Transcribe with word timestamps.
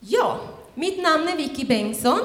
Ja, 0.00 0.40
mitt 0.74 1.02
namn 1.02 1.28
är 1.28 1.36
Vicky 1.36 1.64
Bengtsson 1.64 2.20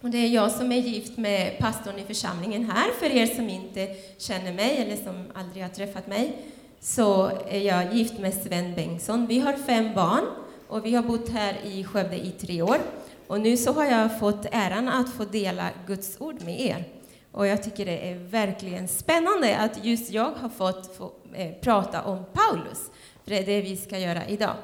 och 0.00 0.10
det 0.10 0.18
är 0.18 0.28
jag 0.28 0.50
som 0.50 0.72
är 0.72 0.76
gift 0.76 1.18
med 1.18 1.58
pastorn 1.58 1.98
i 1.98 2.04
församlingen 2.04 2.70
här. 2.70 2.90
För 2.90 3.06
er 3.06 3.26
som 3.26 3.48
inte 3.48 3.88
känner 4.18 4.52
mig 4.52 4.76
eller 4.76 4.96
som 4.96 5.26
aldrig 5.34 5.62
har 5.62 5.70
träffat 5.70 6.06
mig 6.06 6.36
så 6.80 7.30
är 7.48 7.60
jag 7.60 7.94
gift 7.94 8.18
med 8.18 8.34
Sven 8.34 8.74
Bengtsson. 8.74 9.26
Vi 9.26 9.38
har 9.38 9.52
fem 9.52 9.94
barn 9.94 10.24
och 10.68 10.86
vi 10.86 10.94
har 10.94 11.02
bott 11.02 11.28
här 11.28 11.56
i 11.64 11.84
Skövde 11.84 12.16
i 12.16 12.30
tre 12.30 12.62
år. 12.62 12.78
Och 13.26 13.40
nu 13.40 13.56
så 13.56 13.72
har 13.72 13.84
jag 13.84 14.18
fått 14.20 14.46
äran 14.52 14.88
att 14.88 15.12
få 15.12 15.24
dela 15.24 15.70
Guds 15.86 16.20
ord 16.20 16.42
med 16.42 16.60
er. 16.60 16.84
Och 17.32 17.46
jag 17.46 17.62
tycker 17.62 17.86
det 17.86 18.10
är 18.10 18.14
verkligen 18.14 18.88
spännande 18.88 19.56
att 19.56 19.84
just 19.84 20.10
jag 20.10 20.32
har 20.40 20.48
fått 20.48 20.96
få, 20.96 21.12
eh, 21.34 21.52
prata 21.60 22.02
om 22.02 22.24
Paulus. 22.32 22.90
För 23.24 23.30
det 23.30 23.38
är 23.38 23.46
det 23.46 23.60
vi 23.60 23.76
ska 23.76 23.98
göra 23.98 24.26
idag. 24.26 24.54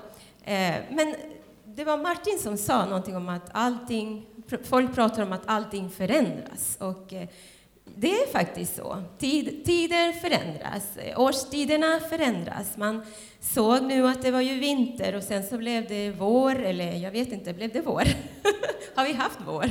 Eh, 0.44 0.74
men 0.90 1.14
det 1.80 1.84
var 1.84 1.96
Martin 1.96 2.38
som 2.38 2.56
sa 2.56 2.84
någonting 2.84 3.16
om 3.16 3.28
att 3.28 3.50
allting, 3.52 4.26
folk 4.64 4.94
pratar 4.94 5.22
om 5.22 5.32
att 5.32 5.42
allting 5.46 5.90
förändras. 5.90 6.76
Och 6.80 7.12
eh, 7.12 7.28
det 7.96 8.10
är 8.10 8.32
faktiskt 8.32 8.76
så. 8.76 9.02
Tid, 9.18 9.64
tider 9.64 10.12
förändras, 10.12 10.96
eh, 10.96 11.20
årstiderna 11.20 12.00
förändras. 12.00 12.76
Man 12.76 13.02
såg 13.40 13.82
nu 13.82 14.08
att 14.08 14.22
det 14.22 14.30
var 14.30 14.40
ju 14.40 14.58
vinter 14.58 15.14
och 15.14 15.22
sen 15.22 15.42
så 15.42 15.58
blev 15.58 15.88
det 15.88 16.10
vår, 16.10 16.62
eller 16.62 16.92
jag 16.92 17.10
vet 17.10 17.32
inte, 17.32 17.52
blev 17.52 17.72
det 17.72 17.80
vår? 17.80 18.04
Har 18.94 19.04
vi 19.04 19.12
haft 19.12 19.38
vår? 19.46 19.70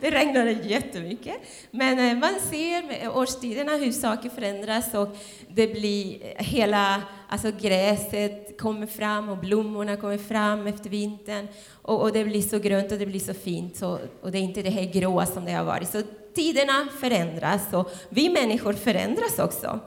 Det 0.00 0.10
regnade 0.10 0.52
jättemycket. 0.52 1.36
Men 1.70 1.98
eh, 1.98 2.18
man 2.18 2.40
ser 2.50 2.82
med 2.82 3.08
årstiderna 3.08 3.72
hur 3.72 3.92
saker 3.92 4.30
förändras 4.30 4.94
och 4.94 5.16
det 5.48 5.66
blir 5.66 6.18
hela, 6.36 7.02
alltså 7.28 7.52
gräset 7.60 8.60
kommer 8.60 8.86
fram 8.86 9.28
och 9.28 9.38
blommorna 9.38 9.96
kommer 9.96 10.18
fram 10.18 10.66
efter 10.66 10.90
vintern 10.90 11.48
och, 11.82 12.02
och 12.02 12.12
det 12.12 12.24
blir 12.24 12.42
så 12.42 12.58
grönt 12.58 12.92
och 12.92 12.98
det 12.98 13.06
blir 13.06 13.20
så 13.20 13.34
fint 13.34 13.76
så, 13.76 13.98
och 14.20 14.32
det 14.32 14.38
är 14.38 14.42
inte 14.42 14.62
det 14.62 14.70
här 14.70 14.92
gråa 14.92 15.26
som 15.26 15.44
det 15.44 15.52
har 15.52 15.64
varit. 15.64 15.88
Så 15.88 16.02
tiderna 16.34 16.88
förändras 17.00 17.72
och 17.72 17.90
vi 18.08 18.28
människor 18.28 18.72
förändras 18.72 19.38
också. 19.38 19.80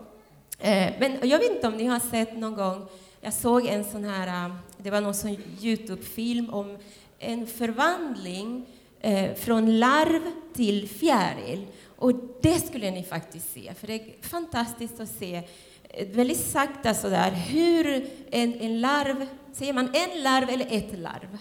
Eh, 0.60 0.94
men 1.00 1.30
jag 1.30 1.40
vet 1.40 1.52
inte 1.52 1.68
om 1.68 1.78
ni 1.78 1.86
har 1.86 2.00
sett 2.00 2.38
någon 2.38 2.56
gång, 2.56 2.88
jag 3.22 3.34
såg 3.34 3.66
en 3.66 3.84
sån 3.84 4.04
här, 4.04 4.46
eh, 4.46 4.56
det 4.78 4.92
var 4.92 5.02
någon 5.02 5.14
sån 5.14 5.38
Youtube-film 5.62 6.50
om 6.50 6.78
en 7.20 7.48
förvandling 7.48 8.66
eh, 9.02 9.34
från 9.36 9.80
larv 9.80 10.22
till 10.54 10.90
fjäril. 10.90 11.68
Och 11.96 12.14
det 12.42 12.60
skulle 12.68 12.92
ni 12.92 13.04
faktiskt 13.04 13.54
se, 13.54 13.74
för 13.74 13.88
det 13.88 13.94
är 13.94 14.28
fantastiskt 14.28 15.00
att 15.00 15.10
se 15.10 15.44
Eh, 15.90 16.08
väldigt 16.08 16.46
sakta 16.46 16.94
sådär 16.94 17.32
hur 17.32 18.10
en, 18.32 18.54
en 18.60 18.82
larv, 18.82 19.26
säger 19.54 19.74
man 19.74 19.90
en 19.94 20.24
larv 20.24 20.50
eller 20.50 20.68
ett 20.70 21.00
larv? 21.00 21.38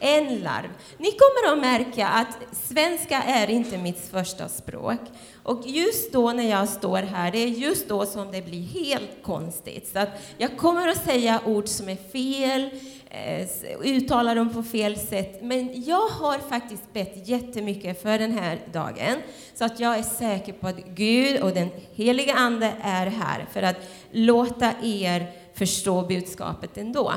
En 0.00 0.38
larv. 0.38 0.68
Ni 0.98 1.10
kommer 1.12 1.52
att 1.52 1.58
märka 1.58 2.08
att 2.08 2.38
svenska 2.52 3.22
är 3.22 3.50
inte 3.50 3.78
mitt 3.78 4.08
första 4.10 4.48
språk. 4.48 5.00
Och 5.42 5.66
just 5.66 6.12
då 6.12 6.32
när 6.32 6.50
jag 6.50 6.68
står 6.68 6.98
här, 6.98 7.32
det 7.32 7.38
är 7.38 7.48
just 7.48 7.88
då 7.88 8.06
som 8.06 8.32
det 8.32 8.42
blir 8.42 8.62
helt 8.62 9.22
konstigt. 9.22 9.88
Så 9.92 9.98
att 9.98 10.08
jag 10.38 10.56
kommer 10.56 10.88
att 10.88 11.04
säga 11.04 11.40
ord 11.46 11.68
som 11.68 11.88
är 11.88 11.96
fel, 12.12 12.70
eh, 13.10 13.48
uttala 13.82 14.34
dem 14.34 14.52
på 14.52 14.62
fel 14.62 14.98
sätt. 14.98 15.42
Men 15.42 15.84
jag 15.84 16.08
har 16.08 16.38
faktiskt 16.38 16.92
bett 16.92 17.28
jättemycket 17.28 18.02
för 18.02 18.18
den 18.18 18.38
här 18.38 18.58
dagen, 18.72 19.16
så 19.54 19.64
att 19.64 19.80
jag 19.80 19.98
är 19.98 20.02
säker 20.02 20.52
på 20.52 20.66
att 20.66 20.86
Gud 20.86 21.40
och 21.40 21.50
den 21.50 21.68
heliga 21.94 22.34
Ande 22.34 22.72
är 22.82 23.06
här 23.06 23.46
för 23.52 23.62
att 23.62 23.76
låta 24.10 24.72
er 24.82 25.32
förstå 25.54 26.02
budskapet 26.02 26.78
ändå. 26.78 27.12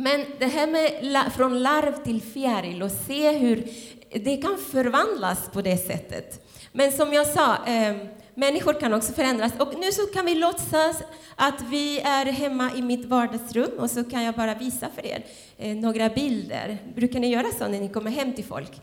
Men 0.00 0.24
det 0.38 0.46
här 0.46 0.66
med 0.66 1.32
från 1.32 1.62
larv 1.62 2.04
till 2.04 2.22
fjäril 2.22 2.82
och 2.82 2.90
se 2.90 3.32
hur 3.32 3.68
det 4.10 4.36
kan 4.36 4.58
förvandlas 4.58 5.50
på 5.52 5.62
det 5.62 5.76
sättet. 5.76 6.46
Men 6.72 6.92
som 6.92 7.12
jag 7.12 7.26
sa, 7.26 7.66
eh, 7.66 7.96
människor 8.34 8.80
kan 8.80 8.92
också 8.92 9.12
förändras. 9.12 9.52
Och 9.58 9.74
nu 9.78 9.92
så 9.92 10.06
kan 10.06 10.26
vi 10.26 10.34
låtsas 10.34 11.02
att 11.36 11.62
vi 11.62 12.00
är 12.00 12.26
hemma 12.26 12.70
i 12.76 12.82
mitt 12.82 13.04
vardagsrum 13.04 13.70
och 13.78 13.90
så 13.90 14.04
kan 14.04 14.22
jag 14.22 14.34
bara 14.34 14.54
visa 14.54 14.88
för 14.94 15.06
er 15.06 15.24
eh, 15.58 15.76
några 15.76 16.08
bilder. 16.08 16.78
Brukar 16.94 17.20
ni 17.20 17.28
göra 17.28 17.46
så 17.58 17.68
när 17.68 17.80
ni 17.80 17.88
kommer 17.88 18.10
hem 18.10 18.32
till 18.32 18.44
folk? 18.44 18.80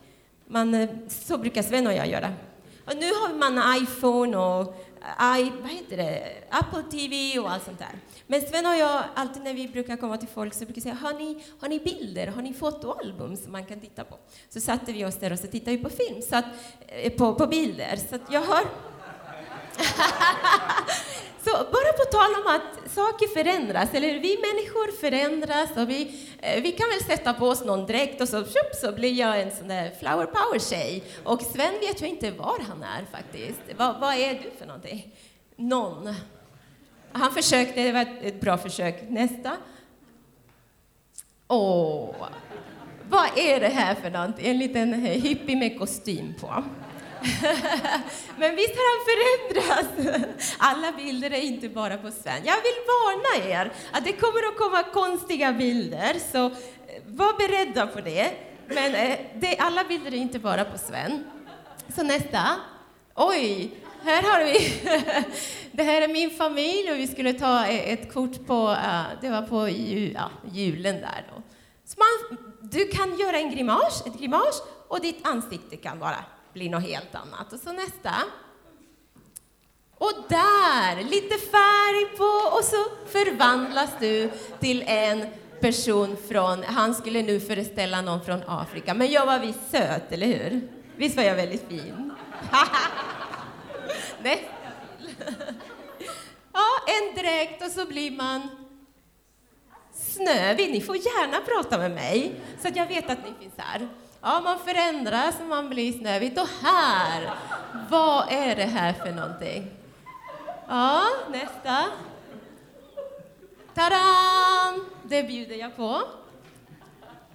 Man, 0.48 0.74
eh, 0.74 0.90
så 1.10 1.38
brukar 1.38 1.64
Sven 1.64 1.88
och 1.88 1.94
jag 1.94 2.08
göra. 2.08 2.34
Och 2.86 2.96
nu 2.96 3.06
har 3.06 3.34
man 3.34 3.82
iPhone 3.84 4.38
och 4.38 4.76
I, 5.40 5.52
vad 5.62 5.72
heter 5.72 5.98
det? 5.98 6.28
Apple 6.50 6.84
TV 6.92 7.40
och 7.40 7.52
allt 7.52 7.66
sånt 7.66 7.80
där. 7.80 8.00
Men 8.30 8.42
Sven 8.42 8.66
och 8.66 8.76
jag, 8.76 9.04
alltid 9.16 9.44
när 9.44 9.54
vi 9.54 9.68
brukar 9.68 9.98
komma 9.98 10.18
till 10.18 10.28
folk 10.28 10.54
så 10.54 10.60
brukar 10.60 10.76
vi 10.76 10.82
säga, 10.82 10.96
har 10.96 11.14
ni, 11.14 11.44
har 11.60 11.70
ni 11.70 11.80
bilder, 11.80 12.28
har 12.28 12.42
ni 12.42 12.54
fotoalbum 12.54 13.36
som 13.36 13.52
man 13.52 13.66
kan 13.66 13.80
titta 13.80 14.04
på? 14.04 14.18
Så 14.50 14.60
satte 14.60 14.94
vi 14.94 15.06
oss 15.06 15.16
där 15.16 15.32
och 15.32 15.40
så 15.40 15.48
tittade 15.48 15.78
vi 15.78 15.84
på 15.84 15.90
film, 15.90 16.22
så 16.22 16.36
att, 16.36 16.46
eh, 16.88 17.14
på, 17.14 17.36
på 17.36 17.48
bilder. 17.48 18.00
Så 18.10 18.16
att 18.16 18.22
jag 18.32 18.42
har... 18.42 18.62
så 21.44 21.52
bara 21.52 21.94
på 21.98 22.04
tal 22.12 22.36
om 22.42 22.48
att 22.56 22.92
saker 22.92 23.28
förändras, 23.28 23.90
eller 23.94 24.20
vi 24.20 24.38
människor 24.38 25.00
förändras 25.00 25.70
och 25.78 25.90
vi, 25.90 26.30
eh, 26.42 26.64
vi 26.64 26.72
kan 26.72 26.90
väl 26.90 27.18
sätta 27.18 27.34
på 27.34 27.48
oss 27.48 27.66
någon 27.66 27.86
dräkt 27.86 28.22
och 28.22 28.30
så, 28.30 28.44
tjup, 28.44 28.76
så 28.82 28.92
blir 28.92 29.14
jag 29.14 29.42
en 29.42 29.56
sån 29.56 29.68
där 29.68 29.92
flower 30.00 30.26
power-tjej. 30.26 31.04
Och 31.24 31.42
Sven 31.42 31.74
vet 31.80 32.02
ju 32.02 32.08
inte 32.08 32.32
var 32.32 32.60
han 32.68 32.84
är 32.84 33.06
faktiskt. 33.12 33.62
Va, 33.78 33.98
vad 34.02 34.16
är 34.16 34.34
du 34.34 34.52
för 34.60 34.66
någonting? 34.66 35.16
Någon. 35.56 36.16
Han 37.18 37.34
försökte, 37.34 37.84
det 37.84 37.92
var 37.92 38.06
ett 38.22 38.42
bra 38.42 38.58
försök. 38.58 39.10
Nästa. 39.10 39.58
Åh, 41.48 42.16
vad 43.10 43.38
är 43.38 43.60
det 43.60 43.68
här 43.68 43.96
för 43.96 44.10
något? 44.10 44.40
En 44.40 44.58
liten 44.58 44.94
eh, 44.94 45.00
hippie 45.00 45.56
med 45.56 45.80
kostym 45.80 46.34
på. 46.40 46.48
Men 48.38 48.56
visst 48.56 48.76
har 48.76 48.88
han 48.94 49.06
förändrats? 49.10 50.28
Alla 50.58 50.92
bilder 50.92 51.32
är 51.32 51.42
inte 51.42 51.70
bara 51.70 51.98
på 51.98 52.12
Sven. 52.12 52.42
Jag 52.46 52.56
vill 52.56 52.80
varna 52.88 53.50
er 53.50 53.72
att 53.92 54.06
det 54.06 54.12
kommer 54.12 54.48
att 54.48 54.58
komma 54.58 54.84
konstiga 54.84 55.54
bilder, 55.54 56.16
så 56.32 56.46
eh, 56.46 56.52
var 57.06 57.38
beredda 57.38 57.88
på 57.88 58.02
det. 58.02 58.32
Men 58.68 58.96
eh, 58.96 59.18
det, 59.36 59.58
alla 59.58 59.84
bilder 59.84 60.14
är 60.14 60.18
inte 60.18 60.40
bara 60.40 60.66
på 60.66 60.78
Sven. 60.78 61.24
Så 61.96 62.04
nästa. 62.04 62.40
Oj, 63.16 63.72
här 64.04 64.24
har 64.24 64.44
vi... 64.44 64.82
Det 65.72 65.84
här 65.84 66.02
är 66.02 66.08
min 66.08 66.30
familj 66.30 66.92
och 66.92 66.98
vi 66.98 67.08
skulle 67.08 67.34
ta 67.34 67.66
e- 67.68 67.94
ett 67.94 68.14
kort 68.14 68.48
på, 68.48 68.78
det 69.22 69.30
var 69.30 69.42
på 69.42 69.70
julen 70.52 70.96
där 70.96 71.26
då. 71.36 71.42
Så 71.86 71.96
man, 72.00 72.38
du 72.62 72.88
kan 72.88 73.18
göra 73.18 73.38
en 73.38 73.52
grimas, 73.52 74.04
ett 74.06 74.20
grimas 74.20 74.64
och 74.88 75.02
ditt 75.02 75.28
ansikte 75.28 75.78
kan 75.78 76.00
bara 76.00 76.18
bli 76.54 76.70
något 76.70 76.84
helt 76.84 77.16
annat. 77.16 77.54
Och 77.54 77.60
så 77.60 77.72
nästa. 77.72 78.14
Och 79.98 80.14
där, 80.30 81.04
lite 81.04 81.38
färg 81.38 82.18
på 82.18 82.58
och 82.58 82.64
så 82.64 82.86
förvandlas 83.12 83.90
du 84.00 84.32
till 84.60 84.84
en 84.88 85.26
person 85.62 86.18
från, 86.30 86.64
han 86.64 86.96
skulle 86.96 87.22
nu 87.22 87.40
föreställa 87.40 88.02
någon 88.02 88.26
från 88.26 88.42
Afrika, 88.48 88.94
men 88.94 89.12
jag 89.12 89.26
var 89.26 89.40
visst 89.40 89.72
söt, 89.72 90.12
eller 90.12 90.28
hur? 90.28 90.68
Visst 90.96 91.18
var 91.18 91.24
jag 91.24 91.36
väldigt 91.36 91.68
fin? 91.68 92.12
det. 94.28 94.40
Ja, 96.54 96.68
en 96.88 97.16
dräkt 97.16 97.66
och 97.66 97.72
så 97.72 97.86
blir 97.86 98.12
man 98.12 98.50
snövit. 99.94 100.72
Ni 100.72 100.82
får 100.82 100.96
gärna 100.96 101.38
prata 101.42 101.78
med 101.78 101.92
mig 101.92 102.42
så 102.62 102.68
att 102.68 102.76
jag 102.76 102.88
vet 102.88 103.10
att 103.10 103.18
ni 103.26 103.34
finns 103.40 103.54
här. 103.58 103.88
Ja, 104.22 104.42
man 104.44 104.60
förändras 104.60 105.36
och 105.40 105.46
man 105.46 105.70
blir 105.70 105.94
snövit. 106.00 106.40
Och 106.40 106.48
här, 106.64 107.34
vad 107.90 108.32
är 108.32 108.56
det 108.56 108.64
här 108.64 108.94
för 108.94 109.12
någonting? 109.12 109.68
Ja, 110.68 111.04
nästa. 111.32 111.86
Taran! 113.74 114.86
Det 115.04 115.24
bjuder 115.24 115.56
jag 115.56 115.76
på. 115.76 116.02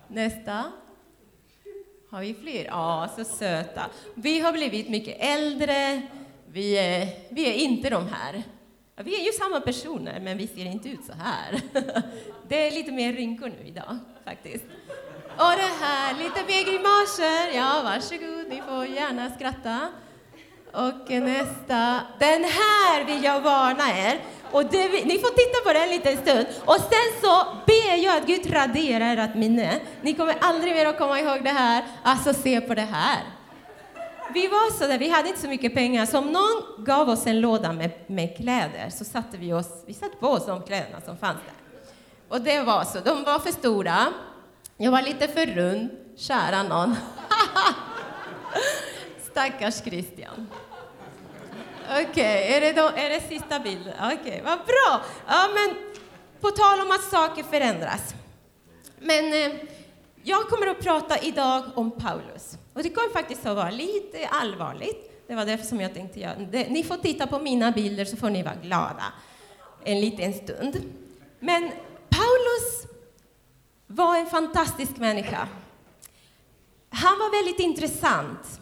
Nästa. 0.08 0.64
Har 2.10 2.20
vi 2.20 2.34
fler? 2.34 2.64
Ja, 2.64 3.08
så 3.16 3.24
söta. 3.24 3.86
Vi 4.14 4.40
har 4.40 4.52
blivit 4.52 4.88
mycket 4.88 5.16
äldre. 5.20 6.02
Vi 6.54 6.78
är, 6.78 7.08
vi 7.28 7.48
är 7.48 7.54
inte 7.54 7.90
de 7.90 8.08
här. 8.08 8.42
Vi 8.96 9.20
är 9.20 9.24
ju 9.24 9.32
samma 9.32 9.60
personer, 9.60 10.20
men 10.20 10.38
vi 10.38 10.46
ser 10.46 10.64
inte 10.64 10.88
ut 10.88 11.04
så 11.04 11.12
här. 11.12 11.60
Det 12.48 12.66
är 12.66 12.70
lite 12.70 12.92
mer 12.92 13.12
rynkor 13.12 13.48
nu 13.48 13.68
idag, 13.68 13.98
faktiskt. 14.24 14.64
Och 15.36 15.52
det 15.56 15.84
här, 15.84 16.14
lite 16.14 16.40
mer 16.46 16.64
grimaser. 16.64 17.56
Ja, 17.56 17.80
varsågod, 17.84 18.48
ni 18.48 18.62
får 18.68 18.86
gärna 18.86 19.30
skratta. 19.30 19.88
Och 20.72 21.10
nästa. 21.10 22.00
Den 22.18 22.44
här 22.44 23.04
vill 23.04 23.24
jag 23.24 23.40
varna 23.40 23.98
er. 23.98 24.20
Och 24.50 24.64
det, 24.64 25.04
ni 25.04 25.18
får 25.18 25.28
titta 25.28 25.64
på 25.64 25.72
den 25.72 25.82
en 25.82 25.88
liten 25.88 26.16
stund. 26.16 26.46
Och 26.64 26.80
sen 26.80 27.20
så 27.22 27.46
ber 27.66 28.04
jag 28.04 28.16
att 28.16 28.26
Gud 28.26 28.54
raderar 28.54 29.16
ert 29.16 29.34
minne. 29.34 29.80
Ni 30.02 30.14
kommer 30.14 30.34
aldrig 30.40 30.72
mer 30.72 30.86
att 30.86 30.98
komma 30.98 31.20
ihåg 31.20 31.44
det 31.44 31.50
här. 31.50 31.84
Alltså, 32.02 32.34
se 32.34 32.60
på 32.60 32.74
det 32.74 32.88
här 32.92 33.22
vi 34.34 34.48
var 34.48 34.70
så 34.70 34.86
där, 34.86 34.98
vi 34.98 35.08
hade 35.08 35.28
inte 35.28 35.40
så 35.40 35.48
mycket 35.48 35.74
pengar, 35.74 36.06
så 36.06 36.18
om 36.18 36.32
någon 36.32 36.84
gav 36.84 37.08
oss 37.08 37.26
en 37.26 37.40
låda 37.40 37.72
med, 37.72 37.90
med 38.06 38.36
kläder 38.36 38.90
så 38.90 39.04
satte 39.04 39.36
vi 39.36 39.52
oss, 39.52 39.84
vi 39.86 39.94
satte 39.94 40.16
på 40.16 40.28
oss 40.28 40.46
de 40.46 40.62
kläderna 40.62 41.00
som 41.00 41.16
fanns 41.16 41.38
där. 41.46 41.54
Och 42.28 42.40
det 42.40 42.60
var 42.60 42.84
så, 42.84 43.00
de 43.00 43.24
var 43.24 43.38
för 43.38 43.52
stora. 43.52 44.06
Jag 44.76 44.90
var 44.90 45.02
lite 45.02 45.28
för 45.28 45.46
rund, 45.46 45.90
kära 46.16 46.62
någon. 46.62 46.96
Stackars 49.30 49.82
Christian. 49.82 50.46
Okej, 51.90 52.06
okay, 52.10 52.24
är, 52.24 52.60
det 52.60 52.80
är 52.80 53.10
det 53.10 53.20
sista 53.28 53.60
bilden? 53.60 53.94
Okej, 54.02 54.18
okay, 54.20 54.42
vad 54.42 54.58
bra! 54.58 55.00
Ja, 55.26 55.48
men 55.54 55.76
på 56.40 56.50
tal 56.50 56.80
om 56.80 56.90
att 56.90 57.10
saker 57.10 57.42
förändras. 57.42 58.14
Men 58.98 59.32
eh, 59.32 59.52
jag 60.22 60.48
kommer 60.48 60.66
att 60.66 60.80
prata 60.80 61.18
idag 61.18 61.64
om 61.74 61.90
Paulus. 61.90 62.58
Och 62.72 62.82
det 62.82 62.90
kommer 62.90 63.08
faktiskt 63.08 63.46
att 63.46 63.56
vara 63.56 63.70
lite 63.70 64.28
allvarligt. 64.30 65.24
Det 65.26 65.34
var 65.34 65.46
därför 65.46 65.66
som 65.66 65.80
jag 65.80 65.94
tänkte 65.94 66.20
göra 66.20 66.34
det. 66.50 66.68
Ni 66.68 66.84
får 66.84 66.96
titta 66.96 67.26
på 67.26 67.38
mina 67.38 67.72
bilder 67.72 68.04
så 68.04 68.16
får 68.16 68.30
ni 68.30 68.42
vara 68.42 68.54
glada 68.62 69.04
en 69.84 70.00
liten 70.00 70.34
stund. 70.34 70.82
Men 71.40 71.62
Paulus 72.08 72.86
var 73.86 74.16
en 74.16 74.26
fantastisk 74.26 74.96
människa. 74.96 75.48
Han 76.90 77.18
var 77.18 77.42
väldigt 77.42 77.60
intressant. 77.60 78.60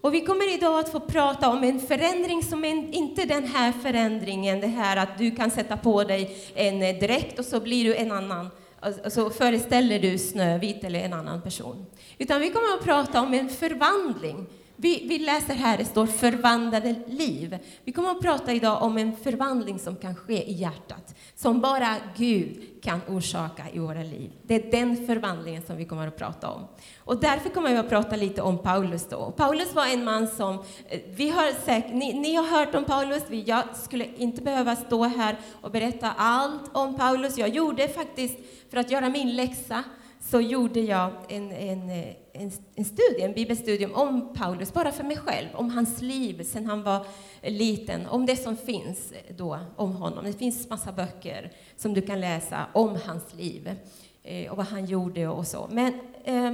Och 0.00 0.14
vi 0.14 0.20
kommer 0.20 0.54
idag 0.54 0.78
att 0.78 0.92
få 0.92 1.00
prata 1.00 1.50
om 1.50 1.64
en 1.64 1.80
förändring 1.80 2.42
som 2.42 2.64
är 2.64 2.94
inte 2.94 3.24
den 3.24 3.44
här 3.44 3.72
förändringen, 3.72 4.60
det 4.60 4.66
här 4.66 4.96
att 4.96 5.18
du 5.18 5.30
kan 5.30 5.50
sätta 5.50 5.76
på 5.76 6.04
dig 6.04 6.36
en 6.54 6.80
dräkt 6.80 7.38
och 7.38 7.44
så 7.44 7.60
blir 7.60 7.84
du 7.84 7.94
en 7.94 8.12
annan, 8.12 8.50
Alltså 8.84 9.10
så 9.10 9.30
föreställer 9.30 9.98
du 9.98 10.18
Snövit 10.18 10.84
eller 10.84 11.00
en 11.00 11.12
annan 11.12 11.42
person. 11.42 11.86
Utan 12.18 12.40
vi 12.40 12.50
kommer 12.50 12.74
att 12.78 12.84
prata 12.84 13.20
om 13.20 13.34
en 13.34 13.48
förvandling 13.48 14.46
vi, 14.76 15.06
vi, 15.08 15.18
läser 15.18 15.54
här, 15.54 15.78
det 15.78 15.84
står 15.84 16.06
förvandlade 16.06 16.94
liv. 17.06 17.58
Vi 17.84 17.92
kommer 17.92 18.10
att 18.10 18.20
prata 18.20 18.52
idag 18.52 18.82
om 18.82 18.98
en 18.98 19.16
förvandling 19.16 19.78
som 19.78 19.96
kan 19.96 20.14
ske 20.14 20.50
i 20.50 20.52
hjärtat, 20.52 21.14
som 21.34 21.60
bara 21.60 21.96
Gud 22.16 22.82
kan 22.82 23.00
orsaka 23.08 23.64
i 23.72 23.78
våra 23.78 24.02
liv. 24.02 24.30
Det 24.42 24.54
är 24.54 24.70
den 24.70 25.06
förvandlingen 25.06 25.62
som 25.62 25.76
vi 25.76 25.84
kommer 25.84 26.08
att 26.08 26.16
prata 26.16 26.50
om. 26.50 26.66
Och 26.98 27.20
därför 27.20 27.48
kommer 27.48 27.70
vi 27.70 27.76
att 27.76 27.88
prata 27.88 28.16
lite 28.16 28.42
om 28.42 28.58
Paulus 28.58 29.06
då. 29.08 29.30
Paulus 29.30 29.74
var 29.74 29.86
en 29.86 30.04
man 30.04 30.28
som, 30.28 30.54
eh, 30.88 31.00
vi 31.16 31.30
har 31.30 31.64
säkert, 31.64 31.94
ni, 31.94 32.12
ni 32.12 32.34
har 32.34 32.44
hört 32.44 32.74
om 32.74 32.84
Paulus, 32.84 33.22
jag 33.30 33.62
skulle 33.76 34.06
inte 34.16 34.42
behöva 34.42 34.76
stå 34.76 35.04
här 35.04 35.36
och 35.60 35.70
berätta 35.70 36.12
allt 36.16 36.70
om 36.72 36.96
Paulus. 36.96 37.38
Jag 37.38 37.48
gjorde 37.48 37.88
faktiskt, 37.88 38.38
för 38.70 38.76
att 38.76 38.90
göra 38.90 39.08
min 39.08 39.36
läxa, 39.36 39.84
så 40.30 40.40
gjorde 40.40 40.80
jag 40.80 41.10
en, 41.28 41.52
en, 41.52 41.90
eh, 41.90 42.14
en, 42.32 42.50
en 42.74 42.84
studie, 42.84 43.22
en 43.22 43.32
bibelstudium 43.32 43.94
om 43.94 44.34
Paulus, 44.34 44.72
bara 44.72 44.92
för 44.92 45.04
mig 45.04 45.16
själv, 45.16 45.48
om 45.54 45.70
hans 45.70 46.02
liv 46.02 46.42
sedan 46.42 46.66
han 46.66 46.82
var 46.82 47.06
liten, 47.42 48.06
om 48.06 48.26
det 48.26 48.36
som 48.36 48.56
finns 48.56 49.12
då 49.36 49.58
om 49.76 49.92
honom. 49.92 50.24
Det 50.24 50.32
finns 50.32 50.68
massa 50.68 50.92
böcker 50.92 51.52
som 51.76 51.94
du 51.94 52.02
kan 52.02 52.20
läsa 52.20 52.66
om 52.72 52.98
hans 53.06 53.34
liv 53.34 53.74
eh, 54.22 54.50
och 54.50 54.56
vad 54.56 54.66
han 54.66 54.86
gjorde 54.86 55.28
och 55.28 55.46
så. 55.46 55.68
Men 55.70 55.92
eh, 56.24 56.52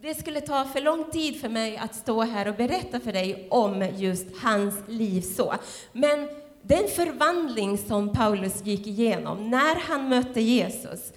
det 0.00 0.14
skulle 0.14 0.40
ta 0.40 0.64
för 0.64 0.80
lång 0.80 1.10
tid 1.10 1.40
för 1.40 1.48
mig 1.48 1.76
att 1.76 1.94
stå 1.94 2.22
här 2.22 2.48
och 2.48 2.56
berätta 2.56 3.00
för 3.00 3.12
dig 3.12 3.48
om 3.50 3.88
just 3.96 4.26
hans 4.42 4.74
liv 4.88 5.20
så. 5.20 5.54
Men 5.92 6.28
den 6.62 6.88
förvandling 6.88 7.78
som 7.78 8.12
Paulus 8.12 8.64
gick 8.64 8.86
igenom 8.86 9.50
när 9.50 9.74
han 9.74 10.08
mötte 10.08 10.40
Jesus, 10.40 11.12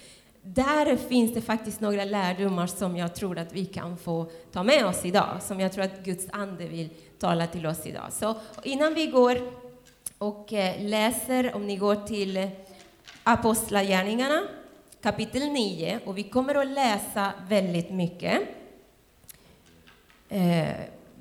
där 0.54 0.96
finns 0.96 1.34
det 1.34 1.42
faktiskt 1.42 1.82
några 1.82 2.06
lärdomar 2.06 2.68
som 2.68 2.98
jag 2.98 3.16
tror 3.16 3.38
att 3.38 3.54
vi 3.54 3.66
kan 3.66 3.98
få 3.98 4.32
ta 4.52 4.64
med 4.64 4.86
oss 4.86 5.06
idag, 5.06 5.38
som 5.42 5.60
jag 5.60 5.72
tror 5.74 5.84
att 5.84 6.04
Guds 6.04 6.26
ande 6.32 6.68
vill 6.68 6.90
tala 7.20 7.48
till 7.48 7.66
oss 7.66 7.86
idag. 7.86 8.14
Så 8.14 8.36
innan 8.64 8.94
vi 8.94 9.06
går 9.06 9.38
och 10.18 10.54
eh, 10.54 10.82
läser, 10.82 11.56
om 11.56 11.68
ni 11.68 11.78
går 11.78 11.96
till 11.96 12.50
Apostlagärningarna 13.24 14.42
kapitel 15.02 15.50
9, 15.50 16.00
och 16.06 16.18
vi 16.18 16.24
kommer 16.24 16.56
att 16.56 16.68
läsa 16.68 17.34
väldigt 17.48 17.92
mycket. 17.92 18.42
Eh, 20.30 20.76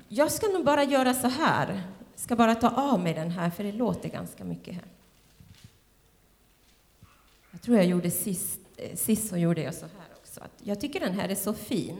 jag 0.07 0.31
ska 0.31 0.47
nog 0.47 0.65
bara 0.65 0.83
göra 0.83 1.13
så 1.13 1.27
här, 1.27 1.67
jag 2.13 2.19
ska 2.19 2.35
bara 2.35 2.55
ta 2.55 2.69
av 2.69 2.99
mig 2.99 3.13
den 3.13 3.31
här, 3.31 3.49
för 3.49 3.63
det 3.63 3.71
låter 3.71 4.09
ganska 4.09 4.43
mycket 4.43 4.73
här. 4.73 4.83
Jag 7.51 7.61
tror 7.61 7.77
jag 7.77 7.85
gjorde 7.85 8.11
sist 8.11 8.59
Eh, 8.79 8.95
sist 8.95 9.29
så 9.29 9.37
gjorde 9.37 9.61
jag 9.61 9.73
så 9.73 9.85
här 9.85 10.07
också. 10.15 10.41
Att 10.41 10.51
jag 10.63 10.81
tycker 10.81 10.99
den 10.99 11.13
här 11.13 11.29
är 11.29 11.35
så 11.35 11.53
fin. 11.53 11.97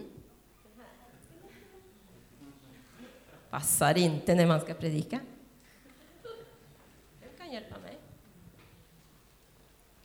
Passar 3.49 3.97
inte 3.97 4.35
när 4.35 4.47
man 4.47 4.61
ska 4.61 4.73
predika. 4.73 5.19
Vem 7.21 7.29
kan 7.37 7.51
hjälpa 7.51 7.79
mig? 7.79 7.97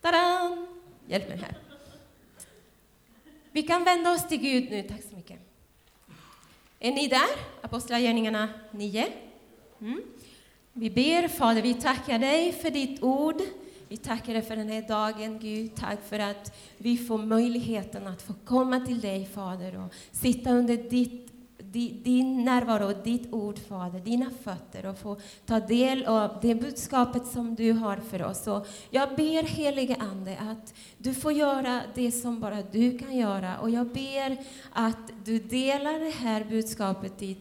Tadam! 0.00 0.66
Hjälp 1.06 1.28
mig 1.28 1.38
här. 1.38 1.58
Vi 3.50 3.62
kan 3.62 3.84
vända 3.84 4.12
oss 4.12 4.28
till 4.28 4.40
Gud 4.40 4.70
nu. 4.70 4.82
Tack 4.82 5.02
så 5.10 5.16
mycket. 5.16 5.38
Är 6.78 6.92
ni 6.92 7.08
där? 7.08 7.36
Apostlagärningarna 7.62 8.48
9. 8.70 9.12
Mm. 9.80 10.02
Vi 10.72 10.90
ber, 10.90 11.28
Fader, 11.28 11.62
vi 11.62 11.74
tackar 11.74 12.18
dig 12.18 12.52
för 12.52 12.70
ditt 12.70 13.02
ord. 13.02 13.42
Vi 13.94 13.98
tackar 13.98 14.32
dig 14.32 14.42
för 14.42 14.56
den 14.56 14.68
här 14.68 14.82
dagen, 14.88 15.38
Gud. 15.38 15.74
Tack 15.74 15.98
för 16.08 16.18
att 16.18 16.56
vi 16.78 16.96
får 16.96 17.18
möjligheten 17.18 18.06
att 18.06 18.22
få 18.22 18.34
komma 18.44 18.80
till 18.80 19.00
dig, 19.00 19.26
Fader, 19.26 19.84
och 19.84 19.94
sitta 20.12 20.50
under 20.50 20.76
ditt, 20.76 21.32
din 22.04 22.44
närvaro 22.44 22.86
och 22.86 23.04
ditt 23.04 23.32
ord, 23.32 23.58
Fader, 23.58 24.00
dina 24.00 24.30
fötter 24.42 24.86
och 24.86 24.98
få 24.98 25.16
ta 25.46 25.60
del 25.60 26.04
av 26.04 26.38
det 26.42 26.54
budskapet 26.54 27.26
som 27.26 27.54
du 27.54 27.72
har 27.72 27.96
för 27.96 28.22
oss. 28.22 28.46
Och 28.46 28.66
jag 28.90 29.08
ber, 29.16 29.42
helige 29.42 29.96
Ande, 30.00 30.38
att 30.38 30.74
du 30.98 31.14
får 31.14 31.32
göra 31.32 31.80
det 31.94 32.12
som 32.12 32.40
bara 32.40 32.62
du 32.62 32.98
kan 32.98 33.16
göra. 33.16 33.58
Och 33.58 33.70
jag 33.70 33.86
ber 33.86 34.36
att 34.72 35.10
du 35.24 35.38
delar 35.38 36.00
det 36.00 36.14
här 36.14 36.44
budskapet 36.44 37.22
i 37.22 37.36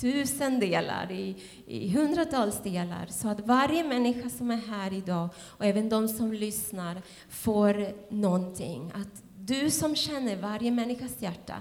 tusen 0.00 0.60
delar, 0.60 1.12
i, 1.12 1.36
i 1.66 1.90
hundratals 1.90 2.62
delar, 2.62 3.06
så 3.06 3.28
att 3.28 3.40
varje 3.40 3.84
människa 3.84 4.30
som 4.30 4.50
är 4.50 4.56
här 4.56 4.92
idag 4.92 5.28
och 5.36 5.64
även 5.64 5.88
de 5.88 6.08
som 6.08 6.32
lyssnar 6.32 7.02
får 7.28 7.92
någonting. 8.14 8.92
Att 8.94 9.22
du 9.36 9.70
som 9.70 9.96
känner 9.96 10.36
varje 10.36 10.70
människas 10.70 11.22
hjärta, 11.22 11.54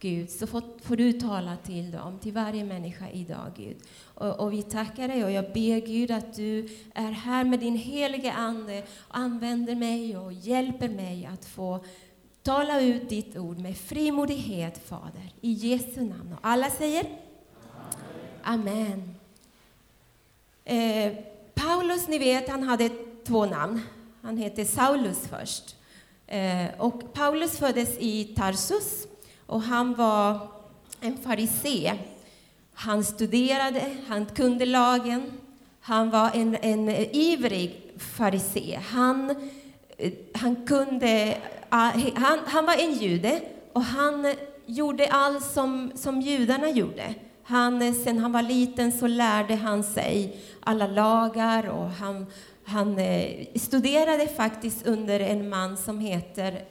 Gud, 0.00 0.30
så 0.30 0.46
får, 0.46 0.62
får, 0.82 0.96
du 0.96 1.12
tala 1.12 1.56
till 1.56 1.90
dem, 1.90 2.18
till 2.18 2.32
varje 2.32 2.64
människa 2.64 3.10
idag, 3.10 3.52
Gud. 3.56 3.76
Och, 4.14 4.40
och, 4.40 4.52
vi 4.52 4.62
tackar 4.62 5.08
dig 5.08 5.24
och 5.24 5.30
jag 5.30 5.44
ber 5.44 5.86
Gud 5.86 6.10
att 6.10 6.34
du 6.34 6.68
är 6.94 7.10
här 7.10 7.44
med 7.44 7.60
din 7.60 7.76
helige 7.76 8.32
Ande 8.32 8.82
och 9.08 9.16
använder 9.16 9.74
mig 9.74 10.16
och 10.16 10.32
hjälper 10.32 10.88
mig 10.88 11.28
att 11.32 11.44
få 11.44 11.84
tala 12.42 12.80
ut 12.80 13.08
ditt 13.08 13.36
ord 13.36 13.58
med 13.58 13.76
frimodighet, 13.76 14.88
Fader, 14.88 15.32
i 15.40 15.52
Jesu 15.52 16.00
namn. 16.00 16.32
Och 16.32 16.38
alla 16.42 16.70
säger 16.70 17.06
Amen. 18.46 19.14
Eh, 20.64 21.12
Paulus, 21.54 22.08
ni 22.08 22.18
vet, 22.18 22.48
han 22.48 22.62
hade 22.62 22.90
två 23.26 23.46
namn. 23.46 23.80
Han 24.22 24.36
hette 24.36 24.64
Saulus 24.64 25.18
först. 25.30 25.76
Eh, 26.26 26.66
och 26.78 27.12
Paulus 27.14 27.58
föddes 27.58 27.98
i 27.98 28.24
Tarsus 28.24 29.06
och 29.46 29.62
han 29.62 29.94
var 29.94 30.48
en 31.00 31.18
farisé. 31.18 31.92
Han 32.74 33.04
studerade, 33.04 33.96
han 34.08 34.26
kunde 34.26 34.66
lagen. 34.66 35.32
Han 35.80 36.10
var 36.10 36.30
en, 36.34 36.56
en 36.60 36.88
ivrig 37.12 37.92
farisé. 37.98 38.80
Han, 38.88 39.30
eh, 39.96 40.12
han, 40.34 40.66
kunde, 40.66 41.38
ah, 41.68 41.92
han, 42.16 42.38
han 42.46 42.66
var 42.66 42.74
en 42.74 42.92
jude 42.92 43.40
och 43.72 43.84
han 43.84 44.34
gjorde 44.66 45.08
allt 45.08 45.44
som, 45.44 45.92
som 45.94 46.20
judarna 46.20 46.70
gjorde. 46.70 47.14
Han, 47.44 47.82
eh, 47.82 47.94
sen 47.94 48.18
han 48.18 48.32
var 48.32 48.42
liten 48.42 48.92
så 48.92 49.06
lärde 49.06 49.54
han 49.54 49.84
sig 49.84 50.36
alla 50.60 50.86
lagar 50.86 51.68
och 51.68 51.90
han, 51.90 52.26
han 52.64 52.98
eh, 52.98 53.46
studerade 53.54 54.28
faktiskt 54.28 54.86
under 54.86 55.20
en 55.20 55.48
man 55.48 55.76
som 55.76 56.00
heter 56.00 56.64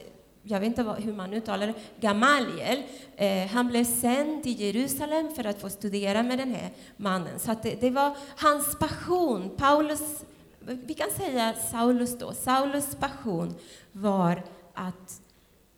jag 0.45 0.59
vet 0.59 0.67
inte 0.67 0.95
hur 0.97 1.13
man 1.13 1.33
uttalar 1.33 1.67
det, 1.67 1.73
Gamaliel. 1.99 2.83
Eh, 3.15 3.47
han 3.47 3.67
blev 3.67 3.83
sänd 3.83 4.43
till 4.43 4.61
Jerusalem 4.61 5.35
för 5.35 5.43
att 5.43 5.61
få 5.61 5.69
studera 5.69 6.23
med 6.23 6.37
den 6.37 6.51
här 6.55 6.69
mannen. 6.97 7.39
Så 7.39 7.55
det, 7.63 7.81
det, 7.81 7.89
var 7.89 8.17
hans 8.35 8.79
passion. 8.79 9.51
Paulus, 9.57 10.23
vi 10.59 10.93
kan 10.93 11.09
säga 11.11 11.53
Saulus 11.71 12.17
då, 12.17 12.33
Saulus 12.33 12.95
passion 12.95 13.55
var 13.91 14.43
att 14.73 15.21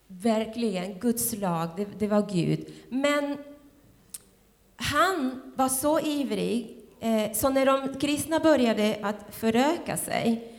verkligen, 0.07 0.99
Guds 0.99 1.33
lag, 1.37 1.69
det, 1.77 1.87
det 1.99 2.07
var 2.07 2.29
Gud. 2.31 2.67
Men 2.89 3.37
han 4.75 5.41
var 5.55 5.69
så 5.69 5.99
ivrig, 5.99 6.77
eh, 6.99 7.33
så 7.33 7.49
när 7.49 7.65
de 7.65 7.99
kristna 7.99 8.39
började 8.39 8.99
att 9.01 9.25
föröka 9.31 9.97
sig 9.97 10.51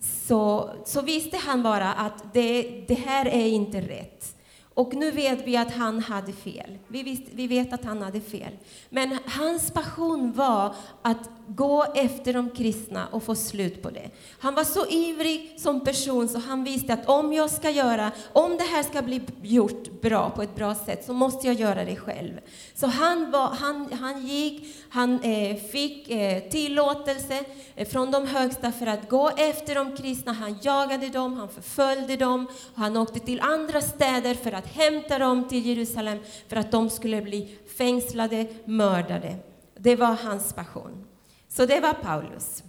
så, 0.00 0.70
så 0.84 1.02
visste 1.02 1.36
han 1.36 1.62
bara 1.62 1.92
att 1.92 2.34
det, 2.34 2.84
det 2.88 2.94
här 2.94 3.26
är 3.26 3.46
inte 3.46 3.80
rätt. 3.80 4.36
Och 4.74 4.94
nu 4.94 5.10
vet 5.10 5.46
vi 5.46 5.56
att 5.56 5.74
han 5.74 6.00
hade 6.00 6.32
fel. 6.32 6.78
Vi, 6.88 7.02
visst, 7.02 7.22
vi 7.32 7.46
vet 7.46 7.72
att 7.72 7.84
han 7.84 8.02
hade 8.02 8.20
fel. 8.20 8.52
Men 8.90 9.18
hans 9.26 9.70
passion 9.70 10.32
var 10.32 10.74
att 11.02 11.30
gå 11.48 11.84
efter 11.94 12.32
de 12.32 12.50
kristna 12.50 13.06
och 13.06 13.22
få 13.22 13.34
slut 13.34 13.82
på 13.82 13.90
det. 13.90 14.10
Han 14.38 14.54
var 14.54 14.64
så 14.64 14.86
ivrig 14.86 15.54
som 15.58 15.80
person 15.80 16.28
så 16.28 16.38
han 16.38 16.64
visste 16.64 16.92
att 16.92 17.08
om 17.08 17.32
jag 17.32 17.50
ska 17.50 17.70
göra, 17.70 18.10
om 18.32 18.56
det 18.56 18.64
här 18.64 18.82
ska 18.82 19.02
bli 19.02 19.20
gjort 19.42 20.00
bra 20.00 20.30
på 20.30 20.42
ett 20.42 20.54
bra 20.54 20.74
sätt 20.74 21.04
så 21.04 21.12
måste 21.12 21.46
jag 21.46 21.56
göra 21.56 21.84
det 21.84 21.96
själv. 21.96 22.40
Så 22.74 22.86
han, 22.86 23.30
var, 23.30 23.46
han, 23.46 23.92
han 23.92 24.26
gick, 24.26 24.76
han 24.88 25.20
eh, 25.20 25.56
fick 25.56 26.10
eh, 26.10 26.42
tillåtelse 26.42 27.44
eh, 27.74 27.88
från 27.88 28.10
de 28.10 28.26
högsta 28.26 28.72
för 28.72 28.86
att 28.86 29.08
gå 29.08 29.30
efter 29.36 29.74
de 29.74 29.96
kristna. 29.96 30.32
Han 30.32 30.58
jagade 30.62 31.08
dem, 31.08 31.36
han 31.36 31.48
förföljde 31.48 32.16
dem, 32.16 32.46
han 32.74 32.96
åkte 32.96 33.20
till 33.20 33.40
andra 33.40 33.80
städer 33.80 34.34
för 34.34 34.52
att 34.52 34.66
hämta 34.66 35.18
dem 35.18 35.48
till 35.48 35.66
Jerusalem 35.66 36.18
för 36.48 36.56
att 36.56 36.70
de 36.70 36.90
skulle 36.90 37.22
bli 37.22 37.58
fängslade, 37.78 38.46
mördade. 38.64 39.36
Det 39.78 39.96
var 39.96 40.16
hans 40.22 40.52
passion. 40.52 41.11
Så 41.56 41.66
det 41.66 41.80
var 41.80 41.92
Paulus. 41.94 42.62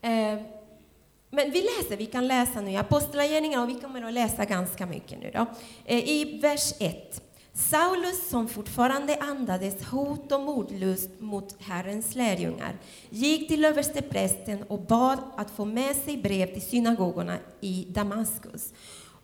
Eh, 0.00 0.40
men 1.30 1.50
vi 1.50 1.62
läser, 1.62 1.96
vi 1.96 2.06
kan 2.06 2.26
läsa 2.28 2.60
nu 2.60 2.70
i 2.70 2.76
Apostlagärningarna 2.76 3.62
och 3.62 3.68
vi 3.68 3.80
kommer 3.80 4.02
att 4.02 4.12
läsa 4.12 4.44
ganska 4.44 4.86
mycket 4.86 5.18
nu 5.18 5.30
då. 5.34 5.46
Eh, 5.84 6.08
I 6.08 6.38
vers 6.42 6.72
1. 6.78 7.22
Saulus, 7.52 8.28
som 8.28 8.48
fortfarande 8.48 9.16
andades 9.16 9.84
hot 9.84 10.32
och 10.32 10.40
mordlust 10.40 11.10
mot 11.20 11.62
Herrens 11.62 12.14
lärjungar, 12.14 12.76
gick 13.10 13.48
till 13.48 13.64
översteprästen 13.64 14.62
och 14.62 14.80
bad 14.80 15.18
att 15.36 15.50
få 15.50 15.64
med 15.64 15.96
sig 15.96 16.16
brev 16.16 16.46
till 16.52 16.62
synagogorna 16.62 17.38
i 17.60 17.86
Damaskus. 17.88 18.72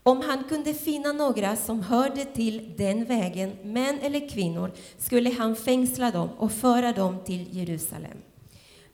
Om 0.03 0.21
han 0.21 0.45
kunde 0.45 0.75
finna 0.75 1.13
några 1.13 1.57
som 1.57 1.83
hörde 1.83 2.25
till 2.25 2.75
den 2.77 3.05
vägen, 3.05 3.53
män 3.63 3.99
eller 4.03 4.29
kvinnor, 4.29 4.73
skulle 4.99 5.31
han 5.31 5.57
fängsla 5.57 6.11
dem 6.11 6.29
och 6.39 6.53
föra 6.53 6.93
dem 6.93 7.19
till 7.25 7.47
Jerusalem. 7.51 8.19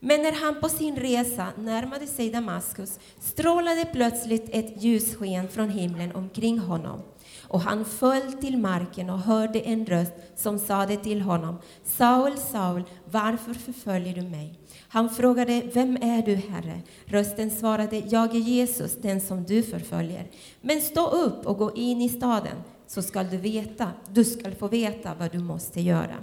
Men 0.00 0.22
när 0.22 0.32
han 0.32 0.60
på 0.60 0.68
sin 0.68 0.96
resa 0.96 1.46
närmade 1.56 2.06
sig 2.06 2.30
Damaskus 2.30 2.98
strålade 3.20 3.84
plötsligt 3.92 4.48
ett 4.52 4.82
ljussken 4.82 5.48
från 5.48 5.70
himlen 5.70 6.14
omkring 6.14 6.58
honom. 6.58 7.02
Och 7.48 7.60
han 7.60 7.84
föll 7.84 8.32
till 8.32 8.58
marken 8.58 9.10
och 9.10 9.18
hörde 9.18 9.60
en 9.60 9.86
röst 9.86 10.12
som 10.36 10.58
sade 10.58 10.96
till 10.96 11.20
honom, 11.20 11.58
Saul, 11.84 12.38
Saul, 12.38 12.82
varför 13.04 13.54
förföljer 13.54 14.14
du 14.14 14.22
mig? 14.22 14.58
Han 14.88 15.10
frågade, 15.10 15.62
vem 15.74 15.96
är 15.96 16.22
du, 16.22 16.34
Herre? 16.34 16.80
Rösten 17.04 17.50
svarade, 17.50 17.98
jag 17.98 18.34
är 18.34 18.38
Jesus, 18.38 18.96
den 18.96 19.20
som 19.20 19.44
du 19.44 19.62
förföljer. 19.62 20.30
Men 20.60 20.80
stå 20.80 21.06
upp 21.06 21.46
och 21.46 21.58
gå 21.58 21.74
in 21.74 22.00
i 22.00 22.08
staden, 22.08 22.56
så 22.86 23.02
skall 23.02 23.28
du 23.30 23.36
veta, 23.36 23.92
du 24.10 24.24
skall 24.24 24.54
få 24.54 24.68
veta 24.68 25.14
vad 25.18 25.32
du 25.32 25.38
måste 25.38 25.80
göra. 25.80 26.16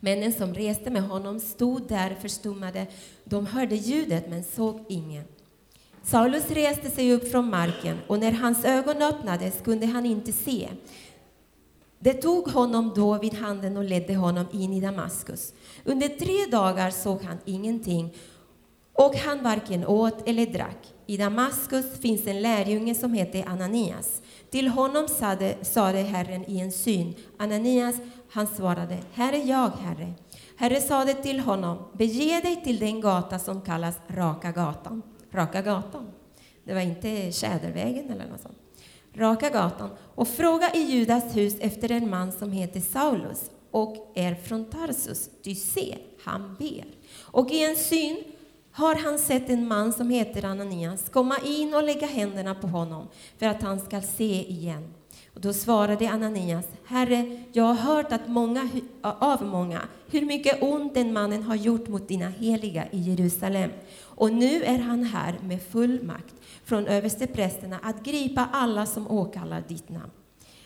Männen 0.00 0.32
som 0.32 0.54
reste 0.54 0.90
med 0.90 1.02
honom 1.02 1.40
stod 1.40 1.88
där 1.88 2.14
förstummade. 2.20 2.86
De 3.24 3.46
hörde 3.46 3.74
ljudet 3.74 4.30
men 4.30 4.44
såg 4.44 4.84
ingen. 4.88 5.24
Saulus 6.10 6.50
reste 6.50 6.90
sig 6.90 7.12
upp 7.12 7.30
från 7.30 7.50
marken 7.50 7.98
och 8.06 8.18
när 8.18 8.32
hans 8.32 8.64
ögon 8.64 9.02
öppnades 9.02 9.60
kunde 9.64 9.86
han 9.86 10.06
inte 10.06 10.32
se. 10.32 10.68
Det 11.98 12.12
tog 12.12 12.48
honom 12.48 12.92
då 12.96 13.18
vid 13.18 13.34
handen 13.34 13.76
och 13.76 13.84
ledde 13.84 14.14
honom 14.14 14.46
in 14.52 14.72
i 14.72 14.80
Damaskus. 14.80 15.54
Under 15.84 16.08
tre 16.08 16.50
dagar 16.50 16.90
såg 16.90 17.22
han 17.22 17.36
ingenting 17.44 18.14
och 18.92 19.16
han 19.16 19.42
varken 19.42 19.86
åt 19.86 20.28
eller 20.28 20.46
drack. 20.46 20.94
I 21.06 21.16
Damaskus 21.16 22.00
finns 22.00 22.26
en 22.26 22.42
lärjunge 22.42 22.94
som 22.94 23.12
heter 23.14 23.48
Ananias. 23.48 24.22
Till 24.50 24.68
honom 24.68 25.08
sade, 25.08 25.56
sade 25.62 25.98
Herren 25.98 26.50
i 26.50 26.60
en 26.60 26.72
syn, 26.72 27.14
Ananias, 27.38 27.94
han 28.30 28.46
svarade, 28.46 28.98
här 29.12 29.32
är 29.32 29.44
jag, 29.44 29.68
Herre. 29.68 30.14
Herre 30.56 30.80
sade 30.80 31.14
till 31.14 31.40
honom, 31.40 31.78
bege 31.92 32.40
dig 32.40 32.62
till 32.64 32.78
den 32.78 33.00
gata 33.00 33.38
som 33.38 33.60
kallas 33.60 33.96
Raka 34.08 34.52
gatan. 34.52 35.02
Raka 35.32 35.62
gatan. 35.62 36.10
Det 36.64 36.74
var 36.74 36.80
inte 36.80 37.32
Tjädervägen 37.32 38.10
eller 38.10 38.26
något 38.28 38.40
sånt. 38.40 38.58
Raka 39.14 39.50
gatan 39.50 39.90
och 40.14 40.28
fråga 40.28 40.72
i 40.74 40.80
Judas 40.80 41.36
hus 41.36 41.54
efter 41.60 41.92
en 41.92 42.10
man 42.10 42.32
som 42.32 42.52
heter 42.52 42.80
Saulus 42.80 43.50
och 43.70 44.12
är 44.14 44.34
från 44.34 44.64
Tarsus. 44.64 45.30
Du 45.42 45.54
ser, 45.54 45.98
han 46.24 46.56
ber. 46.58 46.84
Och 47.18 47.50
i 47.50 47.64
en 47.64 47.76
syn 47.76 48.24
har 48.72 48.94
han 48.94 49.18
sett 49.18 49.50
en 49.50 49.68
man 49.68 49.92
som 49.92 50.10
heter 50.10 50.44
Ananias 50.44 51.08
komma 51.08 51.38
in 51.44 51.74
och 51.74 51.82
lägga 51.82 52.06
händerna 52.06 52.54
på 52.54 52.66
honom 52.66 53.08
för 53.38 53.46
att 53.46 53.62
han 53.62 53.80
ska 53.80 54.00
se 54.00 54.50
igen. 54.50 54.94
Och 55.34 55.40
då 55.40 55.52
svarade 55.52 56.10
Ananias, 56.10 56.66
Herre, 56.84 57.44
jag 57.52 57.64
har 57.64 57.74
hört 57.74 58.12
att 58.12 58.28
många, 58.28 58.68
av 59.02 59.44
många 59.44 59.80
hur 60.10 60.26
mycket 60.26 60.62
ont 60.62 60.94
den 60.94 61.12
mannen 61.12 61.42
har 61.42 61.54
gjort 61.54 61.88
mot 61.88 62.08
dina 62.08 62.28
heliga 62.28 62.84
i 62.90 62.98
Jerusalem. 62.98 63.70
Och 64.18 64.32
nu 64.32 64.64
är 64.64 64.78
han 64.78 65.04
här 65.04 65.38
med 65.42 65.62
full 65.62 66.02
makt 66.02 66.34
från 66.64 66.86
översteprästerna 66.86 67.78
att 67.82 68.04
gripa 68.04 68.48
alla 68.52 68.86
som 68.86 69.10
åkallar 69.10 69.64
ditt 69.68 69.88
namn. 69.88 70.10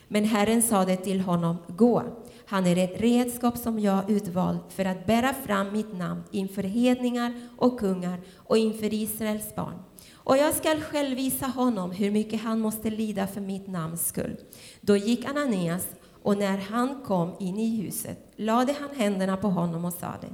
Men 0.07 0.25
Herren 0.25 0.61
sade 0.61 0.95
till 0.95 1.21
honom, 1.21 1.57
gå, 1.67 2.03
han 2.45 2.67
är 2.67 2.77
ett 2.77 3.01
redskap 3.01 3.57
som 3.57 3.79
jag 3.79 4.09
utvalt 4.09 4.73
för 4.73 4.85
att 4.85 5.05
bära 5.05 5.33
fram 5.33 5.71
mitt 5.71 5.97
namn 5.97 6.23
inför 6.31 6.63
hedningar 6.63 7.33
och 7.57 7.79
kungar 7.79 8.21
och 8.37 8.57
inför 8.57 8.93
Israels 8.93 9.55
barn. 9.55 9.83
Och 10.13 10.37
jag 10.37 10.53
skall 10.53 10.81
själv 10.81 11.15
visa 11.15 11.45
honom 11.45 11.91
hur 11.91 12.11
mycket 12.11 12.41
han 12.41 12.59
måste 12.59 12.89
lida 12.89 13.27
för 13.27 13.41
mitt 13.41 13.67
namns 13.67 14.07
skull. 14.07 14.37
Då 14.81 14.97
gick 14.97 15.25
Ananias, 15.25 15.87
och 16.23 16.37
när 16.37 16.57
han 16.57 17.03
kom 17.05 17.31
in 17.39 17.59
i 17.59 17.81
huset 17.81 18.31
lade 18.35 18.75
han 18.79 18.89
händerna 18.95 19.37
på 19.37 19.47
honom 19.47 19.85
och 19.85 19.93
sade, 19.93 20.27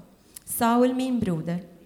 Saul, 0.46 0.94
min 0.94 1.20
broder, 1.20 1.79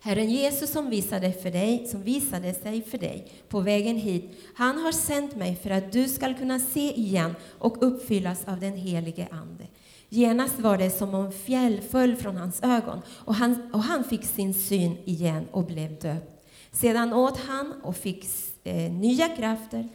Herren 0.00 0.30
Jesus 0.30 0.70
som 0.70 0.90
visade, 0.90 1.32
för 1.32 1.50
dig, 1.50 1.86
som 1.86 2.02
visade 2.02 2.54
sig 2.54 2.82
för 2.82 2.98
dig 2.98 3.32
på 3.48 3.60
vägen 3.60 3.96
hit, 3.96 4.30
han 4.54 4.78
har 4.78 4.92
sänt 4.92 5.36
mig 5.36 5.56
för 5.56 5.70
att 5.70 5.92
du 5.92 6.08
skall 6.08 6.34
kunna 6.34 6.58
se 6.58 6.92
igen 6.92 7.34
och 7.58 7.76
uppfyllas 7.80 8.44
av 8.48 8.60
den 8.60 8.76
helige 8.76 9.28
Ande. 9.30 9.66
Genast 10.08 10.58
var 10.58 10.78
det 10.78 10.90
som 10.90 11.14
om 11.14 11.32
fjäll 11.32 11.80
föll 11.80 12.16
från 12.16 12.36
hans 12.36 12.62
ögon 12.62 13.02
och 13.08 13.34
han, 13.34 13.70
och 13.72 13.82
han 13.82 14.04
fick 14.04 14.24
sin 14.24 14.54
syn 14.54 14.96
igen 15.04 15.46
och 15.50 15.64
blev 15.64 15.98
döpt. 15.98 16.44
Sedan 16.72 17.12
åt 17.12 17.38
han 17.38 17.72
och 17.82 17.96
fick 17.96 18.26
eh, 18.64 18.92
nya 18.92 19.28
krafter. 19.28 19.88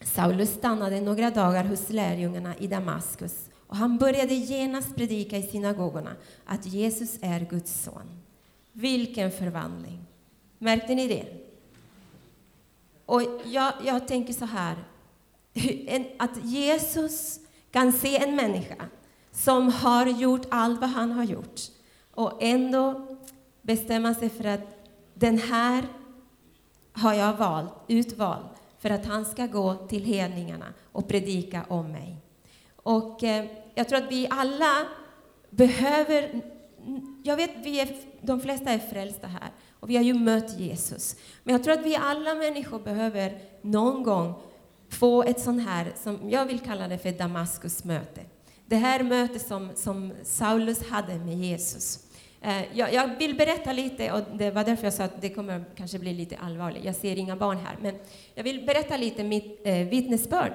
Saulus 0.00 0.50
stannade 0.50 1.00
några 1.00 1.30
dagar 1.30 1.64
hos 1.64 1.90
lärjungarna 1.90 2.54
i 2.58 2.66
Damaskus 2.66 3.48
och 3.66 3.76
han 3.76 3.98
började 3.98 4.34
genast 4.34 4.96
predika 4.96 5.38
i 5.38 5.42
synagogorna 5.42 6.16
att 6.46 6.66
Jesus 6.66 7.18
är 7.22 7.40
Guds 7.50 7.82
son. 7.82 8.21
Vilken 8.72 9.30
förvandling! 9.30 10.06
Märkte 10.58 10.94
ni 10.94 11.08
det? 11.08 11.26
Och 13.06 13.22
jag, 13.44 13.72
jag 13.84 14.08
tänker 14.08 14.32
så 14.32 14.44
här, 14.44 14.76
att 16.18 16.44
Jesus 16.44 17.40
kan 17.70 17.92
se 17.92 18.16
en 18.16 18.36
människa 18.36 18.88
som 19.32 19.68
har 19.68 20.06
gjort 20.06 20.46
allt 20.50 20.80
vad 20.80 20.90
han 20.90 21.12
har 21.12 21.24
gjort 21.24 21.60
och 22.10 22.42
ändå 22.42 23.06
bestämma 23.62 24.14
sig 24.14 24.28
för 24.28 24.44
att 24.44 24.88
den 25.14 25.38
här 25.38 25.84
har 26.92 27.14
jag 27.14 27.36
valt, 27.36 27.74
utvald 27.88 28.46
för 28.78 28.90
att 28.90 29.06
han 29.06 29.24
ska 29.24 29.46
gå 29.46 29.74
till 29.74 30.04
hedningarna 30.04 30.66
och 30.92 31.08
predika 31.08 31.64
om 31.68 31.92
mig. 31.92 32.16
Och 32.76 33.24
eh, 33.24 33.46
jag 33.74 33.88
tror 33.88 33.98
att 33.98 34.12
vi 34.12 34.26
alla 34.30 34.86
behöver 35.50 36.42
jag 37.22 37.36
vet, 37.36 37.50
vi 37.62 37.80
är, 37.80 37.88
de 38.20 38.40
flesta 38.40 38.70
är 38.70 38.78
frälsta 38.78 39.26
här 39.26 39.50
och 39.80 39.90
vi 39.90 39.96
har 39.96 40.02
ju 40.02 40.14
mött 40.14 40.58
Jesus. 40.58 41.16
Men 41.42 41.52
jag 41.52 41.64
tror 41.64 41.74
att 41.74 41.86
vi 41.86 41.96
alla 41.96 42.34
människor 42.34 42.78
behöver 42.78 43.38
någon 43.62 44.02
gång 44.02 44.34
få 44.88 45.22
ett 45.22 45.40
sånt 45.40 45.68
här, 45.68 45.92
som 46.02 46.30
jag 46.30 46.46
vill 46.46 46.60
kalla 46.60 46.88
det 46.88 46.98
för 46.98 47.10
Damaskusmöte. 47.12 48.20
Det 48.66 48.76
här 48.76 49.02
mötet 49.02 49.46
som, 49.46 49.70
som 49.74 50.12
Saulus 50.22 50.88
hade 50.88 51.14
med 51.14 51.38
Jesus. 51.38 51.98
Eh, 52.40 52.62
jag, 52.78 52.92
jag, 52.92 53.18
vill 53.18 53.34
berätta 53.34 53.72
lite, 53.72 54.12
och 54.12 54.20
det 54.34 54.50
var 54.50 54.64
därför 54.64 54.84
jag 54.84 54.94
sa 54.94 55.04
att 55.04 55.20
det 55.20 55.28
kommer 55.28 55.64
kanske 55.76 55.98
bli 55.98 56.14
lite 56.14 56.36
allvarligt. 56.36 56.84
Jag 56.84 56.94
ser 56.94 57.18
inga 57.18 57.36
barn 57.36 57.58
här, 57.58 57.76
men 57.80 57.94
jag 58.34 58.44
vill 58.44 58.66
berätta 58.66 58.96
lite 58.96 59.24
mitt 59.24 59.60
eh, 59.64 59.74
vittnesbörd. 59.74 60.52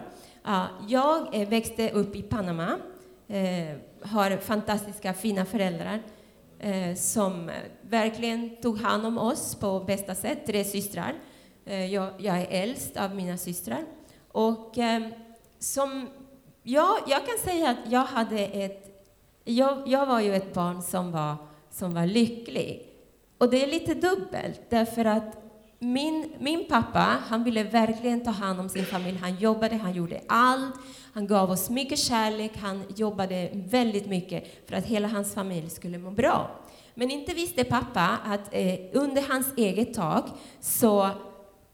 Uh, 0.48 0.66
jag 0.88 1.36
eh, 1.36 1.50
växte 1.50 1.90
upp 1.90 2.16
i 2.16 2.22
Panama, 2.22 2.78
eh, 3.28 3.78
har 4.02 4.38
fantastiska, 4.38 5.14
fina 5.14 5.46
föräldrar 5.46 5.94
eh, 5.96 6.17
Eh, 6.60 6.96
som 6.96 7.52
verkligen 7.82 8.56
tog 8.56 8.78
hand 8.78 9.06
om 9.06 9.18
oss 9.18 9.56
på 9.56 9.80
bästa 9.80 10.16
sätt, 10.16 10.46
tre 10.46 10.64
systrar. 10.64 11.14
Eh, 11.66 11.94
jag, 11.94 12.14
jag, 12.18 12.38
är 12.38 12.48
äldst 12.64 12.98
av 12.98 13.16
mina 13.16 13.38
systrar. 13.38 13.84
Och 14.32 14.78
eh, 14.78 15.08
som, 15.60 16.08
ja, 16.64 16.98
jag 17.08 17.26
kan 17.26 17.38
säga 17.44 17.70
att 17.70 17.92
jag 17.92 18.04
hade 18.04 18.40
ett... 18.40 18.84
Jag, 19.44 19.84
jag 19.88 20.06
var 20.06 20.20
ju 20.20 20.36
ett 20.36 20.54
barn 20.54 20.82
som 20.82 21.12
var, 21.12 21.36
som 21.72 21.94
var 21.94 22.06
lycklig. 22.06 22.88
Och 23.38 23.50
det 23.50 23.64
är 23.64 23.68
lite 23.68 23.94
dubbelt, 23.94 24.62
därför 24.70 25.06
att 25.06 25.38
min, 25.80 26.34
min 26.40 26.68
pappa, 26.68 27.18
han 27.28 27.44
ville 27.44 27.64
verkligen 27.64 28.24
ta 28.24 28.32
hand 28.32 28.60
om 28.60 28.70
sin 28.70 28.86
familj. 28.86 29.18
Han 29.18 29.36
jobbade, 29.36 29.76
han 29.76 29.94
gjorde 29.94 30.22
allt. 30.28 30.76
Han 31.18 31.28
gav 31.28 31.52
oss 31.52 31.70
mycket 31.70 32.00
kärlek, 32.00 32.52
han 32.58 32.84
jobbade 32.96 33.50
väldigt 33.54 34.06
mycket 34.06 34.44
för 34.66 34.76
att 34.76 34.86
hela 34.86 35.08
hans 35.08 35.34
familj 35.34 35.70
skulle 35.70 35.98
må 35.98 36.12
bra. 36.12 36.52
Men 36.94 37.12
inte 37.12 37.34
visste 37.34 37.64
pappa 37.64 38.18
att 38.26 38.40
eh, 38.52 38.76
under 38.94 39.22
hans 39.30 39.54
eget 39.58 39.94
tak 39.94 40.26
så 40.60 41.10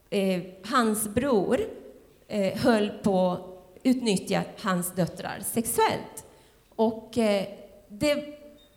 eh, 0.10 0.42
hans 0.66 1.08
bror 1.08 1.60
eh, 2.28 2.58
höll 2.58 2.90
på 2.90 3.32
att 3.32 3.42
utnyttja 3.84 4.42
hans 4.62 4.92
döttrar 4.96 5.40
sexuellt. 5.46 6.26
Och 6.76 7.18
eh, 7.18 7.46
det, 7.88 8.26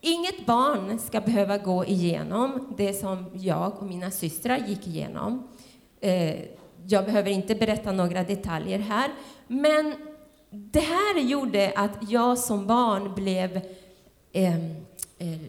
inget 0.01 0.47
barn 0.47 0.99
ska 0.99 1.21
behöva 1.21 1.59
gå 1.59 1.85
igenom 1.85 2.75
det 2.77 2.93
som 2.93 3.25
jag 3.35 3.79
och 3.79 3.87
mina 3.87 4.11
systrar 4.11 4.59
gick 4.59 4.87
igenom. 4.87 5.49
Eh, 6.01 6.35
jag 6.87 7.05
behöver 7.05 7.31
inte 7.31 7.55
berätta 7.55 7.93
några 7.93 8.23
detaljer 8.23 8.79
här, 8.79 9.11
men 9.47 9.95
det 10.57 10.81
här 10.81 11.21
gjorde 11.21 11.73
att 11.77 12.11
jag 12.11 12.39
som 12.39 12.67
barn 12.67 13.15
blev 13.15 13.57
eh, 14.33 14.57
eh, 15.19 15.41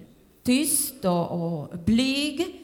tyst 0.43 1.05
och, 1.05 1.31
och 1.31 1.77
blyg. 1.85 2.61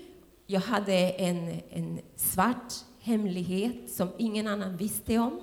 Jag 0.48 0.60
hade 0.60 0.94
en, 1.10 1.62
en 1.70 2.00
svart 2.16 2.74
hemlighet 3.02 3.92
som 3.92 4.10
ingen 4.18 4.48
annan 4.48 4.78
visste 4.78 5.18
om. 5.18 5.40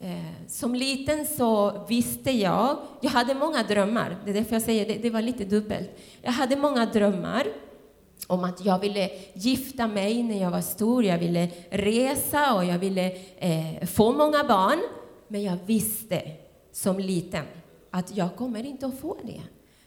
Eh, 0.00 0.46
som 0.48 0.74
liten 0.74 1.26
så 1.26 1.84
visste 1.88 2.30
jag, 2.30 2.78
jag 3.00 3.10
hade 3.10 3.34
många 3.34 3.62
drömmar, 3.62 4.16
det 4.24 4.30
är 4.30 4.34
därför 4.34 4.52
jag 4.52 4.62
säger 4.62 4.86
det, 4.86 4.94
det 4.94 5.10
var 5.10 5.22
lite 5.22 5.44
dubbelt. 5.44 5.90
Jag 6.22 6.32
hade 6.32 6.56
många 6.56 6.86
drömmar 6.86 7.46
om 8.26 8.44
att 8.44 8.64
jag 8.64 8.78
ville 8.78 9.10
gifta 9.34 9.86
mig 9.86 10.22
när 10.22 10.40
jag 10.40 10.50
var 10.50 10.60
stor, 10.60 11.04
jag 11.04 11.18
ville 11.18 11.48
resa 11.70 12.54
och 12.54 12.64
jag 12.64 12.78
ville 12.78 13.16
eh, 13.38 13.86
få 13.86 14.12
många 14.12 14.44
barn. 14.44 14.78
Men 15.34 15.42
jag 15.42 15.58
visste 15.66 16.22
som 16.72 16.98
liten 16.98 17.44
att 17.90 18.16
jag 18.16 18.36
kommer 18.36 18.66
inte 18.66 18.86
att 18.86 18.98
få 18.98 19.16
det. 19.22 19.42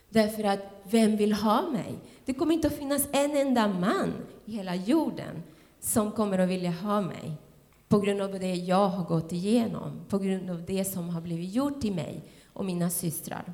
Därför 0.08 0.44
att 0.44 0.60
vem 0.90 1.16
vill 1.16 1.32
ha 1.32 1.70
mig? 1.70 1.94
Det 2.24 2.34
kommer 2.34 2.54
inte 2.54 2.68
att 2.68 2.74
finnas 2.78 3.08
en 3.12 3.36
enda 3.36 3.68
man 3.68 4.12
i 4.44 4.52
hela 4.52 4.74
jorden 4.74 5.42
som 5.80 6.12
kommer 6.12 6.38
att 6.38 6.48
vilja 6.48 6.70
ha 6.70 7.00
mig 7.00 7.32
på 7.88 7.98
grund 7.98 8.20
av 8.20 8.38
det 8.40 8.54
jag 8.54 8.88
har 8.88 9.04
gått 9.04 9.32
igenom, 9.32 10.00
på 10.08 10.18
grund 10.18 10.50
av 10.50 10.64
det 10.64 10.84
som 10.84 11.08
har 11.08 11.20
blivit 11.20 11.54
gjort 11.54 11.80
till 11.80 11.94
mig 11.94 12.22
och 12.52 12.64
mina 12.64 12.90
systrar. 12.90 13.52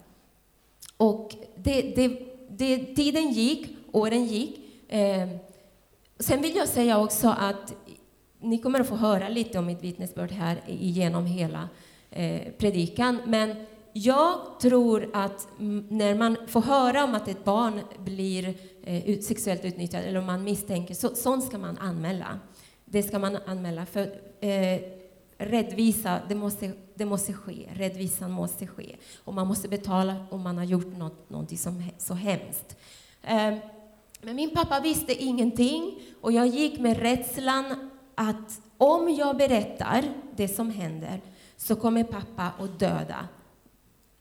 Och 0.97 1.35
det, 1.57 1.83
det, 1.83 2.09
det, 2.51 2.95
tiden 2.95 3.33
gick, 3.33 3.77
åren 3.93 4.25
gick. 4.25 4.61
Eh, 4.89 5.29
sen 6.19 6.43
vill 6.43 6.57
jag 6.57 6.69
säga 6.69 6.99
också 6.99 7.29
att 7.29 7.75
ni 8.45 8.59
kommer 8.59 8.81
att 8.81 8.89
få 8.89 8.97
höra 8.97 9.29
lite 9.29 9.59
om 9.59 9.67
mitt 9.67 9.83
vittnesbörd 9.83 10.31
här 10.31 10.61
igenom 10.67 11.27
hela 11.27 11.69
eh, 12.11 12.41
predikan, 12.59 13.19
men 13.27 13.57
jag 13.93 14.61
tror 14.61 15.11
att 15.13 15.49
när 15.89 16.15
man 16.15 16.37
får 16.47 16.61
höra 16.61 17.05
om 17.05 17.15
att 17.15 17.29
ett 17.29 17.45
barn 17.45 17.81
blir 17.99 18.55
eh, 18.85 19.19
sexuellt 19.21 19.65
utnyttjat 19.65 20.05
eller 20.05 20.19
om 20.19 20.27
man 20.27 20.45
misstänker, 20.45 20.95
så, 20.95 21.15
sånt 21.15 21.45
ska 21.45 21.59
man 21.59 21.79
anmäla. 21.79 22.39
Det 22.85 23.03
ska 23.03 23.19
man 23.19 23.39
anmäla. 23.47 23.87
För 23.87 24.03
eh, 24.41 24.81
rättvisa, 25.39 26.21
det 26.29 26.35
måste, 26.35 26.73
det 26.95 27.05
måste 27.05 27.33
ske. 27.33 27.69
Rättvisan 27.75 28.31
måste 28.31 28.67
ske. 28.67 28.97
Och 29.25 29.35
man 29.35 29.47
måste 29.47 29.69
betala 29.69 30.27
om 30.31 30.41
man 30.41 30.59
har 30.59 30.65
gjort 30.65 30.97
något, 30.97 31.31
något 31.31 31.59
som, 31.59 31.85
så 31.99 32.15
hemskt. 32.15 32.77
Eh, 33.23 33.55
men 34.21 34.37
min 34.37 34.51
pappa 34.51 34.81
visste 34.81 35.23
ingenting 35.25 36.01
och 36.21 36.33
jag 36.33 36.47
gick 36.47 36.81
med 36.81 36.99
rädslan 36.99 37.91
att 38.15 38.61
om 38.79 39.15
jag 39.15 39.37
berättar 39.37 40.05
det 40.37 40.49
som 40.49 40.71
händer 40.71 41.21
så 41.57 41.77
kommer 41.77 42.05
pappa 42.05 42.53
att 42.59 42.79
döda 42.79 43.29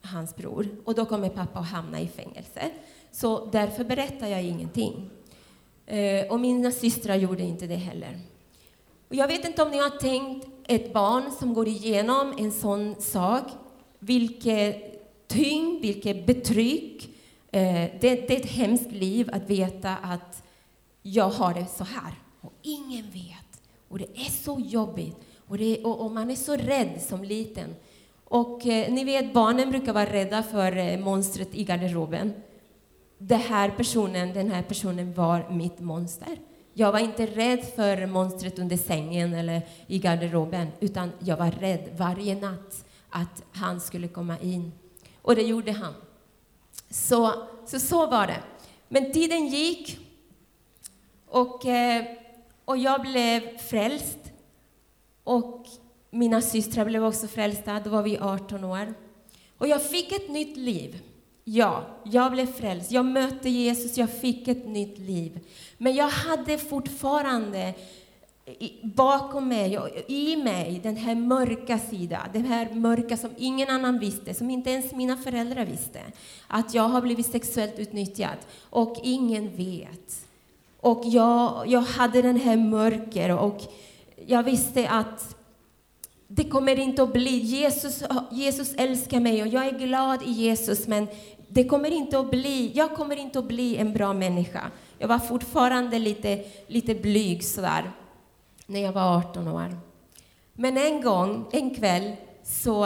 hans 0.01 0.35
bror 0.35 0.67
och 0.85 0.95
då 0.95 1.05
kommer 1.05 1.29
pappa 1.29 1.59
att 1.59 1.69
hamna 1.69 2.01
i 2.01 2.07
fängelse. 2.07 2.71
Så 3.11 3.45
därför 3.45 3.83
berättar 3.83 4.27
jag 4.27 4.43
ingenting. 4.43 5.09
Eh, 5.85 6.31
och 6.31 6.39
mina 6.39 6.71
systrar 6.71 7.15
gjorde 7.15 7.43
inte 7.43 7.67
det 7.67 7.75
heller. 7.75 8.19
Och 9.09 9.15
jag 9.15 9.27
vet 9.27 9.45
inte 9.45 9.63
om 9.63 9.71
ni 9.71 9.77
har 9.77 9.89
tänkt 9.89 10.47
ett 10.67 10.93
barn 10.93 11.31
som 11.39 11.53
går 11.53 11.67
igenom 11.67 12.33
en 12.37 12.51
sån 12.51 12.95
sak, 12.99 13.43
vilket 13.99 14.93
tyngd, 15.27 15.81
vilket 15.81 16.25
betryck. 16.25 17.03
Eh, 17.51 17.89
det, 18.01 18.27
det 18.27 18.35
är 18.35 18.39
ett 18.39 18.51
hemskt 18.51 18.91
liv 18.91 19.29
att 19.33 19.49
veta 19.49 19.95
att 19.95 20.43
jag 21.01 21.29
har 21.29 21.53
det 21.53 21.65
så 21.65 21.83
här 21.83 22.13
och 22.41 22.53
ingen 22.61 23.11
vet. 23.11 23.42
Och 23.93 23.99
det 23.99 24.19
är 24.19 24.31
så 24.43 24.59
jobbigt 24.59 25.15
och, 25.47 25.57
det, 25.57 25.83
och, 25.83 26.01
och 26.01 26.11
man 26.11 26.31
är 26.31 26.35
så 26.35 26.55
rädd 26.55 27.01
som 27.01 27.23
liten. 27.23 27.75
Och 28.25 28.67
eh, 28.67 28.93
ni 28.93 29.03
vet, 29.03 29.33
barnen 29.33 29.69
brukar 29.69 29.93
vara 29.93 30.13
rädda 30.13 30.43
för 30.43 30.77
eh, 30.77 30.99
monstret 30.99 31.55
i 31.55 31.63
garderoben. 31.63 32.33
Den 33.17 33.39
här 33.39 33.69
personen, 33.69 34.33
den 34.33 34.51
här 34.51 34.61
personen 34.63 35.13
var 35.13 35.49
mitt 35.49 35.79
monster. 35.79 36.37
Jag 36.73 36.91
var 36.91 36.99
inte 36.99 37.25
rädd 37.25 37.65
för 37.75 38.05
monstret 38.05 38.59
under 38.59 38.77
sängen 38.77 39.33
eller 39.33 39.61
i 39.87 39.99
garderoben, 39.99 40.67
utan 40.79 41.11
jag 41.19 41.37
var 41.37 41.51
rädd 41.51 41.89
varje 41.97 42.35
natt 42.35 42.85
att 43.09 43.43
han 43.51 43.81
skulle 43.81 44.07
komma 44.07 44.39
in. 44.39 44.71
Och 45.21 45.35
det 45.35 45.43
gjorde 45.43 45.71
han. 45.71 45.93
Så 46.89 47.33
så, 47.65 47.79
så 47.79 48.07
var 48.07 48.27
det. 48.27 48.43
Men 48.87 49.11
tiden 49.11 49.47
gick 49.47 49.99
och, 51.27 51.65
eh, 51.65 52.22
och 52.65 52.77
jag 52.77 53.01
blev 53.01 53.57
frälst. 53.57 54.19
Och 55.23 55.67
mina 56.11 56.41
systrar 56.41 56.85
blev 56.85 57.05
också 57.05 57.27
frälsta. 57.27 57.79
Då 57.79 57.89
var 57.89 58.03
vi 58.03 58.17
18 58.17 58.63
år. 58.63 58.93
Och 59.57 59.67
jag 59.67 59.83
fick 59.83 60.11
ett 60.11 60.29
nytt 60.29 60.57
liv. 60.57 61.01
Ja, 61.43 61.85
jag 62.03 62.31
blev 62.31 62.45
frälst. 62.45 62.91
Jag 62.91 63.05
mötte 63.05 63.49
Jesus, 63.49 63.97
jag 63.97 64.09
fick 64.09 64.47
ett 64.47 64.67
nytt 64.67 64.97
liv. 64.97 65.39
Men 65.77 65.95
jag 65.95 66.09
hade 66.09 66.57
fortfarande 66.57 67.73
bakom 68.83 69.47
mig 69.47 69.79
och 69.79 69.89
i 70.07 70.35
mig 70.35 70.79
den 70.83 70.95
här 70.95 71.15
mörka 71.15 71.79
sidan, 71.79 72.29
den 72.33 72.45
här 72.45 72.73
mörka 72.73 73.17
som 73.17 73.29
ingen 73.37 73.69
annan 73.69 73.99
visste, 73.99 74.33
som 74.33 74.49
inte 74.49 74.69
ens 74.69 74.91
mina 74.91 75.17
föräldrar 75.17 75.65
visste. 75.65 75.99
Att 76.47 76.73
jag 76.73 76.83
har 76.83 77.01
blivit 77.01 77.31
sexuellt 77.31 77.79
utnyttjad 77.79 78.37
och 78.69 78.95
ingen 79.03 79.55
vet. 79.55 80.25
Och 80.83 81.01
jag, 81.05 81.63
jag 81.67 81.81
hade 81.81 82.21
den 82.21 82.39
här 82.39 82.57
mörker 82.57 83.37
och 83.37 83.61
jag 84.25 84.43
visste 84.43 84.89
att 84.89 85.35
det 86.27 86.43
kommer 86.43 86.79
inte 86.79 87.03
att 87.03 87.13
bli, 87.13 87.37
Jesus, 87.37 88.03
Jesus 88.31 88.73
älskar 88.77 89.19
mig 89.19 89.41
och 89.41 89.47
jag 89.47 89.65
är 89.65 89.79
glad 89.79 90.23
i 90.23 90.31
Jesus, 90.31 90.87
men 90.87 91.07
det 91.47 91.63
kommer 91.63 91.91
inte 91.91 92.19
att 92.19 92.31
bli, 92.31 92.71
jag 92.75 92.95
kommer 92.95 93.15
inte 93.15 93.39
att 93.39 93.47
bli 93.47 93.77
en 93.77 93.93
bra 93.93 94.13
människa. 94.13 94.71
Jag 94.97 95.07
var 95.07 95.19
fortfarande 95.19 95.99
lite, 95.99 96.43
lite 96.67 96.95
blyg 96.95 97.43
sådär, 97.43 97.91
när 98.65 98.79
jag 98.79 98.91
var 98.91 99.17
18 99.17 99.47
år. 99.47 99.77
Men 100.53 100.77
en 100.77 101.01
gång, 101.01 101.45
en 101.51 101.75
kväll, 101.75 102.15
så 102.43 102.83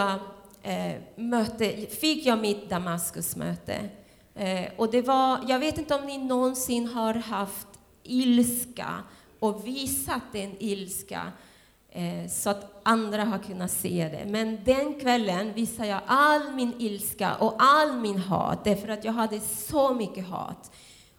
eh, 0.64 0.94
möte, 1.16 1.70
fick 1.90 2.26
jag 2.26 2.40
mitt 2.40 2.70
Damaskusmöte. 2.70 3.90
Eh, 4.36 4.66
och 4.78 4.92
det 4.92 5.02
var, 5.02 5.40
jag 5.48 5.60
vet 5.60 5.78
inte 5.78 5.96
om 5.96 6.06
ni 6.06 6.18
någonsin 6.18 6.88
har 6.88 7.14
haft 7.14 7.67
ilska 8.08 9.04
och 9.40 9.68
visat 9.68 10.22
den 10.32 10.56
ilska 10.60 11.32
Eh, 11.98 12.28
så 12.30 12.50
att 12.50 12.80
andra 12.84 13.24
har 13.24 13.38
kunnat 13.38 13.72
se 13.72 14.10
det. 14.12 14.32
Men 14.32 14.60
den 14.66 15.00
kvällen 15.00 15.54
visade 15.54 15.88
jag 15.90 16.00
all 16.06 16.54
min 16.54 16.74
ilska 16.80 17.36
och 17.36 17.56
all 17.58 17.98
min 17.98 18.18
hat, 18.18 18.64
därför 18.64 18.88
att 18.88 19.04
jag 19.04 19.14
hade 19.14 19.40
så 19.40 19.94
mycket 19.94 20.28
hat. 20.28 20.72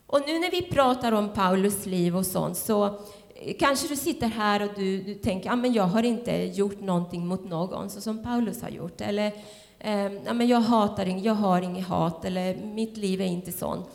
Och 0.06 0.20
nu 0.26 0.38
när 0.38 0.50
vi 0.50 0.62
pratar 0.62 1.12
om 1.12 1.28
Paulus 1.28 1.86
liv 1.86 2.16
och 2.16 2.26
sånt, 2.26 2.56
så 2.56 2.84
eh, 2.84 3.56
kanske 3.58 3.88
du 3.88 3.96
sitter 3.96 4.26
här 4.26 4.62
och 4.62 4.70
du, 4.76 5.02
du 5.02 5.14
tänker, 5.14 5.50
att 5.50 5.64
ah, 5.64 5.66
jag 5.66 5.84
har 5.84 6.02
inte 6.02 6.32
gjort 6.32 6.80
någonting 6.80 7.26
mot 7.26 7.48
någon, 7.48 7.90
så 7.90 8.00
som 8.00 8.22
Paulus 8.22 8.62
har 8.62 8.70
gjort. 8.70 9.00
Eller, 9.00 9.32
eh, 9.78 10.12
ah, 10.28 10.32
men 10.32 10.48
jag 10.48 10.60
hatar 10.60 11.06
inget, 11.06 11.24
jag 11.24 11.34
har 11.34 11.62
inget 11.62 11.86
hat, 11.88 12.24
eller 12.24 12.56
mitt 12.56 12.96
liv 12.96 13.20
är 13.20 13.26
inte 13.26 13.52
sånt. 13.52 13.86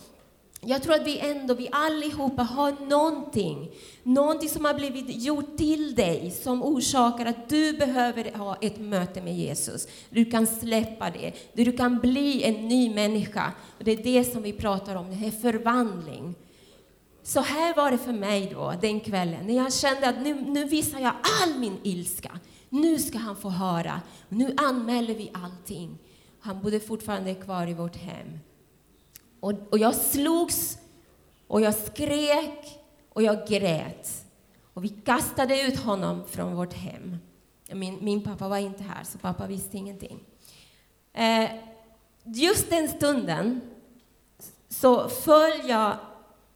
Jag 0.65 0.83
tror 0.83 0.95
att 0.95 1.07
vi 1.07 1.19
ändå, 1.19 1.53
vi 1.53 1.69
allihopa 1.71 2.43
har 2.43 2.75
någonting, 2.89 3.71
någonting 4.03 4.49
som 4.49 4.65
har 4.65 4.73
blivit 4.73 5.23
gjort 5.23 5.57
till 5.57 5.95
dig 5.95 6.31
som 6.31 6.63
orsakar 6.63 7.25
att 7.25 7.49
du 7.49 7.73
behöver 7.73 8.31
ha 8.37 8.55
ett 8.61 8.79
möte 8.79 9.21
med 9.21 9.37
Jesus. 9.37 9.87
Du 10.09 10.25
kan 10.25 10.47
släppa 10.47 11.09
det, 11.09 11.33
du 11.53 11.71
kan 11.71 11.99
bli 11.99 12.43
en 12.43 12.67
ny 12.67 12.93
människa. 12.93 13.51
Och 13.77 13.83
det 13.83 13.91
är 13.91 14.03
det 14.03 14.23
som 14.23 14.41
vi 14.41 14.53
pratar 14.53 14.95
om, 14.95 15.09
det 15.09 15.15
här 15.15 15.31
förvandling. 15.31 16.35
Så 17.23 17.39
här 17.39 17.75
var 17.75 17.91
det 17.91 17.97
för 17.97 18.13
mig 18.13 18.49
då, 18.53 18.73
den 18.81 18.99
kvällen, 18.99 19.47
när 19.47 19.55
jag 19.55 19.73
kände 19.73 20.09
att 20.09 20.21
nu, 20.21 20.33
nu 20.33 20.65
visar 20.65 20.99
jag 20.99 21.13
all 21.41 21.59
min 21.59 21.77
ilska. 21.83 22.39
Nu 22.69 22.99
ska 22.99 23.17
han 23.17 23.35
få 23.35 23.49
höra. 23.49 24.01
Nu 24.29 24.53
anmäler 24.57 25.15
vi 25.15 25.31
allting. 25.33 25.97
Han 26.39 26.61
bodde 26.61 26.79
fortfarande 26.79 27.35
kvar 27.35 27.67
i 27.67 27.73
vårt 27.73 27.95
hem. 27.95 28.39
Och, 29.43 29.53
och 29.69 29.77
jag 29.77 29.95
slogs 29.95 30.77
och 31.47 31.61
jag 31.61 31.75
skrek 31.75 32.79
och 33.09 33.23
jag 33.23 33.47
grät. 33.47 34.25
Och 34.73 34.83
vi 34.83 34.89
kastade 34.89 35.61
ut 35.61 35.79
honom 35.79 36.23
från 36.27 36.55
vårt 36.55 36.73
hem. 36.73 37.17
Min, 37.71 37.97
min 38.01 38.23
pappa 38.23 38.47
var 38.47 38.57
inte 38.57 38.83
här, 38.83 39.03
så 39.03 39.17
pappa 39.17 39.47
visste 39.47 39.77
ingenting. 39.77 40.19
Eh, 41.13 41.49
just 42.23 42.69
den 42.69 42.87
stunden 42.87 43.61
så 44.69 45.09
föll 45.09 45.69
jag 45.69 45.97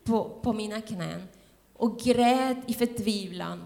på, 0.04 0.40
på 0.44 0.54
mina 0.54 0.82
knän 0.82 1.28
och 1.74 2.00
grät 2.00 2.58
i 2.68 2.74
förtvivlan, 2.74 3.66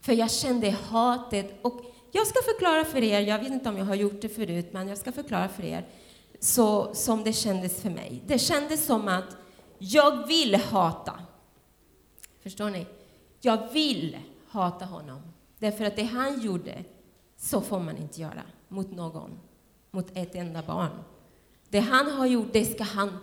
för 0.00 0.12
jag 0.12 0.30
kände 0.30 0.70
hatet. 0.70 1.58
Och 1.62 1.80
jag 2.12 2.26
ska 2.26 2.38
förklara 2.42 2.84
för 2.84 3.02
er, 3.02 3.20
jag 3.20 3.38
vet 3.38 3.52
inte 3.52 3.68
om 3.68 3.78
jag 3.78 3.84
har 3.84 3.94
gjort 3.94 4.20
det 4.20 4.28
förut, 4.28 4.72
men 4.72 4.88
jag 4.88 4.98
ska 4.98 5.12
förklara 5.12 5.48
för 5.48 5.64
er 5.64 5.86
så 6.40 6.94
som 6.94 7.24
det 7.24 7.32
kändes 7.32 7.82
för 7.82 7.90
mig. 7.90 8.22
Det 8.26 8.38
kändes 8.38 8.86
som 8.86 9.08
att 9.08 9.36
jag 9.78 10.26
vill 10.26 10.54
hata. 10.54 11.20
Förstår 12.42 12.70
ni? 12.70 12.86
Jag 13.40 13.72
vill 13.72 14.18
hata 14.48 14.84
honom. 14.84 15.22
Därför 15.58 15.84
att 15.84 15.96
det 15.96 16.02
han 16.02 16.40
gjorde, 16.40 16.84
så 17.36 17.60
får 17.60 17.80
man 17.80 17.96
inte 17.96 18.20
göra 18.20 18.42
mot 18.68 18.90
någon, 18.90 19.30
mot 19.90 20.16
ett 20.16 20.34
enda 20.34 20.62
barn. 20.62 20.90
Det 21.68 21.80
han 21.80 22.10
har 22.10 22.26
gjort, 22.26 22.52
det 22.52 22.64
ska 22.64 22.84
han, 22.84 23.18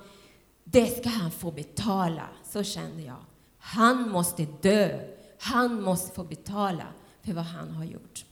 det 0.63 0.85
ska 0.85 1.09
han 1.09 1.31
få 1.31 1.51
betala. 1.51 2.27
Så 2.43 2.63
kände 2.63 3.01
jag. 3.01 3.23
Han 3.57 4.09
måste 4.09 4.47
dö. 4.61 4.99
Han 5.39 5.81
måste 5.81 6.15
få 6.15 6.23
betala 6.23 6.83
för 7.21 7.33
vad 7.33 7.43
han 7.43 7.69
har 7.69 7.85
gjort. 7.85 8.25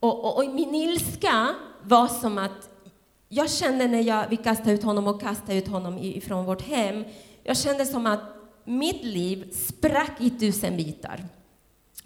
Och, 0.00 0.24
och, 0.24 0.38
och 0.38 0.54
min 0.54 0.74
ilska 0.74 1.54
var 1.82 2.08
som 2.08 2.38
att 2.38 2.68
jag 3.34 3.50
kände 3.50 3.86
när 3.86 4.00
jag, 4.00 4.28
vi 4.28 4.36
kastade 4.36 4.72
ut 4.72 4.82
honom 4.82 5.06
och 5.06 5.20
kastade 5.20 5.58
ut 5.58 5.68
honom 5.68 5.98
ifrån 5.98 6.44
vårt 6.44 6.62
hem, 6.62 7.04
jag 7.42 7.56
kände 7.56 7.86
som 7.86 8.06
att 8.06 8.20
mitt 8.64 9.04
liv 9.04 9.52
sprack 9.52 10.20
i 10.20 10.30
tusen 10.30 10.76
bitar. 10.76 11.24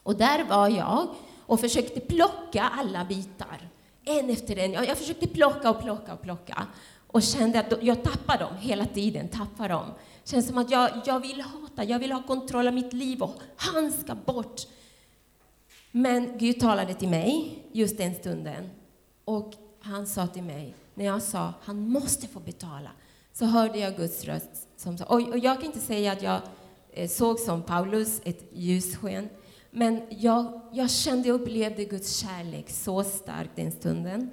Och 0.03 0.17
där 0.17 0.45
var 0.45 0.69
jag 0.69 1.09
och 1.41 1.61
försökte 1.61 2.01
plocka 2.01 2.63
alla 2.63 3.05
bitar, 3.05 3.69
en 4.05 4.31
efter 4.31 4.59
en. 4.59 4.73
Jag, 4.73 4.99
försökte 4.99 5.27
plocka 5.27 5.71
och 5.71 5.83
plocka 5.83 6.13
och 6.13 6.23
plocka 6.23 6.67
och 7.07 7.23
kände 7.23 7.61
att 7.61 7.73
jag 7.83 8.03
tappade 8.03 8.45
dem 8.45 8.57
hela 8.61 8.87
tiden. 8.87 9.29
Tappade 9.29 9.69
dem. 9.69 9.87
Känns 10.25 10.47
som 10.47 10.59
att 10.59 10.71
jag, 10.71 10.91
jag 11.07 11.21
vill 11.21 11.41
hata, 11.41 11.85
jag 11.85 11.99
vill 11.99 12.13
ha 12.13 12.23
kontroll 12.23 12.69
av 12.69 12.75
mitt 12.75 12.93
liv 12.93 13.23
och 13.23 13.35
han 13.57 13.93
ska 13.93 14.15
bort. 14.15 14.61
Men 15.91 16.39
Gud 16.39 16.61
talade 16.61 16.95
till 16.95 17.09
mig 17.09 17.59
just 17.73 17.99
den 17.99 18.15
stunden 18.15 18.71
och 19.25 19.55
han 19.81 20.07
sa 20.07 20.27
till 20.27 20.43
mig, 20.43 20.75
när 20.97 21.05
jag 21.05 21.23
sa 21.23 21.55
han 21.63 21.89
måste 21.89 22.27
få 22.27 22.41
betala, 22.41 22.91
så 23.33 23.45
hörde 23.45 23.79
jag 23.79 23.97
Guds 23.97 24.25
röst 24.25 24.69
som 24.77 24.99
sa, 24.99 25.05
och, 25.05 25.29
och 25.29 25.39
jag 25.39 25.57
kan 25.57 25.67
inte 25.67 25.81
säga 25.81 26.13
att 26.13 26.23
jag 26.23 26.41
eh, 26.93 27.09
såg 27.09 27.39
som 27.39 27.63
Paulus 27.63 28.21
ett 28.25 28.45
ljussken, 28.53 29.29
men 29.71 30.03
jag, 30.11 30.61
jag 30.73 30.91
kände 30.91 31.33
och 31.33 31.41
upplevde 31.41 31.85
Guds 31.85 32.17
kärlek 32.17 32.71
så 32.71 33.05
starkt 33.05 33.57
den 33.57 33.73
stunden. 33.73 34.31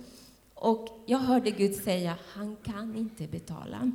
Och 0.54 0.88
jag 1.06 1.18
hörde 1.18 1.52
Gud 1.52 1.76
säga, 1.76 2.18
han 2.34 2.56
kan 2.64 2.96
inte 2.96 3.28
betala. 3.28 3.92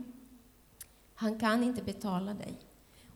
Han 1.15 1.39
kan 1.39 1.63
inte 1.63 1.83
betala 1.83 2.35
dig. 2.35 2.55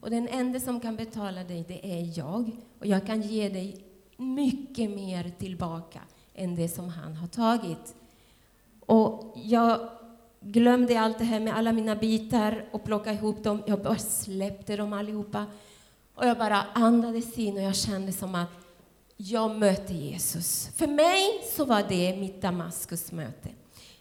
Och 0.01 0.11
den 0.11 0.29
enda 0.29 0.61
som 0.61 0.81
kan 0.81 0.97
betala 0.97 1.45
dig, 1.45 1.65
det 1.69 1.87
är 2.01 2.19
jag. 2.19 2.51
Och 2.79 2.87
jag 2.87 3.07
kan 3.07 3.23
ge 3.23 3.49
dig 3.49 3.85
mycket 4.17 4.91
mer 4.91 5.33
tillbaka 5.39 6.01
än 6.35 6.57
det 6.57 6.69
som 6.69 6.89
han 6.89 7.15
har 7.15 7.29
tagit. 7.29 7.95
Och 8.87 9.35
jag 9.37 9.89
glömde 10.41 11.01
allt 11.01 11.19
det 11.19 11.25
här 11.25 11.41
med 11.41 11.57
alla 11.57 11.73
mina 11.73 11.97
bitar 11.97 12.69
och 12.73 12.85
plockade 12.85 13.17
ihop 13.17 13.45
dem. 13.45 13.63
Jag 13.67 13.83
bara 13.83 13.99
släppte 13.99 14.77
dem 14.77 14.93
allihopa. 14.93 15.47
Och 16.15 16.27
jag 16.27 16.39
bara 16.39 16.63
andades 16.63 17.39
in 17.39 17.57
och 17.57 17.63
jag 17.63 17.77
kände 17.77 18.13
som 18.13 18.35
att 18.35 18.49
jag 19.17 19.59
mötte 19.59 19.95
Jesus. 19.95 20.71
För 20.77 20.87
mig 20.87 21.43
så 21.57 21.65
var 21.65 21.85
det 21.89 22.17
mitt 22.17 22.43
Damaskusmöte. 22.43 23.49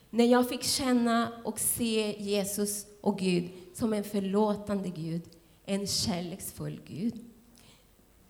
När 0.10 0.26
jag 0.26 0.50
fick 0.50 0.63
känna 0.63 1.32
och 1.44 1.60
se 1.60 2.15
Jesus 2.20 2.86
och 3.02 3.20
Gud 3.20 3.50
som 3.74 3.94
en 3.94 4.04
förlåtande 4.04 4.89
Gud, 4.89 5.22
en 5.65 5.88
kärleksfull 5.88 6.82
Gud. 6.88 7.26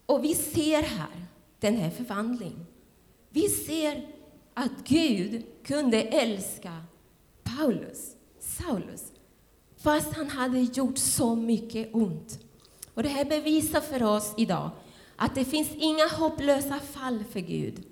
Och 0.05 0.23
vi 0.23 0.35
ser 0.35 0.81
här 0.81 1.25
den 1.59 1.77
här 1.77 1.89
förvandlingen. 1.89 2.65
Vi 3.29 3.49
ser 3.49 4.07
att 4.53 4.71
Gud 4.83 5.43
kunde 5.63 6.01
älska 6.01 6.83
Paulus, 7.43 8.15
Saulus, 8.39 9.11
fast 9.77 10.13
han 10.13 10.29
hade 10.29 10.59
gjort 10.59 10.97
så 10.97 11.35
mycket 11.35 11.89
ont. 11.95 12.39
Och 12.93 13.03
det 13.03 13.09
här 13.09 13.25
bevisar 13.25 13.81
för 13.81 14.03
oss 14.03 14.33
idag 14.37 14.69
att 15.15 15.35
det 15.35 15.45
finns 15.45 15.69
inga 15.75 16.07
hopplösa 16.07 16.79
fall 16.79 17.23
för 17.31 17.39
Gud. 17.39 17.83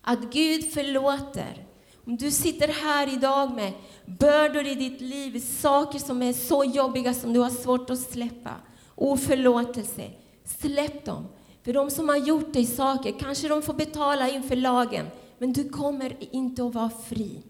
Att 0.00 0.32
Gud 0.32 0.72
förlåter. 0.72 1.66
Om 2.06 2.16
du 2.16 2.30
sitter 2.30 2.68
här 2.68 3.12
idag 3.12 3.54
med 3.54 3.72
bördor 4.06 4.66
i 4.66 4.74
ditt 4.74 5.00
liv, 5.00 5.40
saker 5.40 5.98
som 5.98 6.22
är 6.22 6.32
så 6.32 6.64
jobbiga 6.64 7.14
som 7.14 7.32
du 7.32 7.40
har 7.40 7.50
svårt 7.50 7.90
att 7.90 8.00
släppa, 8.00 8.54
oförlåtelse, 8.94 10.10
släpp 10.44 11.04
dem. 11.04 11.26
För 11.62 11.72
de 11.72 11.90
som 11.90 12.08
har 12.08 12.16
gjort 12.16 12.52
dig 12.52 12.66
saker, 12.66 13.14
kanske 13.18 13.48
de 13.48 13.62
får 13.62 13.74
betala 13.74 14.28
inför 14.28 14.56
lagen, 14.56 15.06
men 15.38 15.52
du 15.52 15.68
kommer 15.68 16.34
inte 16.34 16.64
att 16.64 16.74
vara 16.74 16.90
fri. 16.90 17.42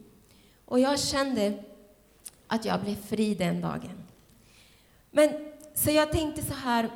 Och 0.64 0.81
jag 0.81 1.01
kände 1.01 1.64
att 2.47 2.64
jag 2.64 2.81
blev 2.81 2.97
fri 2.97 3.35
den 3.35 3.61
dagen. 3.61 4.05
Men 5.11 5.31
så 5.75 5.90
jag 5.90 6.12
tänkte 6.12 6.42
så 6.42 6.55
här, 6.55 6.90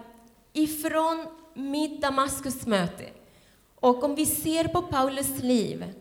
ifrån 0.53 1.27
mitt 1.55 2.03
Damaskusmöte, 2.03 3.05
och 3.75 4.05
om 4.05 4.15
vi 4.15 4.27
ser 4.27 4.65
på 4.65 4.83
Paulus 4.83 5.43
liv, 5.43 5.95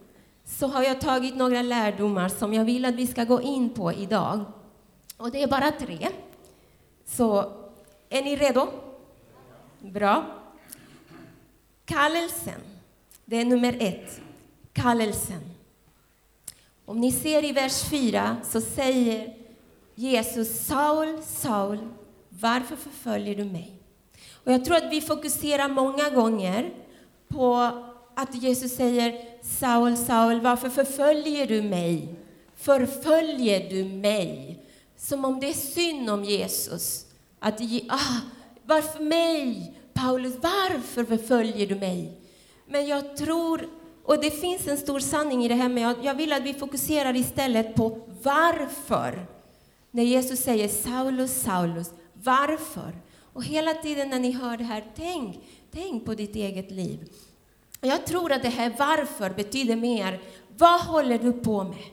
så 0.46 0.68
har 0.68 0.84
jag 0.84 1.02
tagit 1.02 1.36
några 1.36 1.62
lärdomar 1.62 2.30
som 2.30 2.54
jag 2.54 2.66
vill 2.66 2.86
att 2.86 2.96
vi 2.96 3.08
ska 3.08 3.24
gå 3.24 3.42
in 3.42 3.70
på 3.70 3.94
idag. 3.94 4.46
Och 5.18 5.32
det 5.32 5.44
är 5.44 5.48
bara 5.48 5.72
tre. 5.72 6.10
Så 7.06 7.52
är 8.10 8.24
ni 8.24 8.36
redo? 8.36 8.68
Bra. 9.80 10.26
Kallelsen, 11.86 12.62
det 13.26 13.42
är 13.42 13.46
nummer 13.46 13.78
ett. 13.80 14.22
Kallelsen. 14.82 15.42
Om 16.86 17.00
ni 17.00 17.12
ser 17.12 17.46
i 17.46 17.52
vers 17.52 17.84
4 17.84 18.38
så 18.44 18.62
säger 18.62 19.34
Jesus 19.96 20.66
Saul, 20.66 21.24
Saul, 21.24 21.78
varför 22.30 22.76
förföljer 22.76 23.36
du 23.36 23.44
mig? 23.44 23.72
Och 24.34 24.52
jag 24.52 24.66
tror 24.66 24.78
att 24.78 24.92
vi 24.92 25.02
fokuserar 25.02 25.70
många 25.70 26.10
gånger 26.10 26.74
på 27.28 27.54
att 28.16 28.36
Jesus 28.36 28.76
säger 28.76 29.22
Saul, 29.42 29.98
Saul, 29.98 30.42
varför 30.42 30.70
förföljer 30.70 31.48
du 31.48 31.62
mig? 31.62 32.16
Förföljer 32.56 33.70
du 33.70 33.84
mig? 33.86 34.60
Som 34.98 35.26
om 35.26 35.40
det 35.40 35.50
är 35.50 35.54
synd 35.54 36.10
om 36.10 36.24
Jesus. 36.24 37.06
Att, 37.40 37.62
ah, 37.90 38.20
varför 38.66 39.04
mig? 39.04 39.74
Paulus, 39.94 40.34
varför 40.42 41.04
förföljer 41.04 41.68
du 41.68 41.76
mig? 41.76 42.12
Men 42.66 42.88
jag 42.88 43.18
tror, 43.18 43.70
och 44.08 44.22
det 44.22 44.32
finns 44.32 44.68
en 44.68 44.78
stor 44.78 45.00
sanning 45.00 45.46
i 45.46 45.48
det 45.48 45.56
här, 45.56 45.70
men 45.70 45.96
jag 46.04 46.14
vill 46.14 46.34
att 46.34 46.44
vi 46.44 46.54
fokuserar 46.54 47.16
istället 47.16 47.76
på 47.76 48.00
varför. 48.24 49.26
När 49.92 50.04
Jesus 50.04 50.40
säger 50.40 50.68
Saulus, 50.68 51.42
Saulus, 51.42 51.92
varför? 52.14 52.96
Och 53.34 53.44
hela 53.44 53.74
tiden 53.74 54.10
när 54.10 54.20
ni 54.20 54.32
hör 54.32 54.58
det 54.58 54.64
här, 54.64 54.86
tänk, 54.96 55.40
tänk 55.72 56.06
på 56.06 56.16
ditt 56.16 56.36
eget 56.36 56.72
liv. 56.72 57.10
Jag 57.82 58.06
tror 58.06 58.32
att 58.32 58.42
det 58.42 58.50
här 58.50 58.74
varför 58.78 59.30
betyder 59.30 59.76
mer, 59.76 60.22
vad 60.58 60.82
håller 60.82 61.18
du 61.20 61.34
på 61.34 61.64
med? 61.64 61.84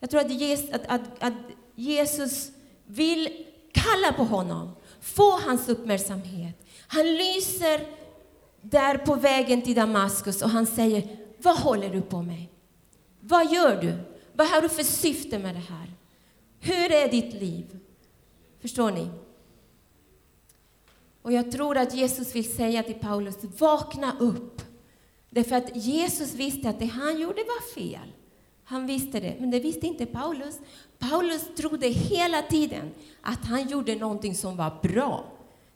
Jag 0.00 0.10
tror 0.10 0.20
att 0.20 0.30
Jesus, 0.30 0.70
att, 0.70 0.86
att, 0.86 1.22
att 1.22 1.34
Jesus 1.74 2.50
vill 2.86 3.28
kalla 3.72 4.12
på 4.16 4.24
honom, 4.24 4.70
få 5.00 5.30
hans 5.30 5.68
uppmärksamhet. 5.68 6.66
Han 6.86 7.06
lyser 7.06 7.80
där 8.60 8.98
på 8.98 9.14
vägen 9.14 9.62
till 9.62 9.74
Damaskus 9.74 10.42
och 10.42 10.50
han 10.50 10.66
säger, 10.66 11.23
vad 11.44 11.56
håller 11.56 11.90
du 11.90 12.02
på 12.02 12.22
med? 12.22 12.46
Vad 13.20 13.52
gör 13.52 13.82
du? 13.82 13.98
Vad 14.32 14.46
har 14.46 14.62
du 14.62 14.68
för 14.68 14.82
syfte 14.82 15.38
med 15.38 15.54
det 15.54 15.60
här? 15.60 15.92
Hur 16.60 16.92
är 16.92 17.08
ditt 17.08 17.34
liv? 17.34 17.78
Förstår 18.60 18.90
ni? 18.90 19.08
Och 21.22 21.32
jag 21.32 21.52
tror 21.52 21.76
att 21.76 21.94
Jesus 21.94 22.34
vill 22.34 22.54
säga 22.54 22.82
till 22.82 22.94
Paulus, 22.94 23.36
vakna 23.58 24.16
upp. 24.18 24.62
Därför 25.30 25.56
att 25.56 25.76
Jesus 25.76 26.34
visste 26.34 26.68
att 26.68 26.78
det 26.78 26.86
han 26.86 27.20
gjorde 27.20 27.42
var 27.44 27.74
fel. 27.74 28.12
Han 28.64 28.86
visste 28.86 29.20
det, 29.20 29.36
men 29.40 29.50
det 29.50 29.60
visste 29.60 29.86
inte 29.86 30.06
Paulus. 30.06 30.58
Paulus 30.98 31.54
trodde 31.56 31.88
hela 31.88 32.42
tiden 32.42 32.90
att 33.20 33.44
han 33.44 33.68
gjorde 33.68 33.94
någonting 33.94 34.34
som 34.34 34.56
var 34.56 34.78
bra. 34.82 35.24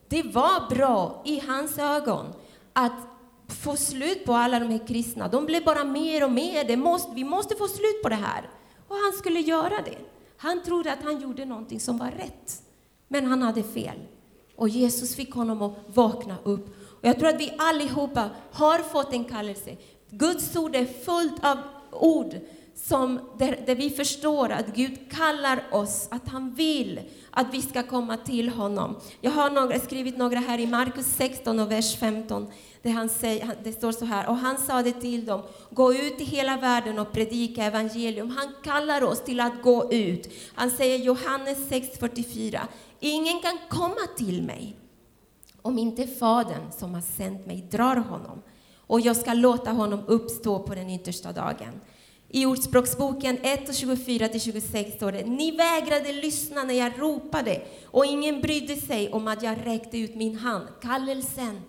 Det 0.08 0.22
var 0.22 0.70
bra 0.70 1.22
i 1.26 1.40
hans 1.40 1.78
ögon 1.78 2.26
att 2.72 3.17
få 3.48 3.76
slut 3.76 4.24
på 4.24 4.34
alla 4.34 4.60
de 4.60 4.70
här 4.70 4.86
kristna. 4.86 5.28
De 5.28 5.46
blev 5.46 5.64
bara 5.64 5.84
mer 5.84 6.24
och 6.24 6.32
mer. 6.32 6.64
Det 6.64 6.76
måste, 6.76 7.14
vi 7.14 7.24
måste 7.24 7.56
få 7.56 7.68
slut 7.68 8.02
på 8.02 8.08
det 8.08 8.14
här. 8.14 8.50
Och 8.88 8.96
han 8.96 9.12
skulle 9.18 9.40
göra 9.40 9.82
det. 9.84 9.98
Han 10.36 10.62
trodde 10.62 10.92
att 10.92 11.02
han 11.02 11.20
gjorde 11.20 11.44
någonting 11.44 11.80
som 11.80 11.98
var 11.98 12.10
rätt. 12.10 12.62
Men 13.08 13.26
han 13.26 13.42
hade 13.42 13.62
fel. 13.62 13.98
Och 14.56 14.68
Jesus 14.68 15.14
fick 15.14 15.32
honom 15.32 15.62
att 15.62 15.74
vakna 15.86 16.36
upp. 16.44 16.66
Och 17.00 17.08
jag 17.08 17.18
tror 17.18 17.28
att 17.28 17.40
vi 17.40 17.52
allihopa 17.58 18.30
har 18.52 18.78
fått 18.78 19.12
en 19.12 19.24
kallelse. 19.24 19.76
Guds 20.10 20.56
ord 20.56 20.76
är 20.76 20.84
fullt 20.84 21.44
av 21.44 21.58
ord 21.92 22.34
som, 22.84 23.20
där, 23.38 23.62
där 23.66 23.74
vi 23.74 23.90
förstår 23.90 24.50
att 24.50 24.66
Gud 24.66 25.10
kallar 25.10 25.62
oss, 25.72 26.08
att 26.10 26.28
han 26.28 26.54
vill 26.54 27.00
att 27.30 27.54
vi 27.54 27.62
ska 27.62 27.82
komma 27.82 28.16
till 28.16 28.48
honom. 28.48 28.96
Jag 29.20 29.30
har 29.30 29.50
några, 29.50 29.80
skrivit 29.80 30.16
några 30.16 30.38
här 30.38 30.58
i 30.60 30.66
Markus 30.66 31.06
16 31.06 31.58
och 31.58 31.70
vers 31.70 31.96
15. 31.96 32.50
Där 32.82 32.90
han 32.90 33.08
säger, 33.08 33.56
det 33.64 33.72
står 33.72 33.92
så 33.92 34.04
här, 34.04 34.28
och 34.28 34.36
han 34.36 34.58
sade 34.58 34.92
till 34.92 35.26
dem, 35.26 35.42
gå 35.70 35.94
ut 35.94 36.20
i 36.20 36.24
hela 36.24 36.56
världen 36.56 36.98
och 36.98 37.12
predika 37.12 37.64
evangelium. 37.64 38.30
Han 38.30 38.54
kallar 38.64 39.02
oss 39.02 39.24
till 39.24 39.40
att 39.40 39.62
gå 39.62 39.92
ut. 39.92 40.32
Han 40.54 40.70
säger 40.70 40.98
Johannes 40.98 41.58
6.44, 41.58 42.60
ingen 43.00 43.40
kan 43.40 43.58
komma 43.68 44.06
till 44.16 44.42
mig 44.42 44.76
om 45.62 45.78
inte 45.78 46.06
Fadern 46.06 46.72
som 46.78 46.94
har 46.94 47.00
sänt 47.00 47.46
mig 47.46 47.68
drar 47.70 47.96
honom, 47.96 48.42
och 48.76 49.00
jag 49.00 49.16
ska 49.16 49.32
låta 49.32 49.70
honom 49.72 50.04
uppstå 50.06 50.58
på 50.58 50.74
den 50.74 50.90
yttersta 50.90 51.32
dagen. 51.32 51.80
I 52.30 52.46
Ordspråksboken 52.46 53.38
1 53.42 53.68
24-26 53.68 54.96
står 54.96 55.12
det, 55.12 55.24
ni 55.26 55.50
vägrade 55.50 56.12
lyssna 56.12 56.64
när 56.64 56.74
jag 56.74 56.92
ropade 57.00 57.62
och 57.84 58.06
ingen 58.06 58.40
brydde 58.40 58.76
sig 58.76 59.12
om 59.12 59.28
att 59.28 59.42
jag 59.42 59.66
räckte 59.66 59.98
ut 59.98 60.14
min 60.14 60.36
hand. 60.36 60.68
Kallelsen, 60.82 61.60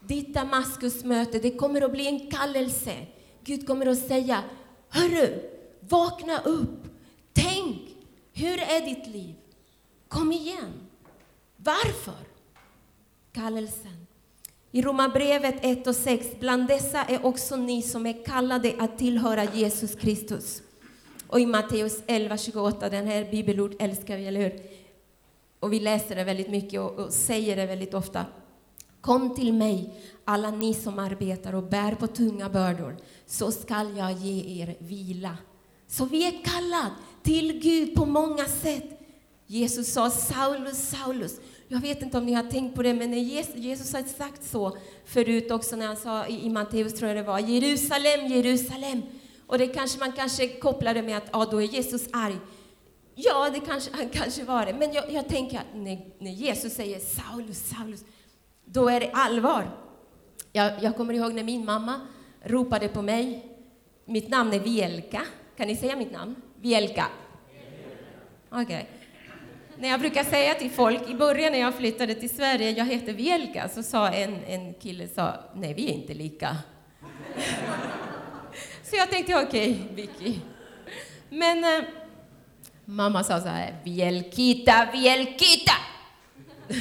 ditt 0.00 0.34
Damaskusmöte, 0.34 1.38
det 1.38 1.50
kommer 1.50 1.80
att 1.80 1.92
bli 1.92 2.06
en 2.06 2.30
kallelse. 2.30 3.06
Gud 3.44 3.66
kommer 3.66 3.86
att 3.86 4.06
säga, 4.06 4.42
hörru, 4.88 5.42
vakna 5.80 6.40
upp, 6.40 6.84
tänk, 7.32 7.80
hur 8.32 8.58
är 8.58 8.86
ditt 8.86 9.06
liv? 9.06 9.34
Kom 10.08 10.32
igen. 10.32 10.72
Varför? 11.56 12.26
Kallelsen. 13.32 14.03
I 14.74 14.82
Romarbrevet 14.82 15.54
1 15.60 15.86
och 15.86 15.96
6, 15.96 16.26
bland 16.40 16.68
dessa 16.68 17.04
är 17.04 17.26
också 17.26 17.56
ni 17.56 17.82
som 17.82 18.06
är 18.06 18.24
kallade 18.24 18.74
att 18.78 18.98
tillhöra 18.98 19.44
Jesus 19.44 19.94
Kristus. 19.94 20.62
Och 21.26 21.40
i 21.40 21.46
Matteus 21.46 22.02
11, 22.06 22.36
28, 22.36 22.88
den 22.88 23.06
här 23.06 23.30
bibelord 23.30 23.74
älskar 23.78 24.16
vi, 24.16 24.26
eller 24.26 24.40
hur? 24.40 24.60
Och 25.60 25.72
vi 25.72 25.80
läser 25.80 26.16
det 26.16 26.24
väldigt 26.24 26.50
mycket 26.50 26.80
och, 26.80 26.90
och 26.90 27.12
säger 27.12 27.56
det 27.56 27.66
väldigt 27.66 27.94
ofta. 27.94 28.26
Kom 29.00 29.34
till 29.34 29.52
mig, 29.52 29.94
alla 30.24 30.50
ni 30.50 30.74
som 30.74 30.98
arbetar 30.98 31.54
och 31.54 31.62
bär 31.62 31.94
på 31.94 32.06
tunga 32.06 32.48
bördor, 32.48 32.96
så 33.26 33.52
skall 33.52 33.96
jag 33.96 34.12
ge 34.12 34.62
er 34.62 34.76
vila. 34.78 35.36
Så 35.86 36.04
vi 36.04 36.26
är 36.26 36.44
kallade 36.44 36.90
till 37.22 37.60
Gud 37.60 37.94
på 37.94 38.06
många 38.06 38.44
sätt. 38.44 39.00
Jesus 39.46 39.92
sa 39.92 40.10
Saulus, 40.10 40.88
Saulus, 40.88 41.40
jag 41.68 41.80
vet 41.80 42.02
inte 42.02 42.18
om 42.18 42.26
ni 42.26 42.32
har 42.32 42.42
tänkt 42.42 42.76
på 42.76 42.82
det, 42.82 42.94
men 42.94 43.10
när 43.10 43.18
Jesus, 43.18 43.54
Jesus 43.54 43.92
har 43.92 44.02
sagt 44.02 44.44
så 44.44 44.76
förut 45.04 45.50
också 45.50 45.76
när 45.76 45.86
han 45.86 45.96
sa 45.96 46.26
i, 46.26 46.46
i 46.46 46.48
Matteus, 46.48 46.94
tror 46.94 47.08
jag 47.08 47.16
det 47.16 47.22
var, 47.22 47.38
Jerusalem, 47.38 48.26
Jerusalem. 48.26 49.02
Och 49.46 49.58
det 49.58 49.66
kanske 49.66 49.98
man 49.98 50.12
kanske 50.12 50.48
kopplar 50.48 50.94
det 50.94 51.02
med 51.02 51.16
att 51.16 51.28
ja, 51.32 51.48
då 51.50 51.62
är 51.62 51.66
Jesus 51.66 52.08
arg. 52.12 52.36
Ja, 53.14 53.50
det 53.50 53.60
kanske 53.60 53.90
han 53.96 54.08
kanske 54.08 54.44
var 54.44 54.66
det. 54.66 54.74
Men 54.74 54.92
jag, 54.92 55.12
jag 55.12 55.28
tänker 55.28 55.58
att 55.58 55.74
när, 55.74 55.98
när, 56.18 56.30
Jesus 56.30 56.72
säger 56.72 57.00
Saulus, 57.00 57.68
Saulus, 57.68 58.04
då 58.64 58.88
är 58.88 59.00
det 59.00 59.10
allvar. 59.12 59.70
Jag, 60.52 60.82
jag 60.82 60.96
kommer 60.96 61.14
ihåg 61.14 61.34
när 61.34 61.44
min 61.44 61.64
mamma 61.64 62.00
ropade 62.42 62.88
på 62.88 63.02
mig. 63.02 63.46
Mitt 64.04 64.28
namn 64.28 64.52
är 64.52 64.60
Vielka. 64.60 65.22
Kan 65.56 65.66
ni 65.66 65.76
säga 65.76 65.96
mitt 65.96 66.12
namn? 66.12 66.34
Vielka. 66.60 67.06
Okej. 68.50 68.64
Okay 68.64 69.03
när 69.78 69.88
jag 69.88 70.00
brukar 70.00 70.24
säga 70.24 70.54
till 70.54 70.70
folk, 70.70 71.10
i 71.10 71.14
början 71.14 71.52
när 71.52 71.60
jag 71.60 71.74
flyttade 71.74 72.14
till 72.14 72.30
Sverige, 72.36 72.70
jag 72.70 72.84
heter 72.84 73.12
Vielka, 73.12 73.68
så 73.68 73.82
sa 73.82 74.08
en, 74.08 74.44
en 74.46 74.74
kille, 74.74 75.08
sa, 75.08 75.34
nej 75.54 75.74
vi 75.74 75.90
är 75.90 75.94
inte 75.94 76.14
lika. 76.14 76.56
så 78.82 78.96
jag 78.96 79.10
tänkte, 79.10 79.36
okej, 79.36 79.70
okay, 79.70 79.94
Vicky. 79.94 80.38
Men 81.28 81.64
eh, 81.64 81.84
mamma 82.84 83.24
sa 83.24 83.40
så 83.40 83.48
här, 83.48 83.76
Vielkita, 83.84 84.88
Vielkita! 84.92 85.72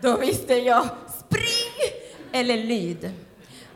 Då 0.00 0.16
visste 0.16 0.54
jag, 0.54 0.88
spring 1.18 2.00
eller 2.32 2.56
lyd. 2.56 3.12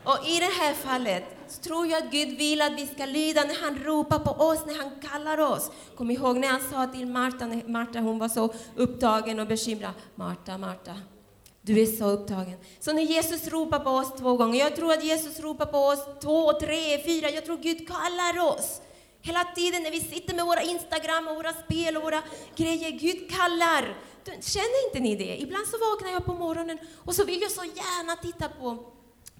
Och 0.03 0.27
i 0.27 0.39
det 0.39 0.63
här 0.63 0.73
fallet 0.73 1.34
tror 1.65 1.87
jag 1.87 2.03
att 2.03 2.11
Gud 2.11 2.37
vill 2.37 2.61
att 2.61 2.79
vi 2.79 2.87
ska 2.87 3.05
lyda 3.05 3.43
när 3.43 3.55
han 3.61 3.75
ropar 3.83 4.19
på 4.19 4.31
oss, 4.31 4.59
när 4.67 4.75
han 4.75 4.91
kallar 5.01 5.37
oss. 5.37 5.71
Kom 5.95 6.11
ihåg 6.11 6.37
när 6.37 6.47
han 6.47 6.61
sa 6.71 6.87
till 6.87 7.07
Marta, 7.07 7.45
när 7.45 7.67
Marta 7.67 7.99
hon 7.99 8.19
var 8.19 8.29
så 8.29 8.53
upptagen 8.75 9.39
och 9.39 9.47
bekymrad. 9.47 9.91
Marta, 10.15 10.57
Marta, 10.57 10.95
du 11.61 11.81
är 11.81 11.85
så 11.85 12.05
upptagen. 12.05 12.57
Så 12.79 12.93
när 12.93 13.01
Jesus 13.01 13.47
ropar 13.47 13.79
på 13.79 13.89
oss 13.89 14.13
två 14.19 14.37
gånger, 14.37 14.59
jag 14.59 14.75
tror 14.75 14.93
att 14.93 15.03
Jesus 15.03 15.39
ropar 15.39 15.65
på 15.65 15.77
oss 15.77 15.99
två, 16.21 16.53
tre, 16.53 17.03
fyra, 17.05 17.29
jag 17.29 17.45
tror 17.45 17.57
Gud 17.57 17.87
kallar 17.87 18.53
oss. 18.53 18.81
Hela 19.21 19.43
tiden 19.55 19.83
när 19.83 19.91
vi 19.91 19.99
sitter 19.99 20.35
med 20.35 20.45
våra 20.45 20.61
Instagram 20.61 21.27
och 21.27 21.35
våra 21.35 21.53
spel 21.53 21.97
och 21.97 22.03
våra 22.03 22.21
grejer, 22.55 22.91
Gud 22.91 23.29
kallar. 23.29 23.97
Känner 24.25 24.87
inte 24.87 24.99
ni 24.99 25.15
det? 25.15 25.41
Ibland 25.41 25.67
så 25.67 25.77
vaknar 25.77 26.11
jag 26.11 26.25
på 26.25 26.33
morgonen 26.33 26.77
och 26.95 27.15
så 27.15 27.23
vill 27.25 27.41
jag 27.41 27.51
så 27.51 27.63
gärna 27.63 28.15
titta 28.15 28.49
på, 28.49 28.77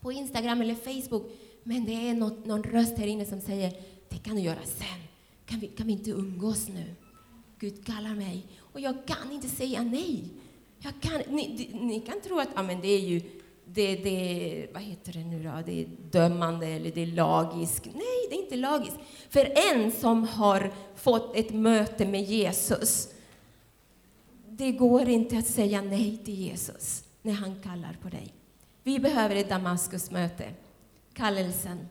på 0.01 0.11
Instagram 0.11 0.61
eller 0.61 0.75
Facebook. 0.75 1.31
Men 1.67 1.86
det 1.86 2.10
är 2.10 2.13
något, 2.13 2.45
någon 2.45 2.63
röst 2.63 2.97
här 2.97 3.08
inne 3.08 3.25
som 3.25 3.41
säger, 3.41 3.73
det 4.10 4.17
kan 4.17 4.36
du 4.36 4.41
göra 4.41 4.63
sen. 4.65 5.01
Kan 5.45 5.60
vi, 5.60 5.67
kan 5.67 5.88
vi 5.88 5.93
inte 5.93 6.10
umgås 6.10 6.67
nu? 6.67 6.95
Gud 7.60 7.86
kallar 7.86 8.15
mig. 8.15 8.45
Och 8.60 8.80
jag 8.80 8.95
kan 9.06 9.32
inte 9.32 9.47
säga 9.47 9.84
nej. 9.84 10.23
Jag 10.80 10.93
kan, 11.01 11.21
ni, 11.36 11.69
ni 11.73 11.99
kan 11.99 12.21
tro 12.21 12.39
att 12.39 12.49
ja, 12.56 12.63
men 12.63 12.82
det 12.82 12.88
är 12.88 12.99
ju 12.99 13.21
det, 13.65 13.95
det, 13.95 14.67
vad 14.73 14.84
heter 14.84 15.13
det 15.13 15.23
nu 15.23 15.43
då? 15.43 15.51
Det 15.65 15.82
är 15.82 15.88
dömande 16.12 16.67
eller 16.67 16.91
det 16.91 17.01
är 17.01 17.08
lagiskt. 17.08 17.86
Nej, 17.86 18.28
det 18.30 18.36
är 18.36 18.43
inte 18.43 18.56
lagiskt. 18.56 18.97
För 19.30 19.54
en 19.73 19.91
som 19.91 20.23
har 20.23 20.73
fått 20.95 21.36
ett 21.36 21.54
möte 21.54 22.06
med 22.06 22.23
Jesus, 22.23 23.10
det 24.49 24.71
går 24.71 25.10
inte 25.10 25.38
att 25.38 25.47
säga 25.47 25.82
nej 25.82 26.17
till 26.25 26.36
Jesus 26.36 27.04
när 27.21 27.34
han 27.34 27.60
kallar 27.62 27.97
på 28.01 28.10
dig. 28.10 28.34
Vi 28.84 28.99
behöver 28.99 29.36
ett 29.36 29.49
Damaskusmöte 29.49 30.45
kallelsen. 31.15 31.88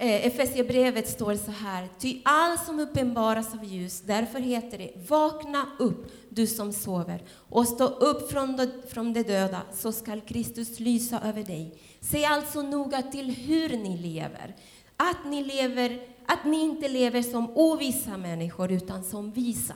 Eh, 0.00 0.26
Efesierbrevet 0.26 1.08
står 1.08 1.34
så 1.34 1.50
här, 1.50 1.88
ty 1.98 2.20
allt 2.24 2.66
som 2.66 2.80
uppenbaras 2.80 3.54
av 3.54 3.64
ljus, 3.64 4.00
därför 4.00 4.40
heter 4.40 4.78
det, 4.78 4.90
vakna 5.08 5.66
upp, 5.78 6.12
du 6.28 6.46
som 6.46 6.72
sover, 6.72 7.22
och 7.32 7.68
stå 7.68 7.84
upp 7.84 8.30
från 8.30 8.56
de, 8.56 8.66
från 8.88 9.12
de 9.12 9.22
döda, 9.22 9.62
så 9.72 9.92
skall 9.92 10.20
Kristus 10.20 10.80
lysa 10.80 11.20
över 11.20 11.42
dig. 11.42 11.78
Se 12.00 12.24
alltså 12.24 12.62
noga 12.62 13.02
till 13.02 13.30
hur 13.30 13.68
ni 13.68 13.98
lever, 13.98 14.56
att 14.96 15.26
ni, 15.26 15.44
lever, 15.44 16.00
att 16.26 16.44
ni 16.44 16.60
inte 16.60 16.88
lever 16.88 17.22
som 17.22 17.50
ovissa 17.54 18.16
människor, 18.16 18.72
utan 18.72 19.04
som 19.04 19.32
visa. 19.32 19.74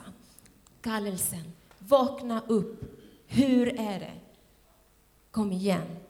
Kallelsen, 0.81 1.53
vakna 1.79 2.41
upp, 2.47 2.83
hur 3.27 3.79
är 3.79 3.99
det? 3.99 4.13
Kom 5.31 5.51
igen. 5.51 6.02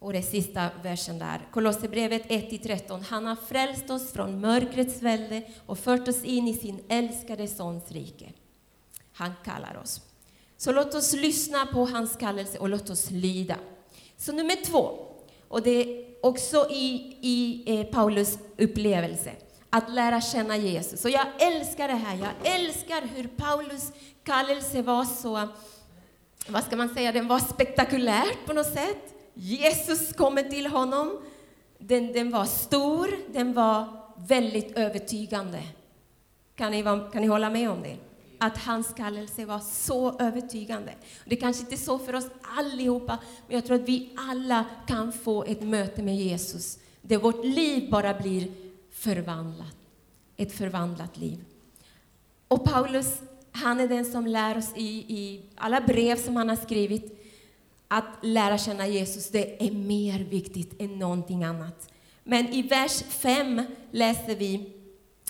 Och 0.00 0.12
det 0.12 0.22
sista 0.22 0.70
versen 0.82 1.18
där, 1.18 1.48
Kolosserbrevet 1.52 2.28
1-13. 2.28 3.04
Han 3.08 3.26
har 3.26 3.36
frälst 3.36 3.90
oss 3.90 4.12
från 4.12 4.40
mörkrets 4.40 5.02
välde 5.02 5.42
och 5.66 5.78
fört 5.78 6.08
oss 6.08 6.24
in 6.24 6.48
i 6.48 6.54
sin 6.54 6.84
älskade 6.88 7.48
Sons 7.48 7.90
rike. 7.90 8.32
Han 9.12 9.32
kallar 9.44 9.76
oss. 9.82 10.00
Så 10.56 10.72
låt 10.72 10.94
oss 10.94 11.12
lyssna 11.12 11.66
på 11.66 11.84
hans 11.84 12.16
kallelse 12.16 12.58
och 12.58 12.68
låt 12.68 12.90
oss 12.90 13.10
lyda. 13.10 13.56
Så 14.16 14.32
nummer 14.32 14.64
två, 14.64 14.98
och 15.48 15.62
det 15.62 15.70
är 15.70 16.04
också 16.22 16.66
i, 16.70 17.16
i 17.20 17.64
eh, 17.66 17.86
Paulus 17.86 18.38
upplevelse, 18.58 19.32
att 19.70 19.90
lära 19.90 20.20
känna 20.20 20.56
Jesus. 20.56 21.04
Och 21.04 21.10
jag 21.10 21.26
älskar 21.38 21.88
det 21.88 21.94
här, 21.94 22.16
jag 22.16 22.54
älskar 22.54 23.02
hur 23.14 23.28
Paulus 23.28 23.92
kallelse 24.24 24.82
var 24.82 25.04
så, 25.04 25.48
vad 26.46 26.64
ska 26.64 26.76
man 26.76 26.94
säga, 26.94 27.12
den 27.12 27.28
var 27.28 27.38
spektakulärt 27.38 28.46
på 28.46 28.52
något 28.52 28.72
sätt. 28.72 29.19
Jesus 29.42 30.12
kommer 30.12 30.42
till 30.42 30.66
honom. 30.66 31.18
Den, 31.78 32.12
den 32.12 32.30
var 32.30 32.44
stor, 32.44 33.10
den 33.32 33.52
var 33.52 33.88
väldigt 34.16 34.76
övertygande. 34.76 35.62
Kan 36.54 36.72
ni, 36.72 36.82
kan 36.82 37.22
ni 37.22 37.26
hålla 37.26 37.50
med 37.50 37.70
om 37.70 37.82
det? 37.82 37.96
Att 38.38 38.58
hans 38.58 38.94
kallelse 38.94 39.44
var 39.44 39.58
så 39.58 40.18
övertygande. 40.18 40.92
Det 41.24 41.36
är 41.36 41.40
kanske 41.40 41.62
inte 41.62 41.74
är 41.74 41.76
så 41.76 41.98
för 41.98 42.14
oss 42.14 42.26
allihopa, 42.58 43.18
men 43.46 43.54
jag 43.54 43.66
tror 43.66 43.76
att 43.76 43.88
vi 43.88 44.10
alla 44.16 44.64
kan 44.86 45.12
få 45.12 45.44
ett 45.44 45.62
möte 45.62 46.02
med 46.02 46.16
Jesus, 46.16 46.78
där 47.02 47.18
vårt 47.18 47.44
liv 47.44 47.90
bara 47.90 48.14
blir 48.14 48.52
förvandlat. 48.90 49.76
Ett 50.36 50.52
förvandlat 50.52 51.16
liv. 51.16 51.44
Och 52.48 52.64
Paulus, 52.64 53.18
han 53.52 53.80
är 53.80 53.88
den 53.88 54.04
som 54.04 54.26
lär 54.26 54.58
oss 54.58 54.72
i, 54.76 54.88
i 54.88 55.42
alla 55.56 55.80
brev 55.80 56.16
som 56.16 56.36
han 56.36 56.48
har 56.48 56.56
skrivit, 56.56 57.19
att 57.92 58.18
lära 58.22 58.58
känna 58.58 58.86
Jesus, 58.86 59.28
det 59.28 59.66
är 59.66 59.70
mer 59.70 60.18
viktigt 60.18 60.82
än 60.82 60.98
någonting 60.98 61.44
annat. 61.44 61.92
Men 62.24 62.48
i 62.48 62.62
vers 62.62 63.02
5 63.02 63.62
läser 63.90 64.36
vi 64.36 64.72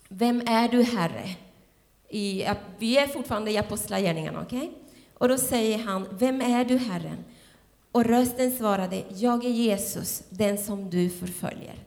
Vem 0.08 0.40
är 0.46 0.68
du, 0.68 0.82
Herre? 0.82 1.36
I, 2.08 2.44
vi 2.78 2.96
är 2.96 3.06
fortfarande 3.06 3.50
i 3.50 3.58
Apostlagärningarna, 3.58 4.42
okej? 4.42 4.58
Okay? 4.58 4.70
Och 5.14 5.28
då 5.28 5.38
säger 5.38 5.78
han, 5.78 6.08
vem 6.10 6.40
är 6.40 6.64
du 6.64 6.76
Herren? 6.76 7.24
Och 7.92 8.04
rösten 8.04 8.50
svarade, 8.50 9.04
jag 9.14 9.44
är 9.44 9.50
Jesus, 9.50 10.22
den 10.30 10.58
som 10.58 10.90
du 10.90 11.10
förföljer. 11.10 11.84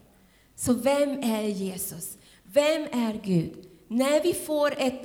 Så 0.56 0.74
vem 0.74 1.10
är 1.10 1.42
Jesus? 1.42 2.18
Vem 2.44 2.82
är 2.82 3.22
Gud? 3.24 3.73
När 3.94 4.24
vi 4.24 4.34
får 4.34 4.74
ett 4.78 5.04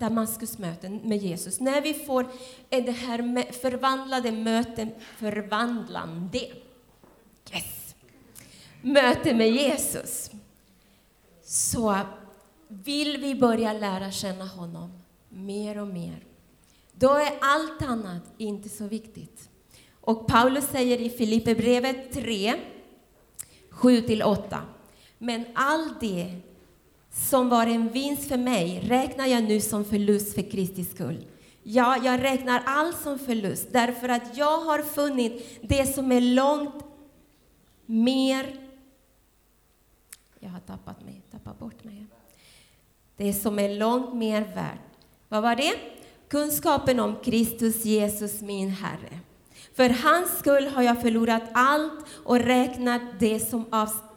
Damaskusmöte 0.00 0.88
med 0.88 1.18
Jesus, 1.18 1.60
när 1.60 1.80
vi 1.80 1.94
får 1.94 2.26
det 2.68 2.90
här 2.90 3.52
förvandlade 3.52 4.32
mötet, 4.32 4.88
förvandlande, 5.16 6.38
yes, 7.52 7.94
möte 8.82 9.34
med 9.34 9.50
Jesus, 9.50 10.30
så 11.42 11.98
vill 12.68 13.16
vi 13.20 13.34
börja 13.34 13.72
lära 13.72 14.10
känna 14.10 14.46
honom 14.46 14.92
mer 15.28 15.78
och 15.78 15.88
mer. 15.88 16.24
Då 16.92 17.10
är 17.10 17.32
allt 17.40 17.82
annat 17.82 18.22
inte 18.38 18.68
så 18.68 18.86
viktigt. 18.86 19.48
Och 20.00 20.26
Paulus 20.26 20.64
säger 20.64 21.00
i 21.00 21.10
Filipperbrevet 21.10 22.12
3, 22.12 22.54
7-8. 23.70 24.58
Men 25.18 25.44
allt 25.54 26.00
det 26.00 26.40
som 27.14 27.48
var 27.48 27.66
en 27.66 27.88
vinst 27.88 28.28
för 28.28 28.36
mig 28.36 28.80
räknar 28.84 29.26
jag 29.26 29.44
nu 29.44 29.60
som 29.60 29.84
förlust 29.84 30.34
för 30.34 30.50
Kristi 30.50 30.84
skull. 30.84 31.26
Ja, 31.62 31.96
jag 32.04 32.22
räknar 32.22 32.62
allt 32.66 32.96
som 33.02 33.18
förlust 33.18 33.68
därför 33.72 34.08
att 34.08 34.36
jag 34.36 34.60
har 34.60 34.82
funnit 34.82 35.58
det 35.62 35.94
som 35.94 36.12
är 36.12 36.20
långt 36.20 36.84
mer... 37.86 38.56
Jag 40.40 40.50
har 40.50 40.60
tappat 40.60 41.04
mig, 41.04 41.22
tappat 41.30 41.58
bort 41.58 41.84
mig. 41.84 42.06
Det 43.16 43.32
som 43.32 43.58
är 43.58 43.78
långt 43.78 44.14
mer 44.14 44.40
värt. 44.40 44.80
Vad 45.28 45.42
var 45.42 45.56
det? 45.56 45.72
Kunskapen 46.28 47.00
om 47.00 47.16
Kristus 47.24 47.84
Jesus, 47.84 48.40
min 48.40 48.70
Herre. 48.70 49.18
För 49.74 49.88
hans 49.88 50.38
skull 50.38 50.66
har 50.66 50.82
jag 50.82 51.02
förlorat 51.02 51.42
allt 51.52 52.06
och 52.24 52.38
räknat 52.38 53.02
det 53.18 53.40
som 53.40 53.64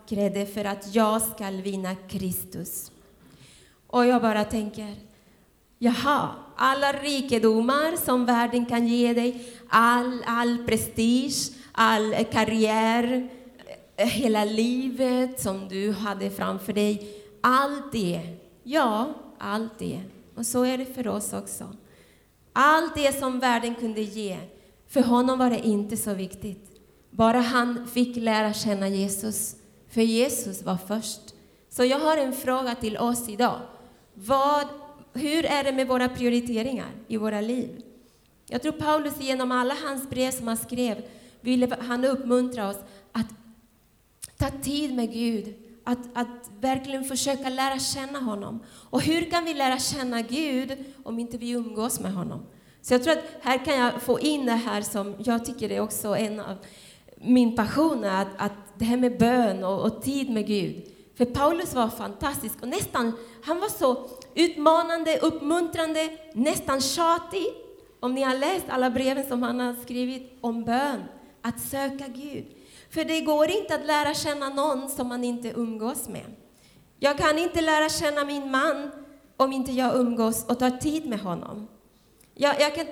avskrädde 0.08 0.46
för 0.46 0.66
att 0.66 0.96
jag 0.96 1.22
skall 1.22 1.62
vinna 1.62 1.96
Kristus. 1.96 2.92
Och 3.88 4.06
jag 4.06 4.22
bara 4.22 4.44
tänker, 4.44 4.96
jaha, 5.80 6.30
alla 6.56 6.92
rikedomar 6.92 7.98
som 8.06 8.26
världen 8.26 8.66
kan 8.66 8.88
ge 8.88 9.14
dig, 9.14 9.44
all, 9.70 10.24
all 10.26 10.58
prestige, 10.66 11.52
all 11.72 12.14
karriär, 12.32 13.30
eh, 13.96 14.08
hela 14.08 14.46
livet 14.46 15.42
som 15.42 15.68
du 15.68 15.92
hade 15.92 16.30
framför 16.30 16.74
dig, 16.74 17.24
allt 17.42 17.92
det, 17.92 18.22
ja, 18.64 19.14
allt 19.38 19.80
det. 19.80 20.02
Och 20.36 20.46
så 20.46 20.64
är 20.64 20.78
det 20.78 20.86
för 20.86 21.08
oss 21.08 21.34
också. 21.34 21.68
Allt 22.54 22.96
det 22.96 23.20
som 23.20 23.40
världen 23.40 23.76
kunde 23.76 24.02
ge, 24.02 24.38
för 24.88 25.02
honom 25.02 25.40
var 25.40 25.50
det 25.50 25.68
inte 25.68 25.98
så 25.98 26.14
viktigt. 26.14 26.82
Bara 27.12 27.40
han 27.40 27.88
fick 27.88 28.16
lära 28.16 28.54
känna 28.54 28.88
Jesus, 28.88 29.56
för 29.90 30.02
Jesus 30.02 30.64
var 30.64 30.78
först. 30.88 31.22
Så 31.70 31.86
jag 31.86 32.00
har 32.00 32.18
en 32.18 32.34
fråga 32.34 32.76
till 32.76 32.98
oss 32.98 33.30
idag. 33.30 33.60
Vad, 34.14 34.68
hur 35.14 35.46
är 35.46 35.64
det 35.64 35.72
med 35.72 35.88
våra 35.88 36.10
prioriteringar 36.10 36.92
i 37.08 37.18
våra 37.18 37.42
liv? 37.42 37.82
Jag 38.50 38.62
tror 38.62 38.72
Paulus 38.72 39.20
genom 39.20 39.52
alla 39.52 39.76
hans 39.86 40.10
brev 40.10 40.32
som 40.32 40.48
han 40.48 40.58
skrev 40.58 41.02
ville 41.42 41.78
han 41.80 42.06
uppmuntra 42.06 42.70
oss 42.70 42.78
att 43.12 43.28
ta 44.38 44.50
tid 44.64 44.94
med 44.94 45.14
Gud, 45.14 45.56
att, 45.84 45.98
att 46.14 46.50
verkligen 46.60 47.04
försöka 47.04 47.50
lära 47.50 47.80
känna 47.80 48.20
honom. 48.20 48.60
Och 48.90 49.02
hur 49.02 49.22
kan 49.22 49.46
vi 49.46 49.54
lära 49.54 49.80
känna 49.80 50.22
Gud 50.22 50.86
om 51.04 51.20
inte 51.20 51.38
vi 51.38 51.50
umgås 51.50 52.00
med 52.00 52.14
honom? 52.14 52.46
Så 52.82 52.94
jag 52.94 53.04
tror 53.04 53.14
att 53.14 53.24
här 53.42 53.66
kan 53.66 53.78
jag 53.78 54.02
få 54.02 54.20
in 54.20 54.46
det 54.46 54.52
här 54.52 54.82
som 54.82 55.16
jag 55.20 55.46
tycker 55.46 55.72
är 55.72 55.80
också 55.80 56.18
en 56.18 56.40
av 56.40 56.58
min 57.22 57.56
passion, 57.56 58.04
att, 58.04 58.28
att 58.38 58.52
det 58.76 58.86
här 58.86 58.98
med 58.98 59.20
bön 59.20 59.64
och, 59.64 59.86
och 59.86 60.02
tid 60.02 60.30
med 60.30 60.48
Gud. 60.48 60.84
För 61.18 61.26
Paulus 61.26 61.74
var 61.74 61.88
fantastisk 61.88 62.62
och 62.62 62.68
nästan, 62.68 63.12
han 63.44 63.60
var 63.60 63.70
så 63.70 64.10
utmanande, 64.36 65.20
uppmuntrande, 65.20 66.10
nästan 66.34 66.82
tjatig. 66.82 67.46
Om 68.00 68.14
ni 68.14 68.22
har 68.22 68.38
läst 68.38 68.66
alla 68.68 68.90
breven 68.90 69.26
som 69.28 69.44
han 69.44 69.60
har 69.60 69.76
skrivit 69.84 70.38
om 70.42 70.64
bön, 70.64 71.04
att 71.42 71.62
söka 71.62 72.08
Gud. 72.08 72.46
För 72.90 73.06
det 73.06 73.22
går 73.22 73.50
inte 73.52 73.76
att 73.76 73.86
lära 73.86 74.14
känna 74.14 74.50
någon 74.50 74.90
som 74.90 75.08
man 75.08 75.24
inte 75.24 75.50
umgås 75.50 76.10
med. 76.10 76.26
Jag 77.00 77.18
kan 77.18 77.38
inte 77.38 77.62
lära 77.62 77.90
känna 77.90 78.26
min 78.26 78.52
man 78.52 78.92
om 79.38 79.54
inte 79.54 79.72
jag 79.72 79.96
umgås 79.96 80.46
och 80.46 80.60
tar 80.60 80.70
tid 80.70 81.10
med 81.10 81.20
honom. 81.20 81.68
Jag, 82.40 82.62
jag 82.62 82.76
kan, 82.76 82.86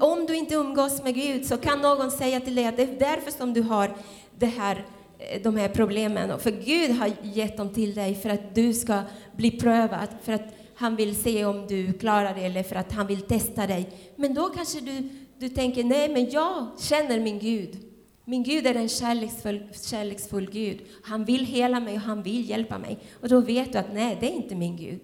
om 0.00 0.26
du 0.26 0.36
inte 0.36 0.54
umgås 0.54 1.02
med 1.02 1.14
Gud 1.14 1.46
så 1.46 1.56
kan 1.56 1.80
någon 1.80 2.10
säga 2.10 2.40
till 2.40 2.54
dig 2.54 2.66
att 2.66 2.76
det 2.76 2.82
är 2.82 2.98
därför 2.98 3.30
som 3.30 3.52
du 3.52 3.62
har 3.62 3.96
det 4.38 4.46
här, 4.46 4.84
eh, 5.18 5.42
de 5.42 5.56
här 5.56 5.68
problemen. 5.68 6.38
För 6.38 6.50
Gud 6.50 6.90
har 6.90 7.10
gett 7.22 7.56
dem 7.56 7.74
till 7.74 7.94
dig 7.94 8.14
för 8.14 8.30
att 8.30 8.54
du 8.54 8.74
ska 8.74 9.02
bli 9.36 9.50
prövad, 9.50 10.08
för 10.22 10.32
att 10.32 10.54
han 10.74 10.96
vill 10.96 11.16
se 11.16 11.44
om 11.44 11.66
du 11.66 11.92
klarar 11.92 12.34
det 12.34 12.44
eller 12.44 12.62
för 12.62 12.76
att 12.76 12.92
han 12.92 13.06
vill 13.06 13.20
testa 13.20 13.66
dig. 13.66 13.90
Men 14.16 14.34
då 14.34 14.48
kanske 14.48 14.80
du, 14.80 15.08
du 15.38 15.48
tänker, 15.48 15.84
nej 15.84 16.08
men 16.08 16.30
jag 16.30 16.66
känner 16.78 17.20
min 17.20 17.38
Gud. 17.38 17.78
Min 18.24 18.42
Gud 18.42 18.66
är 18.66 18.74
en 18.74 18.88
kärleksfull, 18.88 19.62
kärleksfull 19.72 20.50
Gud. 20.50 20.80
Han 21.02 21.24
vill 21.24 21.44
hela 21.44 21.80
mig 21.80 21.94
och 21.94 22.00
han 22.00 22.22
vill 22.22 22.50
hjälpa 22.50 22.78
mig. 22.78 22.98
Och 23.20 23.28
då 23.28 23.40
vet 23.40 23.72
du 23.72 23.78
att 23.78 23.94
nej, 23.94 24.16
det 24.20 24.26
är 24.26 24.34
inte 24.34 24.54
min 24.54 24.76
Gud. 24.76 25.00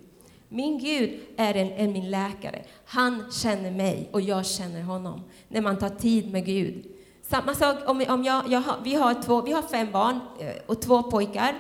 Min 0.55 0.79
Gud 0.79 1.21
är, 1.37 1.55
en, 1.55 1.73
är 1.73 1.89
min 1.89 2.11
läkare. 2.11 2.63
Han 2.85 3.25
känner 3.33 3.71
mig 3.71 4.09
och 4.13 4.21
jag 4.21 4.47
känner 4.47 4.83
honom. 4.83 5.23
När 5.49 5.61
man 5.61 5.79
tar 5.79 5.89
tid 5.89 6.33
med 6.33 6.47
Gud. 6.47 6.87
Samma 7.23 7.55
sak 7.55 7.77
om, 7.87 8.05
om 8.09 8.25
jag, 8.25 8.43
jag 8.49 8.61
har, 8.61 8.77
vi, 8.85 8.95
har 8.95 9.23
två, 9.23 9.43
vi 9.43 9.53
har 9.53 9.63
fem 9.63 9.93
barn 9.93 10.21
eh, 10.41 10.53
och 10.67 10.83
två 10.83 11.03
pojkar. 11.03 11.55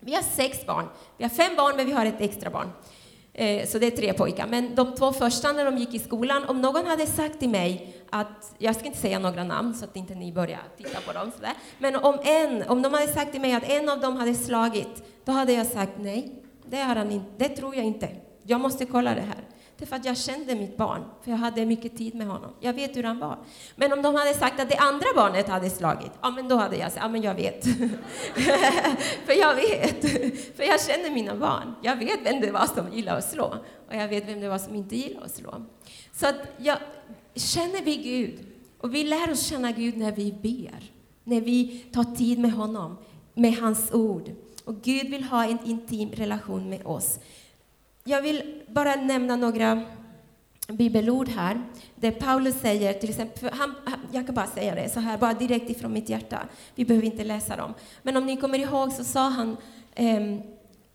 Vi 0.00 0.14
har 0.14 0.22
sex 0.22 0.66
barn. 0.66 0.88
Vi 1.16 1.24
har 1.24 1.30
fem 1.30 1.56
barn, 1.56 1.76
men 1.76 1.86
vi 1.86 1.92
har 1.92 2.06
ett 2.06 2.20
extra 2.20 2.50
barn. 2.50 2.70
Eh, 3.32 3.66
så 3.66 3.78
det 3.78 3.86
är 3.86 3.90
tre 3.90 4.12
pojkar. 4.12 4.46
Men 4.46 4.74
de 4.74 4.94
två 4.94 5.12
första 5.12 5.52
när 5.52 5.64
de 5.64 5.78
gick 5.78 5.94
i 5.94 5.98
skolan, 5.98 6.44
om 6.44 6.60
någon 6.60 6.86
hade 6.86 7.06
sagt 7.06 7.40
till 7.40 7.48
mig 7.48 7.96
att, 8.10 8.54
jag 8.58 8.76
ska 8.76 8.84
inte 8.84 8.98
säga 8.98 9.18
några 9.18 9.44
namn 9.44 9.74
så 9.74 9.84
att 9.84 9.96
inte 9.96 10.14
ni 10.14 10.32
börjar 10.32 10.62
titta 10.76 11.00
på 11.06 11.12
dem 11.12 11.30
sådär. 11.36 11.54
Men 11.78 11.96
om 11.96 12.18
en, 12.24 12.62
om 12.62 12.82
de 12.82 12.94
hade 12.94 13.08
sagt 13.08 13.32
till 13.32 13.40
mig 13.40 13.52
att 13.52 13.70
en 13.70 13.88
av 13.88 14.00
dem 14.00 14.16
hade 14.16 14.34
slagit, 14.34 15.04
då 15.24 15.32
hade 15.32 15.52
jag 15.52 15.66
sagt 15.66 15.92
nej, 15.98 16.43
det, 16.74 16.82
har 16.82 16.96
han 16.96 17.10
in, 17.10 17.22
det 17.36 17.48
tror 17.48 17.74
jag 17.74 17.84
inte. 17.84 18.08
Jag 18.42 18.60
måste 18.60 18.84
kolla 18.84 19.14
det 19.14 19.20
här. 19.20 19.44
Det 19.76 19.84
är 19.84 19.86
för 19.86 19.96
att 19.96 20.04
jag 20.04 20.16
kände 20.16 20.54
mitt 20.54 20.76
barn, 20.76 21.04
för 21.22 21.30
jag 21.30 21.38
hade 21.38 21.66
mycket 21.66 21.96
tid 21.96 22.14
med 22.14 22.26
honom. 22.26 22.50
Jag 22.60 22.72
vet 22.72 22.96
hur 22.96 23.02
han 23.02 23.18
var. 23.18 23.38
Men 23.76 23.92
om 23.92 24.02
de 24.02 24.14
hade 24.14 24.34
sagt 24.34 24.60
att 24.60 24.68
det 24.68 24.76
andra 24.76 25.06
barnet 25.16 25.48
hade 25.48 25.70
slagit, 25.70 26.12
ja 26.22 26.30
men 26.30 26.48
då 26.48 26.56
hade 26.56 26.76
jag 26.76 26.92
sagt, 26.92 27.02
ja 27.02 27.08
men 27.08 27.22
jag 27.22 27.34
vet. 27.34 27.64
för 29.26 29.32
jag 29.40 29.54
vet. 29.54 30.10
för 30.56 30.62
jag 30.62 30.80
känner 30.80 31.10
mina 31.10 31.36
barn. 31.36 31.74
Jag 31.82 31.96
vet 31.96 32.18
vem 32.24 32.40
det 32.40 32.50
var 32.50 32.66
som 32.66 32.92
gillade 32.92 33.18
att 33.18 33.30
slå. 33.30 33.54
Och 33.88 33.94
jag 33.94 34.08
vet 34.08 34.28
vem 34.28 34.40
det 34.40 34.48
var 34.48 34.58
som 34.58 34.74
inte 34.74 34.96
gillade 34.96 35.26
att 35.26 35.34
slå. 35.34 35.64
Så 36.12 36.26
att 36.26 36.36
jag, 36.56 36.78
känner 37.34 37.82
vi 37.82 37.96
Gud, 37.96 38.46
och 38.80 38.94
vi 38.94 39.04
lär 39.04 39.30
oss 39.30 39.46
känna 39.46 39.72
Gud 39.72 39.96
när 39.96 40.12
vi 40.12 40.32
ber. 40.32 40.90
När 41.24 41.40
vi 41.40 41.86
tar 41.92 42.04
tid 42.04 42.38
med 42.38 42.52
honom, 42.52 42.96
med 43.34 43.56
hans 43.56 43.92
ord. 43.92 44.30
Och 44.64 44.82
Gud 44.82 45.10
vill 45.10 45.24
ha 45.24 45.44
en 45.44 45.58
intim 45.64 46.12
relation 46.12 46.68
med 46.68 46.86
oss. 46.86 47.18
Jag 48.04 48.22
vill 48.22 48.62
bara 48.68 48.94
nämna 48.94 49.36
några 49.36 49.82
bibelord 50.68 51.28
här, 51.28 51.62
där 51.94 52.10
Paulus 52.10 52.60
säger 52.60 52.92
till 52.92 53.10
exempel, 53.10 53.50
han, 53.52 53.74
jag 54.12 54.26
kan 54.26 54.34
bara 54.34 54.46
säga 54.46 54.74
det 54.74 54.88
så 54.88 55.00
här, 55.00 55.18
bara 55.18 55.34
direkt 55.34 55.70
ifrån 55.70 55.92
mitt 55.92 56.08
hjärta. 56.08 56.48
Vi 56.74 56.84
behöver 56.84 57.06
inte 57.06 57.24
läsa 57.24 57.56
dem. 57.56 57.74
Men 58.02 58.16
om 58.16 58.26
ni 58.26 58.36
kommer 58.36 58.58
ihåg 58.58 58.92
så 58.92 59.04
sa 59.04 59.28
han, 59.28 59.56
eh, 59.94 60.38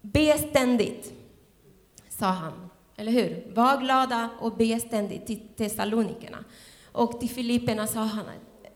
be 0.02 0.38
ständigt, 0.38 1.14
sa 2.10 2.26
han. 2.26 2.70
Eller 2.96 3.12
hur? 3.12 3.54
Var 3.56 3.82
glada 3.82 4.30
och 4.40 4.58
be 4.58 4.80
ständigt 4.80 5.26
till 5.26 5.40
Thessalonikerna. 5.56 6.44
Och 6.92 7.20
till 7.20 7.30
Filipperna 7.30 7.88
sa 7.88 8.00
han, 8.00 8.26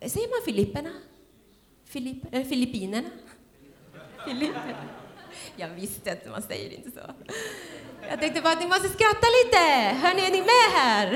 säger 0.02 0.28
man 0.28 0.46
Filipperna? 0.46 0.90
Filipp, 1.86 2.34
eller 2.34 2.44
Filippinerna? 2.44 3.10
Filipperna. 4.26 4.86
Jag 5.56 5.70
visste 5.70 6.12
att 6.12 6.32
man 6.32 6.42
säger 6.42 6.74
inte 6.74 6.92
så. 6.92 7.00
Jag 8.10 8.20
tänkte 8.20 8.42
bara 8.42 8.54
att 8.54 8.60
ni 8.60 8.68
måste 8.68 8.90
skratta 8.90 9.28
lite. 9.44 9.60
Hörni, 10.02 10.22
är 10.22 10.32
ni 10.32 10.42
med 10.42 10.80
här? 10.82 11.08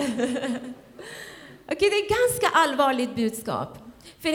Okej, 1.71 1.89
det 1.89 1.95
är 1.95 2.03
ett 2.03 2.09
ganska 2.09 2.57
allvarligt 2.57 3.15
budskap. 3.15 3.77
För 4.19 4.29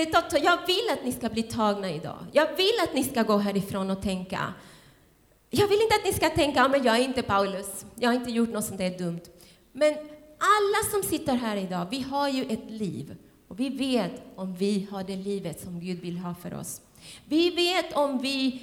jag 0.45 0.67
vill 0.67 0.91
att 0.93 1.05
ni 1.05 1.13
ska 1.13 1.29
bli 1.29 1.43
tagna 1.43 1.91
idag. 1.91 2.27
Jag 2.33 2.57
vill 2.57 2.75
att 2.83 2.95
ni 2.95 3.05
ska 3.05 3.23
gå 3.23 3.37
härifrån 3.37 3.91
och 3.91 4.03
tänka. 4.03 4.55
Jag 5.51 5.69
vill 5.69 5.81
inte 5.81 5.95
att 5.95 6.05
ni 6.05 6.13
ska 6.13 6.31
tänka, 6.31 6.69
men 6.69 6.85
jag 6.85 6.97
är 6.97 7.05
inte 7.05 7.23
Paulus. 7.23 7.85
Jag 7.95 8.09
har 8.09 8.15
inte 8.15 8.31
gjort 8.31 8.49
något 8.49 8.65
sånt 8.65 8.79
där 8.79 8.99
dumt. 8.99 9.21
Men 9.73 9.93
alla 10.39 10.91
som 10.91 11.03
sitter 11.03 11.35
här 11.35 11.57
idag, 11.57 11.87
vi 11.91 12.01
har 12.01 12.29
ju 12.29 12.43
ett 12.43 12.71
liv. 12.71 13.17
Och 13.49 13.61
vi 13.61 13.69
vet 13.69 14.23
om 14.37 14.55
vi 14.55 14.89
har 14.91 15.05
det 15.05 15.17
livet 15.17 15.61
som 15.61 15.81
Gud 15.81 16.01
vill 16.01 16.19
ha 16.19 16.35
för 16.35 16.55
oss. 16.55 16.81
Vi 17.25 17.51
vet 17.51 17.93
om 17.93 18.19
vi, 18.19 18.63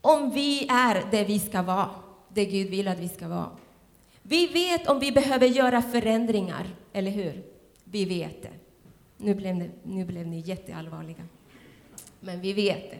om 0.00 0.30
vi 0.30 0.66
är 0.68 1.02
det 1.10 1.24
vi 1.24 1.38
ska 1.38 1.62
vara 1.62 1.90
det 2.34 2.44
Gud 2.44 2.70
vill 2.70 2.88
att 2.88 2.98
vi 2.98 3.08
ska 3.08 3.28
vara. 3.28 3.50
Vi 4.22 4.46
vet 4.46 4.88
om 4.88 4.98
vi 4.98 5.12
behöver 5.12 5.46
göra 5.46 5.82
förändringar, 5.82 6.66
eller 6.92 7.10
hur? 7.10 7.42
Vi 7.84 8.04
vet 8.04 8.42
det. 8.42 8.50
Nu 9.16 9.34
blev, 9.34 9.54
ni, 9.54 9.70
nu 9.82 10.04
blev 10.04 10.26
ni 10.26 10.40
jätteallvarliga. 10.40 11.22
Men 12.20 12.40
vi 12.40 12.52
vet 12.52 12.90
det. 12.90 12.98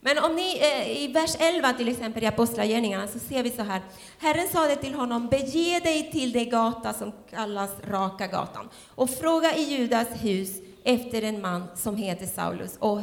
Men 0.00 0.18
om 0.18 0.36
ni, 0.36 0.58
eh, 0.58 1.02
i 1.02 1.12
vers 1.12 1.36
11 1.38 1.72
till 1.72 1.88
exempel 1.88 2.22
i 2.22 2.26
Apostlagärningarna 2.26 3.06
så 3.06 3.18
ser 3.18 3.42
vi 3.42 3.50
så 3.50 3.62
här. 3.62 3.82
Herren 4.18 4.48
sade 4.48 4.76
till 4.76 4.94
honom, 4.94 5.26
bege 5.28 5.80
dig 5.80 6.10
till 6.12 6.32
den 6.32 6.50
gata 6.50 6.92
som 6.92 7.12
kallas 7.30 7.70
Raka 7.88 8.26
gatan 8.26 8.68
och 8.88 9.10
fråga 9.10 9.56
i 9.56 9.62
Judas 9.62 10.08
hus 10.22 10.50
efter 10.84 11.22
en 11.22 11.40
man 11.40 11.62
som 11.76 11.96
heter 11.96 12.26
Saulus 12.26 12.76
och, 12.78 13.00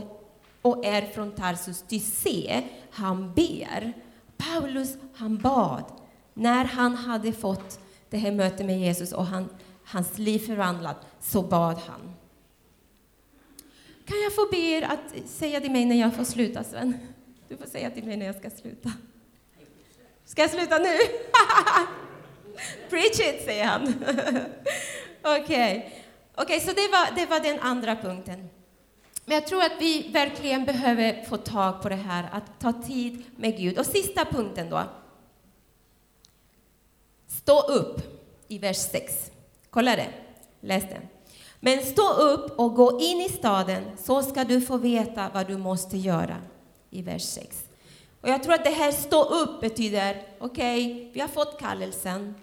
och 0.63 0.85
är 0.85 1.01
från 1.01 1.31
Tarsus, 1.31 1.83
ty 1.87 1.99
se, 1.99 2.63
han 2.91 3.33
ber. 3.33 3.93
Paulus, 4.37 4.97
han 5.15 5.37
bad 5.37 5.83
när 6.33 6.65
han 6.65 6.95
hade 6.95 7.33
fått 7.33 7.79
det 8.09 8.17
här 8.17 8.31
mötet 8.31 8.65
med 8.65 8.79
Jesus 8.79 9.11
och 9.11 9.25
han, 9.25 9.49
hans 9.85 10.17
liv 10.17 10.39
förvandlat, 10.39 10.97
så 11.19 11.41
bad 11.41 11.77
han. 11.77 12.13
Kan 14.05 14.21
jag 14.23 14.35
få 14.35 14.47
be 14.51 14.57
er 14.57 14.81
att 14.81 15.29
säga 15.29 15.61
till 15.61 15.71
mig 15.71 15.85
när 15.85 15.95
jag 15.95 16.15
får 16.15 16.23
sluta, 16.23 16.63
Sven? 16.63 16.97
Du 17.47 17.57
får 17.57 17.65
säga 17.65 17.91
till 17.91 18.03
mig 18.03 18.17
när 18.17 18.25
jag 18.25 18.35
ska 18.35 18.49
sluta. 18.49 18.91
Ska 20.25 20.41
jag 20.41 20.51
sluta 20.51 20.77
nu? 20.77 20.97
Preach 22.89 23.19
it, 23.19 23.45
säger 23.45 23.65
han. 23.65 23.81
Okej, 25.21 25.41
okay. 26.33 26.45
okay, 26.45 26.59
så 26.59 26.67
det 26.67 26.87
var, 26.91 27.15
det 27.15 27.25
var 27.25 27.39
den 27.39 27.59
andra 27.59 27.95
punkten. 27.95 28.49
Men 29.25 29.35
jag 29.35 29.47
tror 29.47 29.63
att 29.63 29.75
vi 29.79 30.09
verkligen 30.11 30.65
behöver 30.65 31.25
få 31.25 31.37
tag 31.37 31.81
på 31.81 31.89
det 31.89 31.95
här, 31.95 32.29
att 32.31 32.59
ta 32.59 32.73
tid 32.73 33.23
med 33.35 33.57
Gud. 33.57 33.79
Och 33.79 33.85
sista 33.85 34.25
punkten 34.25 34.69
då. 34.69 34.83
Stå 37.27 37.61
upp 37.61 38.01
i 38.47 38.57
vers 38.57 38.77
6. 38.77 39.31
Kolla 39.69 39.95
det. 39.95 40.09
Läs 40.61 40.83
den. 40.83 41.01
Men 41.59 41.85
stå 41.85 42.13
upp 42.13 42.59
och 42.59 42.75
gå 42.75 42.99
in 43.01 43.21
i 43.21 43.29
staden, 43.29 43.83
så 43.97 44.23
ska 44.23 44.43
du 44.43 44.61
få 44.61 44.77
veta 44.77 45.29
vad 45.33 45.47
du 45.47 45.57
måste 45.57 45.97
göra. 45.97 46.37
I 46.89 47.01
vers 47.01 47.23
6. 47.23 47.63
Och 48.21 48.29
jag 48.29 48.43
tror 48.43 48.53
att 48.53 48.63
det 48.63 48.69
här 48.69 48.91
stå 48.91 49.23
upp 49.23 49.61
betyder, 49.61 50.21
okej, 50.39 50.85
okay, 50.85 51.11
vi 51.13 51.19
har 51.19 51.27
fått 51.27 51.59
kallelsen. 51.59 52.35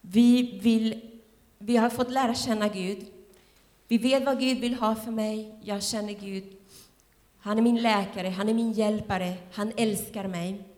Vi, 0.00 0.58
vill, 0.62 1.00
vi 1.58 1.76
har 1.76 1.90
fått 1.90 2.10
lära 2.10 2.34
känna 2.34 2.68
Gud. 2.68 3.06
Vi 3.90 3.98
vet 3.98 4.24
vad 4.24 4.40
Gud 4.40 4.58
vill 4.58 4.74
ha 4.74 4.94
för 4.94 5.10
mig. 5.10 5.54
Jag 5.62 5.82
känner 5.82 6.12
Gud. 6.12 6.44
Han 7.38 7.58
är 7.58 7.62
min 7.62 7.82
läkare, 7.82 8.28
han 8.28 8.48
är 8.48 8.54
min 8.54 8.72
hjälpare, 8.72 9.34
han 9.52 9.72
älskar 9.76 10.28
mig. 10.28 10.68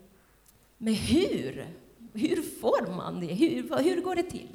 Men 0.77 0.93
hur? 0.93 1.67
Hur 2.13 2.41
får 2.61 2.95
man 2.95 3.19
det? 3.19 3.33
Hur, 3.33 3.83
hur 3.83 4.01
går 4.01 4.15
det 4.15 4.23
till? 4.23 4.47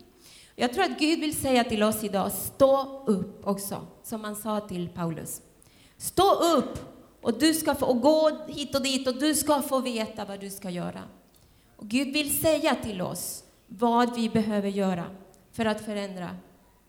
Jag 0.56 0.72
tror 0.72 0.84
att 0.84 0.98
Gud 0.98 1.20
vill 1.20 1.36
säga 1.36 1.64
till 1.64 1.82
oss 1.82 2.04
idag, 2.04 2.32
stå 2.32 3.04
upp 3.06 3.46
också, 3.46 3.86
som 4.02 4.24
han 4.24 4.36
sa 4.36 4.60
till 4.60 4.88
Paulus. 4.88 5.42
Stå 5.96 6.56
upp 6.56 6.78
och 7.20 7.38
du 7.38 7.54
ska 7.54 7.74
få 7.74 7.86
och 7.86 8.00
gå 8.00 8.46
hit 8.48 8.74
och 8.74 8.82
dit 8.82 9.08
och 9.08 9.18
du 9.18 9.34
ska 9.34 9.62
få 9.62 9.80
veta 9.80 10.24
vad 10.24 10.40
du 10.40 10.50
ska 10.50 10.70
göra. 10.70 11.02
Och 11.76 11.88
Gud 11.88 12.12
vill 12.12 12.38
säga 12.38 12.74
till 12.74 13.02
oss 13.02 13.44
vad 13.66 14.16
vi 14.16 14.28
behöver 14.28 14.68
göra 14.68 15.04
för 15.52 15.64
att 15.64 15.84
förändra 15.84 16.30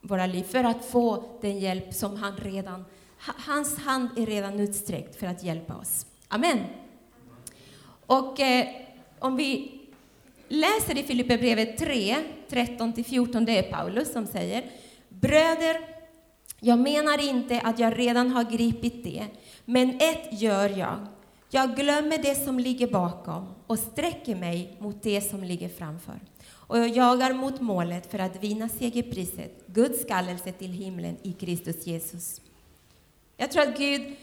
våra 0.02 0.26
liv, 0.26 0.44
för 0.44 0.64
att 0.64 0.86
få 0.86 1.24
den 1.42 1.60
hjälp 1.60 1.94
som 1.94 2.16
han 2.16 2.38
redan, 2.38 2.86
hans 3.20 3.78
hand 3.78 4.10
är 4.18 4.26
redan 4.26 4.60
utsträckt 4.60 5.16
för 5.16 5.28
att 5.28 5.44
hjälpa 5.44 5.76
oss. 5.76 6.06
Amen. 6.28 6.60
Och 8.06 8.40
eh, 8.40 8.68
om 9.20 9.36
vi 9.36 9.82
läser 10.48 10.98
i 10.98 11.04
Filipperbrevet 11.04 11.78
3, 11.78 12.16
13-14, 12.50 13.46
det 13.46 13.58
är 13.58 13.72
Paulus 13.72 14.14
som 14.14 14.28
säger 14.28 14.72
Bröder, 15.10 15.78
jag 16.60 16.80
menar 16.80 17.30
inte 17.30 17.62
att 17.62 17.80
jag 17.80 18.00
redan 18.00 18.32
har 18.32 18.44
gripit 18.44 19.04
det, 19.04 19.26
men 19.66 19.90
ett 19.90 20.42
gör 20.42 20.70
jag. 20.70 21.08
Jag 21.50 21.76
glömmer 21.76 22.18
det 22.18 22.36
som 22.36 22.60
ligger 22.60 22.88
bakom 22.88 23.48
och 23.68 23.80
sträcker 23.80 24.36
mig 24.36 24.78
mot 24.80 25.04
det 25.04 25.22
som 25.22 25.44
ligger 25.44 25.70
framför. 25.70 26.20
Och 26.70 26.78
jag 26.78 26.90
jagar 26.90 27.34
mot 27.34 27.62
målet 27.62 28.12
för 28.12 28.20
att 28.20 28.44
vinna 28.44 28.70
segerpriset, 28.70 29.68
Guds 29.68 30.06
kallelse 30.06 30.52
till 30.52 30.72
himlen 30.72 31.18
i 31.24 31.34
Kristus 31.34 31.88
Jesus. 31.88 32.42
Jag 33.38 33.52
tror 33.52 33.64
att 33.64 33.78
Gud, 33.78 34.16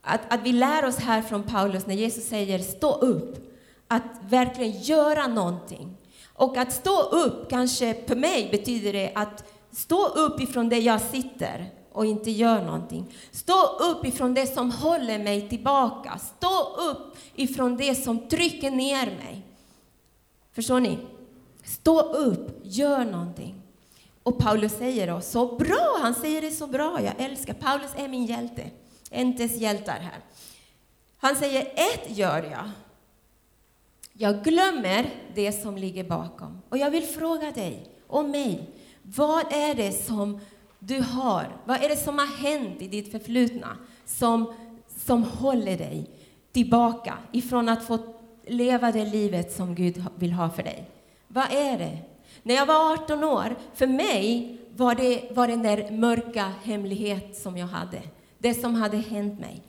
att, 0.00 0.32
att 0.32 0.40
vi 0.42 0.52
lär 0.52 0.84
oss 0.84 0.96
här 0.96 1.22
från 1.22 1.42
Paulus 1.42 1.86
när 1.86 1.94
Jesus 1.94 2.24
säger 2.24 2.58
stå 2.58 2.94
upp, 2.94 3.52
att 3.88 4.02
verkligen 4.28 4.82
göra 4.82 5.26
någonting. 5.26 5.96
Och 6.34 6.56
att 6.56 6.72
stå 6.72 7.02
upp, 7.02 7.50
kanske 7.50 7.94
för 8.06 8.16
mig 8.16 8.48
betyder 8.50 8.92
det 8.92 9.12
att 9.14 9.44
stå 9.70 10.06
upp 10.06 10.40
ifrån 10.40 10.68
det 10.68 10.78
jag 10.78 11.00
sitter 11.00 11.70
och 11.92 12.06
inte 12.06 12.30
gör 12.30 12.62
någonting. 12.64 13.14
Stå 13.30 13.66
upp 13.80 14.06
ifrån 14.06 14.34
det 14.34 14.46
som 14.46 14.70
håller 14.70 15.18
mig 15.18 15.48
tillbaka. 15.48 16.18
Stå 16.18 16.76
upp 16.90 17.16
ifrån 17.34 17.76
det 17.76 17.94
som 17.94 18.28
trycker 18.28 18.70
ner 18.70 19.06
mig. 19.06 19.42
Förstår 20.52 20.80
ni? 20.80 20.98
Stå 21.68 22.00
upp, 22.00 22.60
gör 22.62 23.04
någonting. 23.04 23.54
Och 24.22 24.38
Paulus 24.38 24.72
säger 24.72 25.06
då, 25.06 25.20
så 25.20 25.56
bra, 25.56 25.98
han 26.02 26.14
säger 26.14 26.42
det 26.42 26.50
så 26.50 26.66
bra, 26.66 27.02
jag 27.02 27.14
älskar, 27.18 27.54
Paulus 27.54 27.90
är 27.96 28.08
min 28.08 28.26
hjälte, 28.26 28.70
Entes 29.10 29.56
hjältar 29.56 29.98
här. 29.98 30.18
Han 31.18 31.36
säger, 31.36 31.62
ett 31.62 32.16
gör 32.16 32.42
jag, 32.42 32.70
jag 34.12 34.44
glömmer 34.44 35.10
det 35.34 35.52
som 35.52 35.76
ligger 35.76 36.04
bakom. 36.04 36.62
Och 36.68 36.78
jag 36.78 36.90
vill 36.90 37.02
fråga 37.02 37.50
dig 37.50 37.86
och 38.06 38.24
mig, 38.24 38.70
vad 39.02 39.52
är 39.52 39.74
det 39.74 39.92
som 39.92 40.40
du 40.78 41.02
har? 41.02 41.56
Vad 41.64 41.84
är 41.84 41.88
det 41.88 41.96
som 41.96 42.18
har 42.18 42.26
hänt 42.26 42.82
i 42.82 42.88
ditt 42.88 43.12
förflutna 43.12 43.76
som, 44.06 44.54
som 45.04 45.22
håller 45.22 45.78
dig 45.78 46.10
tillbaka 46.52 47.18
ifrån 47.32 47.68
att 47.68 47.86
få 47.86 47.98
leva 48.46 48.92
det 48.92 49.04
livet 49.04 49.52
som 49.52 49.74
Gud 49.74 50.04
vill 50.18 50.32
ha 50.32 50.50
för 50.50 50.62
dig? 50.62 50.97
Vad 51.28 51.52
är 51.52 51.78
det? 51.78 51.98
När 52.42 52.54
jag 52.54 52.66
var 52.66 52.92
18 52.92 53.24
år, 53.24 53.56
för 53.74 53.86
mig 53.86 54.58
var 54.76 54.94
det 54.94 55.28
var 55.30 55.48
den 55.48 55.62
där 55.62 55.90
mörka 55.90 56.52
hemlighet 56.62 57.36
som 57.36 57.56
jag 57.56 57.66
hade, 57.66 58.02
det 58.38 58.54
som 58.54 58.74
hade 58.74 58.96
hänt 58.96 59.40
mig. 59.40 59.62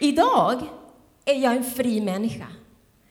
Idag 0.00 0.62
är 1.24 1.34
jag 1.34 1.56
en 1.56 1.64
fri 1.64 2.00
människa. 2.00 2.46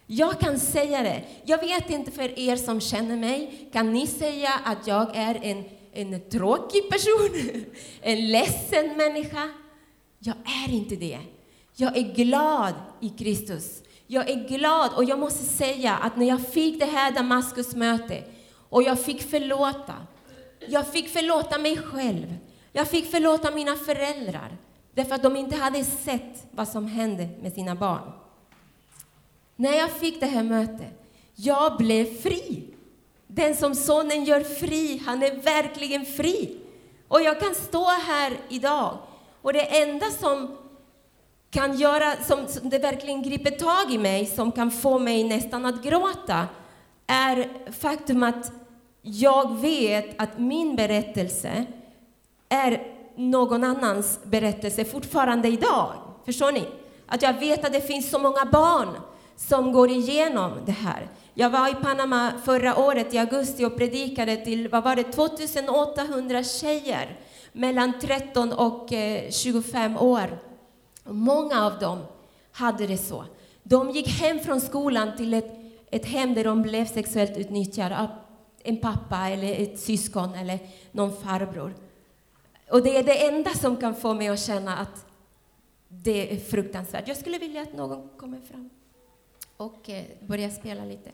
Jag 0.07 0.39
kan 0.39 0.59
säga 0.59 1.03
det. 1.03 1.23
Jag 1.45 1.57
vet 1.57 1.89
inte 1.89 2.11
för 2.11 2.39
er 2.39 2.55
som 2.55 2.81
känner 2.81 3.17
mig, 3.17 3.69
kan 3.73 3.93
ni 3.93 4.07
säga 4.07 4.49
att 4.63 4.87
jag 4.87 5.15
är 5.15 5.39
en, 5.43 5.63
en 5.93 6.29
tråkig 6.29 6.89
person? 6.89 7.65
En 8.01 8.31
ledsen 8.31 8.97
människa? 8.97 9.49
Jag 10.19 10.35
är 10.65 10.73
inte 10.73 10.95
det. 10.95 11.19
Jag 11.75 11.97
är 11.97 12.13
glad 12.13 12.73
i 13.01 13.09
Kristus. 13.09 13.81
Jag 14.07 14.29
är 14.29 14.47
glad 14.47 14.93
och 14.93 15.03
jag 15.03 15.19
måste 15.19 15.43
säga 15.43 15.93
att 15.95 16.17
när 16.17 16.25
jag 16.25 16.47
fick 16.47 16.79
det 16.79 16.85
här 16.85 17.11
Damaskusmötet 17.11 18.31
och 18.69 18.83
jag 18.83 18.99
fick 18.99 19.29
förlåta, 19.29 19.93
jag 20.67 20.87
fick 20.87 21.09
förlåta 21.09 21.57
mig 21.57 21.77
själv. 21.77 22.35
Jag 22.71 22.87
fick 22.87 23.11
förlåta 23.11 23.51
mina 23.51 23.75
föräldrar 23.75 24.57
därför 24.93 25.15
att 25.15 25.23
de 25.23 25.35
inte 25.35 25.55
hade 25.55 25.83
sett 25.83 26.47
vad 26.51 26.67
som 26.67 26.87
hände 26.87 27.29
med 27.41 27.53
sina 27.53 27.75
barn. 27.75 28.11
När 29.55 29.77
jag 29.77 29.91
fick 29.91 30.19
det 30.19 30.25
här 30.25 30.43
mötet, 30.43 31.07
jag 31.35 31.77
blev 31.77 32.05
fri. 32.21 32.63
Den 33.27 33.55
som 33.55 33.75
Sonen 33.75 34.23
gör 34.23 34.41
fri, 34.41 35.01
han 35.05 35.23
är 35.23 35.35
verkligen 35.35 36.05
fri. 36.05 36.57
Och 37.07 37.21
jag 37.21 37.39
kan 37.39 37.55
stå 37.55 37.85
här 37.85 38.37
idag 38.49 38.97
och 39.41 39.53
det 39.53 39.81
enda 39.81 40.05
som 40.09 40.57
kan 41.55 41.77
göra, 41.77 42.15
som, 42.23 42.47
som 42.47 42.69
det 42.69 42.79
verkligen 42.79 43.23
griper 43.23 43.51
tag 43.51 43.93
i 43.93 43.97
mig, 43.97 44.25
som 44.25 44.51
kan 44.51 44.71
få 44.71 44.99
mig 44.99 45.23
nästan 45.23 45.65
att 45.65 45.83
gråta, 45.83 46.47
är 47.07 47.47
faktum 47.71 48.23
att 48.23 48.51
jag 49.01 49.59
vet 49.59 50.21
att 50.21 50.39
min 50.39 50.75
berättelse 50.75 51.65
är 52.49 52.87
någon 53.15 53.63
annans 53.63 54.19
berättelse 54.23 54.85
fortfarande 54.85 55.47
idag. 55.47 55.93
Förstår 56.25 56.51
ni? 56.51 56.67
Att 57.07 57.21
jag 57.21 57.39
vet 57.39 57.65
att 57.65 57.73
det 57.73 57.81
finns 57.81 58.09
så 58.09 58.19
många 58.19 58.45
barn 58.45 58.89
som 59.35 59.73
går 59.73 59.89
igenom 59.89 60.51
det 60.65 60.71
här. 60.71 61.07
Jag 61.33 61.49
var 61.49 61.69
i 61.69 61.75
Panama 61.75 62.31
förra 62.45 62.77
året 62.77 63.13
i 63.13 63.17
augusti 63.17 63.65
och 63.65 63.77
predikade 63.77 64.37
till, 64.37 64.67
vad 64.67 64.83
var 64.83 64.95
det, 64.95 65.03
2800 65.03 66.43
tjejer 66.43 67.19
mellan 67.51 67.99
13 68.01 68.53
och 68.53 68.93
eh, 68.93 69.31
25 69.31 69.97
år. 69.97 70.54
Många 71.05 71.65
av 71.65 71.79
dem 71.79 71.99
hade 72.51 72.87
det 72.87 72.97
så. 72.97 73.25
De 73.63 73.91
gick 73.91 74.07
hem 74.07 74.39
från 74.39 74.61
skolan 74.61 75.17
till 75.17 75.33
ett, 75.33 75.57
ett 75.91 76.05
hem 76.05 76.33
där 76.33 76.43
de 76.43 76.61
blev 76.61 76.85
sexuellt 76.85 77.37
utnyttjade 77.37 77.99
av 77.99 78.07
en 78.63 78.77
pappa 78.77 79.29
eller 79.29 79.53
ett 79.53 79.79
syskon 79.79 80.33
eller 80.33 80.59
någon 80.91 81.17
farbror. 81.17 81.75
Och 82.69 82.83
det 82.83 82.97
är 82.97 83.03
det 83.03 83.27
enda 83.27 83.53
som 83.53 83.77
kan 83.77 83.95
få 83.95 84.13
mig 84.13 84.27
att 84.27 84.39
känna 84.39 84.77
att 84.77 85.05
det 85.87 86.33
är 86.33 86.39
fruktansvärt. 86.39 87.07
Jag 87.07 87.17
skulle 87.17 87.37
vilja 87.37 87.61
att 87.61 87.73
någon 87.73 88.09
kommer 88.17 88.39
fram 88.39 88.69
och 89.57 89.89
eh, 89.89 90.03
börjar 90.19 90.49
spela 90.49 90.85
lite. 90.85 91.11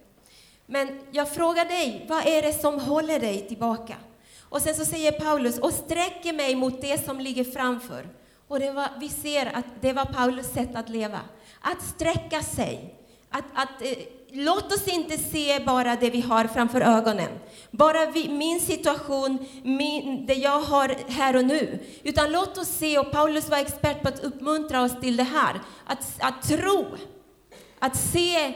Men 0.65 0.99
jag 1.11 1.33
frågar 1.33 1.65
dig, 1.65 2.05
vad 2.09 2.27
är 2.27 2.41
det 2.41 2.53
som 2.53 2.79
håller 2.79 3.19
dig 3.19 3.47
tillbaka? 3.47 3.95
Och 4.39 4.61
sen 4.61 4.75
så 4.75 4.85
säger 4.85 5.11
Paulus, 5.11 5.59
och 5.59 5.73
sträcker 5.73 6.33
mig 6.33 6.55
mot 6.55 6.81
det 6.81 7.05
som 7.05 7.19
ligger 7.19 7.43
framför. 7.43 8.07
Och 8.51 8.59
det 8.59 8.71
var, 8.71 8.87
vi 8.99 9.09
ser 9.09 9.45
att 9.57 9.65
det 9.81 9.93
var 9.93 10.05
Paulus 10.05 10.53
sätt 10.53 10.75
att 10.75 10.89
leva. 10.89 11.19
Att 11.61 11.81
sträcka 11.81 12.41
sig. 12.41 12.95
Att, 13.29 13.43
att, 13.53 13.81
eh, 13.81 13.97
låt 14.31 14.73
oss 14.73 14.87
inte 14.87 15.17
se 15.17 15.59
bara 15.65 15.95
det 15.95 16.09
vi 16.09 16.21
har 16.21 16.45
framför 16.45 16.81
ögonen. 16.81 17.29
Bara 17.71 18.05
vi, 18.05 18.29
min 18.29 18.59
situation, 18.59 19.37
min, 19.63 20.25
det 20.25 20.33
jag 20.33 20.61
har 20.61 20.95
här 21.07 21.35
och 21.35 21.45
nu. 21.45 21.79
Utan 22.03 22.31
låt 22.31 22.57
oss 22.57 22.67
se, 22.67 22.99
och 22.99 23.11
Paulus 23.11 23.49
var 23.49 23.57
expert 23.57 24.01
på 24.01 24.07
att 24.07 24.23
uppmuntra 24.23 24.81
oss 24.81 24.99
till 25.01 25.17
det 25.17 25.23
här. 25.23 25.61
Att, 25.85 26.15
att 26.19 26.47
tro. 26.47 26.85
Att 27.79 27.95
se 27.95 28.53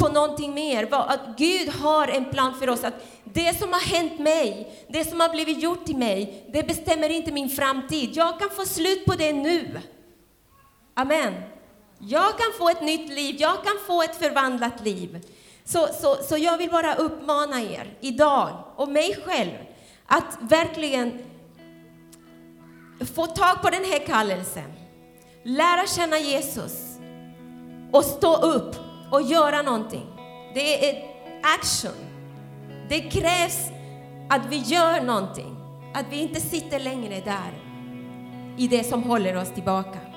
på 0.00 0.08
någonting 0.08 0.54
mer. 0.54 0.88
Att 0.90 1.20
Gud 1.36 1.68
har 1.68 2.08
en 2.08 2.24
plan 2.24 2.54
för 2.58 2.70
oss. 2.70 2.84
Att 2.84 2.94
det 3.24 3.58
som 3.58 3.72
har 3.72 3.80
hänt 3.80 4.18
mig, 4.18 4.72
det 4.88 5.04
som 5.04 5.20
har 5.20 5.28
blivit 5.28 5.62
gjort 5.62 5.88
i 5.88 5.94
mig, 5.94 6.46
det 6.52 6.62
bestämmer 6.62 7.08
inte 7.08 7.32
min 7.32 7.50
framtid. 7.50 8.10
Jag 8.12 8.38
kan 8.38 8.50
få 8.50 8.64
slut 8.64 9.04
på 9.04 9.14
det 9.14 9.32
nu. 9.32 9.80
Amen. 10.94 11.34
Jag 11.98 12.38
kan 12.38 12.52
få 12.58 12.68
ett 12.68 12.82
nytt 12.82 13.12
liv, 13.12 13.36
jag 13.38 13.64
kan 13.64 13.74
få 13.86 14.02
ett 14.02 14.16
förvandlat 14.16 14.84
liv. 14.84 15.26
Så, 15.64 15.88
så, 16.00 16.16
så 16.22 16.36
jag 16.36 16.58
vill 16.58 16.70
bara 16.70 16.94
uppmana 16.94 17.62
er 17.62 17.96
idag, 18.00 18.64
och 18.76 18.88
mig 18.88 19.16
själv, 19.24 19.52
att 20.06 20.38
verkligen 20.40 21.18
få 23.14 23.26
tag 23.26 23.62
på 23.62 23.70
den 23.70 23.84
här 23.84 24.06
kallelsen. 24.06 24.72
Lära 25.42 25.86
känna 25.86 26.18
Jesus 26.18 26.72
och 27.92 28.04
stå 28.04 28.36
upp 28.36 28.76
och 29.10 29.22
göra 29.22 29.62
någonting. 29.62 30.06
Det 30.54 30.90
är 30.90 31.04
action. 31.42 31.92
Det 32.88 33.00
krävs 33.00 33.70
att 34.28 34.46
vi 34.46 34.56
gör 34.56 35.00
någonting, 35.00 35.56
att 35.94 36.06
vi 36.10 36.22
inte 36.22 36.40
sitter 36.40 36.78
längre 36.78 37.20
där 37.20 37.52
i 38.56 38.68
det 38.68 38.84
som 38.84 39.02
håller 39.02 39.36
oss 39.36 39.50
tillbaka. 39.50 40.09